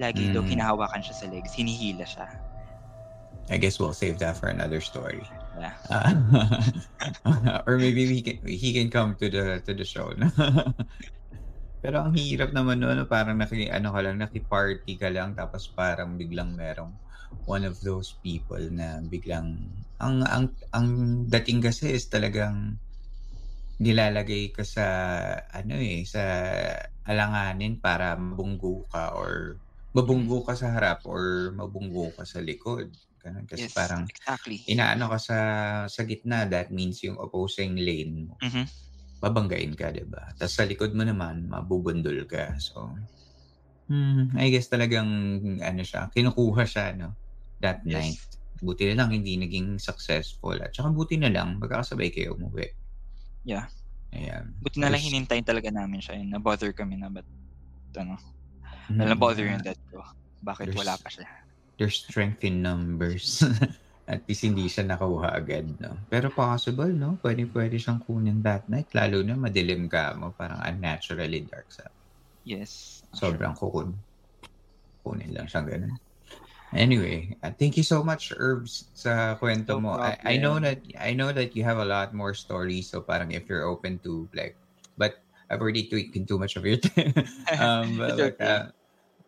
Lagi 0.00 0.30
daw 0.32 0.42
Mm. 0.42 0.46
hinahawakan 0.46 1.02
siya 1.04 1.16
sa 1.18 1.26
legs 1.30 1.54
hinihila 1.58 2.06
siya 2.06 2.28
I 3.48 3.56
guess 3.56 3.80
we'll 3.80 3.96
save 3.96 4.18
that 4.20 4.36
for 4.36 4.52
another 4.52 4.80
story. 4.80 5.24
Yeah. 5.58 5.74
Uh, 5.88 6.12
or 7.66 7.78
maybe 7.78 8.06
he 8.06 8.20
can 8.22 8.38
he 8.46 8.70
can 8.76 8.90
come 8.90 9.16
to 9.16 9.26
the 9.30 9.64
to 9.64 9.72
the 9.74 9.86
show. 9.86 10.12
Pero 11.82 11.96
ang 12.04 12.12
hirap 12.12 12.52
naman 12.52 12.84
no, 12.84 12.92
no, 12.92 13.08
parang 13.08 13.40
naki 13.40 13.72
ano 13.72 13.96
ka 13.96 14.00
lang 14.04 14.20
naki-party 14.20 15.00
ka 15.00 15.08
lang 15.08 15.32
tapos 15.32 15.72
parang 15.72 16.20
biglang 16.20 16.52
merong 16.52 16.92
one 17.48 17.64
of 17.64 17.80
those 17.80 18.20
people 18.20 18.60
na 18.68 19.00
biglang 19.00 19.72
ang 19.96 20.20
ang 20.28 20.52
ang 20.76 20.86
dating 21.24 21.64
kasi 21.64 21.96
is 21.96 22.06
talagang 22.12 22.76
nilalagay 23.80 24.52
ka 24.52 24.60
sa 24.60 24.86
ano 25.56 25.80
eh 25.80 26.04
sa 26.04 26.20
alanganin 27.08 27.80
para 27.80 28.12
mabunggo 28.12 28.84
ka 28.92 29.16
or 29.16 29.56
mabunggo 29.96 30.44
ka 30.44 30.52
sa 30.52 30.68
harap 30.70 31.00
or 31.08 31.50
mabunggo 31.56 32.12
ka 32.14 32.28
sa 32.28 32.44
likod. 32.44 32.92
Ganun 33.22 33.46
kasi 33.48 33.68
yes 33.68 33.74
parang 33.74 34.08
exactly 34.08 34.60
inaano 34.68 35.10
ka 35.12 35.18
sa 35.20 35.38
sa 35.90 36.02
gitna, 36.08 36.46
that 36.50 36.70
means 36.74 37.00
yung 37.06 37.18
opposing 37.20 37.76
lane 37.80 38.28
mo, 38.30 38.36
Mhm. 38.42 38.70
babanggain 39.22 39.74
ka, 39.78 39.90
'di 39.94 40.06
ba? 40.10 40.32
Tapos 40.38 40.54
sa 40.56 40.64
likod 40.68 40.92
mo 40.96 41.04
naman, 41.06 41.46
mabubundol 41.50 42.24
ka. 42.30 42.56
So, 42.62 42.94
hmm, 43.90 44.36
I 44.38 44.48
guess 44.54 44.68
talagang 44.72 45.10
ano 45.62 45.82
siya, 45.86 46.08
kinukuha 46.14 46.64
siya, 46.68 46.94
no? 46.98 47.16
That 47.62 47.84
Yes. 47.88 48.16
night. 48.16 48.20
Buti 48.62 48.90
na 48.92 49.04
lang 49.04 49.10
hindi 49.16 49.36
naging 49.40 49.78
successful. 49.82 50.56
At 50.60 50.72
saka 50.76 50.90
buti 50.92 51.16
na 51.20 51.30
lang, 51.32 51.58
magkakasabay 51.62 52.10
kayo 52.14 52.36
umuwi. 52.38 52.68
Yeah. 53.44 53.68
Ayan. 54.12 54.54
buti 54.60 54.76
na 54.80 54.92
lang 54.92 55.00
hinintayin 55.04 55.44
talaga 55.46 55.72
namin 55.72 56.00
siya 56.04 56.20
na 56.24 56.36
bother 56.42 56.72
kami 56.76 56.96
na 57.00 57.08
but 57.08 57.24
ano 57.96 58.16
Mm, 58.88 59.12
na 59.12 59.16
bother 59.18 59.46
yung 59.48 59.62
dad 59.64 59.78
ko 59.90 60.02
bakit 60.42 60.68
There's- 60.68 60.76
wala 60.76 60.96
pa 61.00 61.08
siya 61.12 61.26
There's 61.80 62.04
strength 62.04 62.44
in 62.44 62.60
numbers. 62.60 63.40
At 64.10 64.28
least 64.28 64.44
hindi 64.44 64.68
siya 64.68 64.84
nakuha 64.84 65.32
agad, 65.32 65.80
no? 65.80 65.96
Pero 66.12 66.28
possible, 66.28 66.92
no? 66.92 67.16
Pwede, 67.24 67.48
pwede 67.48 67.80
siyang 67.80 68.04
kunin 68.04 68.44
that 68.44 68.68
night. 68.68 68.92
Lalo 68.92 69.24
na 69.24 69.32
madilim 69.32 69.88
ka 69.88 70.12
mo. 70.12 70.36
Parang 70.36 70.60
unnaturally 70.60 71.48
dark 71.48 71.72
sa 71.72 71.88
yes 72.44 73.00
sobrang 73.16 73.56
kukun. 73.56 73.96
Kunin 75.00 75.32
lang 75.32 75.48
siyang 75.48 75.72
ganun. 75.72 75.96
Anyway, 76.76 77.34
uh, 77.42 77.50
thank 77.56 77.80
you 77.80 77.82
so 77.82 78.04
much, 78.04 78.30
Herbs, 78.36 78.92
sa 78.94 79.34
kwento 79.40 79.80
No 79.80 79.80
mo. 79.80 79.90
I, 79.98 80.14
I 80.22 80.36
know 80.36 80.60
that 80.62 80.78
I 81.00 81.16
know 81.16 81.32
that 81.32 81.56
you 81.58 81.66
have 81.66 81.82
a 81.82 81.88
lot 81.88 82.14
more 82.14 82.30
stories, 82.36 82.92
so 82.92 83.02
parang 83.02 83.32
if 83.32 83.48
you're 83.48 83.66
open 83.66 83.98
to 84.06 84.28
like, 84.36 84.54
but 84.94 85.18
I've 85.50 85.58
already 85.58 85.90
taken 85.90 86.30
too 86.30 86.38
much 86.38 86.54
of 86.54 86.62
your 86.62 86.78
time. 86.78 87.10
um, 87.58 87.98
but, 87.98 88.14
but, 88.14 88.34
okay. 88.38 88.46
uh, 88.46 88.64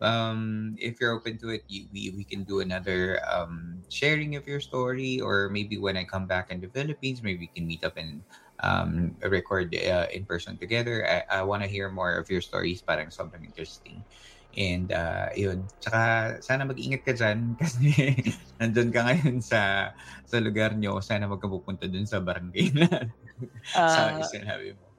um, 0.03 0.75
if 0.79 0.99
you're 1.01 1.13
open 1.15 1.37
to 1.39 1.49
it, 1.49 1.63
you, 1.67 1.87
we 1.91 2.11
we 2.15 2.25
can 2.25 2.43
do 2.43 2.59
another 2.59 3.19
um 3.31 3.83
sharing 3.89 4.35
of 4.35 4.45
your 4.47 4.59
story, 4.59 5.19
or 5.21 5.49
maybe 5.49 5.77
when 5.79 5.97
I 5.97 6.05
come 6.05 6.27
back 6.27 6.51
in 6.51 6.61
the 6.61 6.69
Philippines, 6.69 7.23
maybe 7.23 7.47
we 7.47 7.51
can 7.51 7.65
meet 7.67 7.83
up 7.83 7.97
and 7.97 8.23
um 8.61 9.17
record 9.23 9.73
uh, 9.75 10.07
in 10.13 10.25
person 10.25 10.57
together. 10.59 11.01
I, 11.07 11.39
I 11.39 11.43
want 11.43 11.63
to 11.63 11.69
hear 11.69 11.89
more 11.89 12.13
of 12.15 12.29
your 12.29 12.41
stories. 12.41 12.81
Parang 12.83 13.07
sobrang 13.09 13.45
interesting. 13.45 14.05
And 14.53 14.91
uh, 14.93 15.33
yun. 15.33 15.65
Tsaka 15.81 16.37
sana 16.45 16.61
mag-ingat 16.69 17.01
ka 17.01 17.13
dyan 17.17 17.55
kasi 17.61 18.13
nandun 18.61 18.93
ka 18.93 19.01
ngayon 19.09 19.41
sa 19.41 19.91
sa 20.29 20.37
lugar 20.37 20.77
nyo. 20.77 21.01
Sana 21.01 21.25
wag 21.25 21.41
ka 21.41 21.49
pupunta 21.49 21.89
dun 21.89 22.05
sa 22.05 22.21
barangay 22.21 22.69
na 22.77 22.85
sa 23.89 24.13
Ah, 24.13 24.29
sinabi 24.29 24.77
mo. 24.77 24.92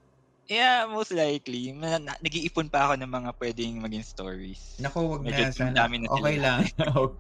Yeah 0.49 0.85
most 0.89 1.11
likely 1.15 1.73
nag-iipon 1.73 2.69
pa 2.69 2.91
ako 2.91 2.95
ng 3.01 3.11
mga 3.11 3.31
pwedeng 3.41 3.81
maging 3.81 4.05
stories 4.05 4.77
Naku, 4.81 5.01
wag 5.07 5.23
Medyo 5.25 5.45
na. 5.49 5.55
Sana, 5.55 5.77
dami 5.77 5.95
na 6.03 6.09
okay 6.11 6.37
lang. 6.39 6.61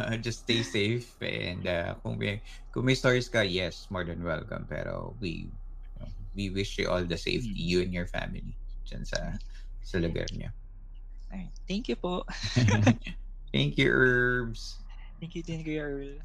Uh, 0.00 0.16
just 0.16 0.48
stay 0.48 0.64
safe 0.64 1.20
and 1.20 1.68
uh, 1.68 1.92
kung 2.00 2.16
may 2.16 2.40
kung 2.72 2.80
may 2.88 2.96
stories 2.96 3.28
ka, 3.28 3.44
yes, 3.44 3.86
more 3.92 4.08
than 4.08 4.24
welcome. 4.24 4.64
Pero 4.64 5.14
we 5.20 5.52
we 6.32 6.48
wish 6.48 6.80
you 6.80 6.88
all 6.88 7.04
the 7.04 7.14
safety, 7.20 7.52
Mm. 7.52 7.68
you 7.68 7.78
and 7.84 7.92
your 7.92 8.08
family 8.08 8.56
dyan 8.88 9.04
sa 9.04 9.36
sa 9.84 10.00
lugar 10.00 10.24
niyo. 10.32 10.48
Ayun. 11.28 11.52
thank 11.68 11.92
you 11.92 11.96
po 12.00 12.24
Thank 13.52 13.76
you, 13.76 13.92
Herbs. 13.92 14.80
thank 15.20 15.36
you 15.36 15.44
din 15.44 15.60
Kuya 15.60 15.84
Earl 15.84 16.24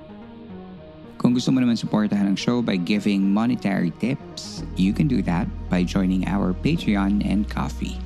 Kung 1.21 1.37
gusto 1.37 1.53
mo 1.53 1.61
naman 1.61 1.77
supportahan 1.77 2.25
ang 2.25 2.33
show 2.33 2.65
by 2.65 2.81
giving 2.81 3.29
monetary 3.29 3.93
tips, 4.01 4.65
you 4.73 4.89
can 4.89 5.05
do 5.05 5.21
that 5.21 5.45
by 5.69 5.85
joining 5.85 6.25
our 6.25 6.49
Patreon 6.65 7.21
and 7.21 7.45
Coffee. 7.45 8.01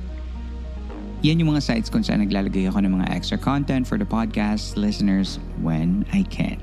Yan 1.24 1.40
yung 1.40 1.56
mga 1.56 1.64
sites 1.64 1.88
kung 1.88 2.04
saan 2.04 2.20
naglalagay 2.20 2.68
ako 2.68 2.84
ng 2.84 2.92
mga 3.00 3.08
extra 3.08 3.40
content 3.40 3.88
for 3.88 3.96
the 3.96 4.04
podcast 4.04 4.76
listeners 4.76 5.40
when 5.64 6.04
I 6.12 6.28
can. 6.28 6.60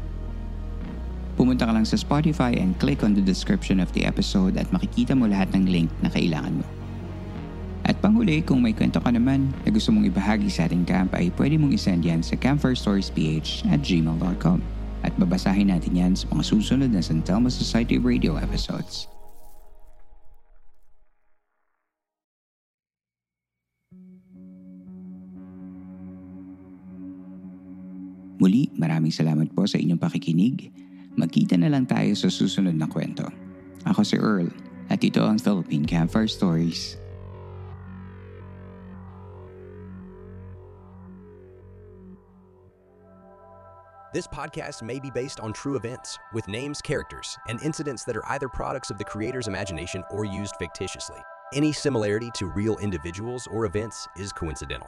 Pumunta 1.41 1.65
ka 1.65 1.73
lang 1.73 1.89
sa 1.89 1.97
Spotify 1.97 2.53
and 2.53 2.77
click 2.77 3.01
on 3.01 3.17
the 3.17 3.25
description 3.25 3.81
of 3.81 3.89
the 3.97 4.05
episode 4.05 4.53
at 4.53 4.69
makikita 4.69 5.17
mo 5.17 5.25
lahat 5.25 5.49
ng 5.57 5.65
link 5.65 5.89
na 6.05 6.13
kailangan 6.13 6.61
mo. 6.61 6.65
At 7.89 7.97
panghuli, 7.97 8.45
kung 8.45 8.61
may 8.61 8.77
kwento 8.77 9.01
ka 9.01 9.09
naman 9.09 9.49
na 9.65 9.73
gusto 9.73 9.89
mong 9.89 10.05
ibahagi 10.05 10.53
sa 10.53 10.69
ating 10.69 10.85
camp 10.85 11.17
ay 11.17 11.33
pwede 11.33 11.57
mong 11.57 11.73
isend 11.73 12.05
yan 12.05 12.21
sa 12.21 12.37
campfirestoriesph 12.37 13.65
at 13.73 13.81
gmail.com 13.81 14.82
at 15.13 15.21
babasahin 15.21 15.69
natin 15.69 15.93
yan 15.93 16.13
sa 16.17 16.25
mga 16.33 16.41
susunod 16.41 16.89
na 16.89 16.97
San 17.05 17.21
Telmo 17.21 17.53
Society 17.53 18.01
Radio 18.01 18.33
episodes. 18.33 19.05
Muli, 28.41 28.73
maraming 28.75 29.13
salamat 29.13 29.53
po 29.53 29.69
sa 29.69 29.77
inyong 29.77 30.01
pakikinig. 30.01 30.73
Magkita 31.13 31.55
na 31.61 31.69
lang 31.69 31.85
tayo 31.85 32.11
sa 32.17 32.27
susunod 32.33 32.73
na 32.73 32.89
kwento. 32.89 33.23
Ako 33.85 34.01
si 34.01 34.17
Earl 34.17 34.49
at 34.89 34.99
ito 35.05 35.21
ang 35.21 35.37
Philippine 35.37 35.85
Campfire 35.85 36.27
Stories. 36.27 36.97
This 44.13 44.27
podcast 44.27 44.83
may 44.83 44.99
be 44.99 45.09
based 45.09 45.39
on 45.39 45.53
true 45.53 45.75
events, 45.75 46.19
with 46.33 46.47
names, 46.47 46.83
characters, 46.83 47.35
and 47.47 47.59
incidents 47.63 48.03
that 48.03 48.15
are 48.15 48.31
either 48.31 48.47
products 48.47 48.91
of 48.91 48.99
the 48.99 49.03
creator's 49.03 49.47
imagination 49.47 50.03
or 50.11 50.23
used 50.23 50.55
fictitiously. 50.59 51.17
Any 51.55 51.73
similarity 51.73 52.29
to 52.35 52.45
real 52.45 52.77
individuals 52.77 53.47
or 53.49 53.65
events 53.65 54.07
is 54.15 54.31
coincidental. 54.31 54.87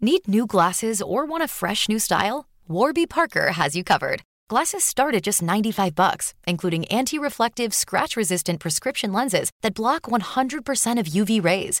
Need 0.00 0.26
new 0.26 0.46
glasses 0.46 1.02
or 1.02 1.26
want 1.26 1.42
a 1.42 1.48
fresh 1.48 1.90
new 1.90 1.98
style? 1.98 2.46
Warby 2.66 3.06
Parker 3.06 3.52
has 3.52 3.76
you 3.76 3.84
covered. 3.84 4.22
Glasses 4.48 4.82
start 4.82 5.14
at 5.14 5.24
just 5.24 5.42
95 5.42 5.94
bucks, 5.94 6.32
including 6.46 6.86
anti-reflective, 6.86 7.74
scratch-resistant 7.74 8.60
prescription 8.60 9.12
lenses 9.12 9.50
that 9.60 9.74
block 9.74 10.04
100% 10.04 10.98
of 10.98 11.06
UV 11.06 11.44
rays. 11.44 11.80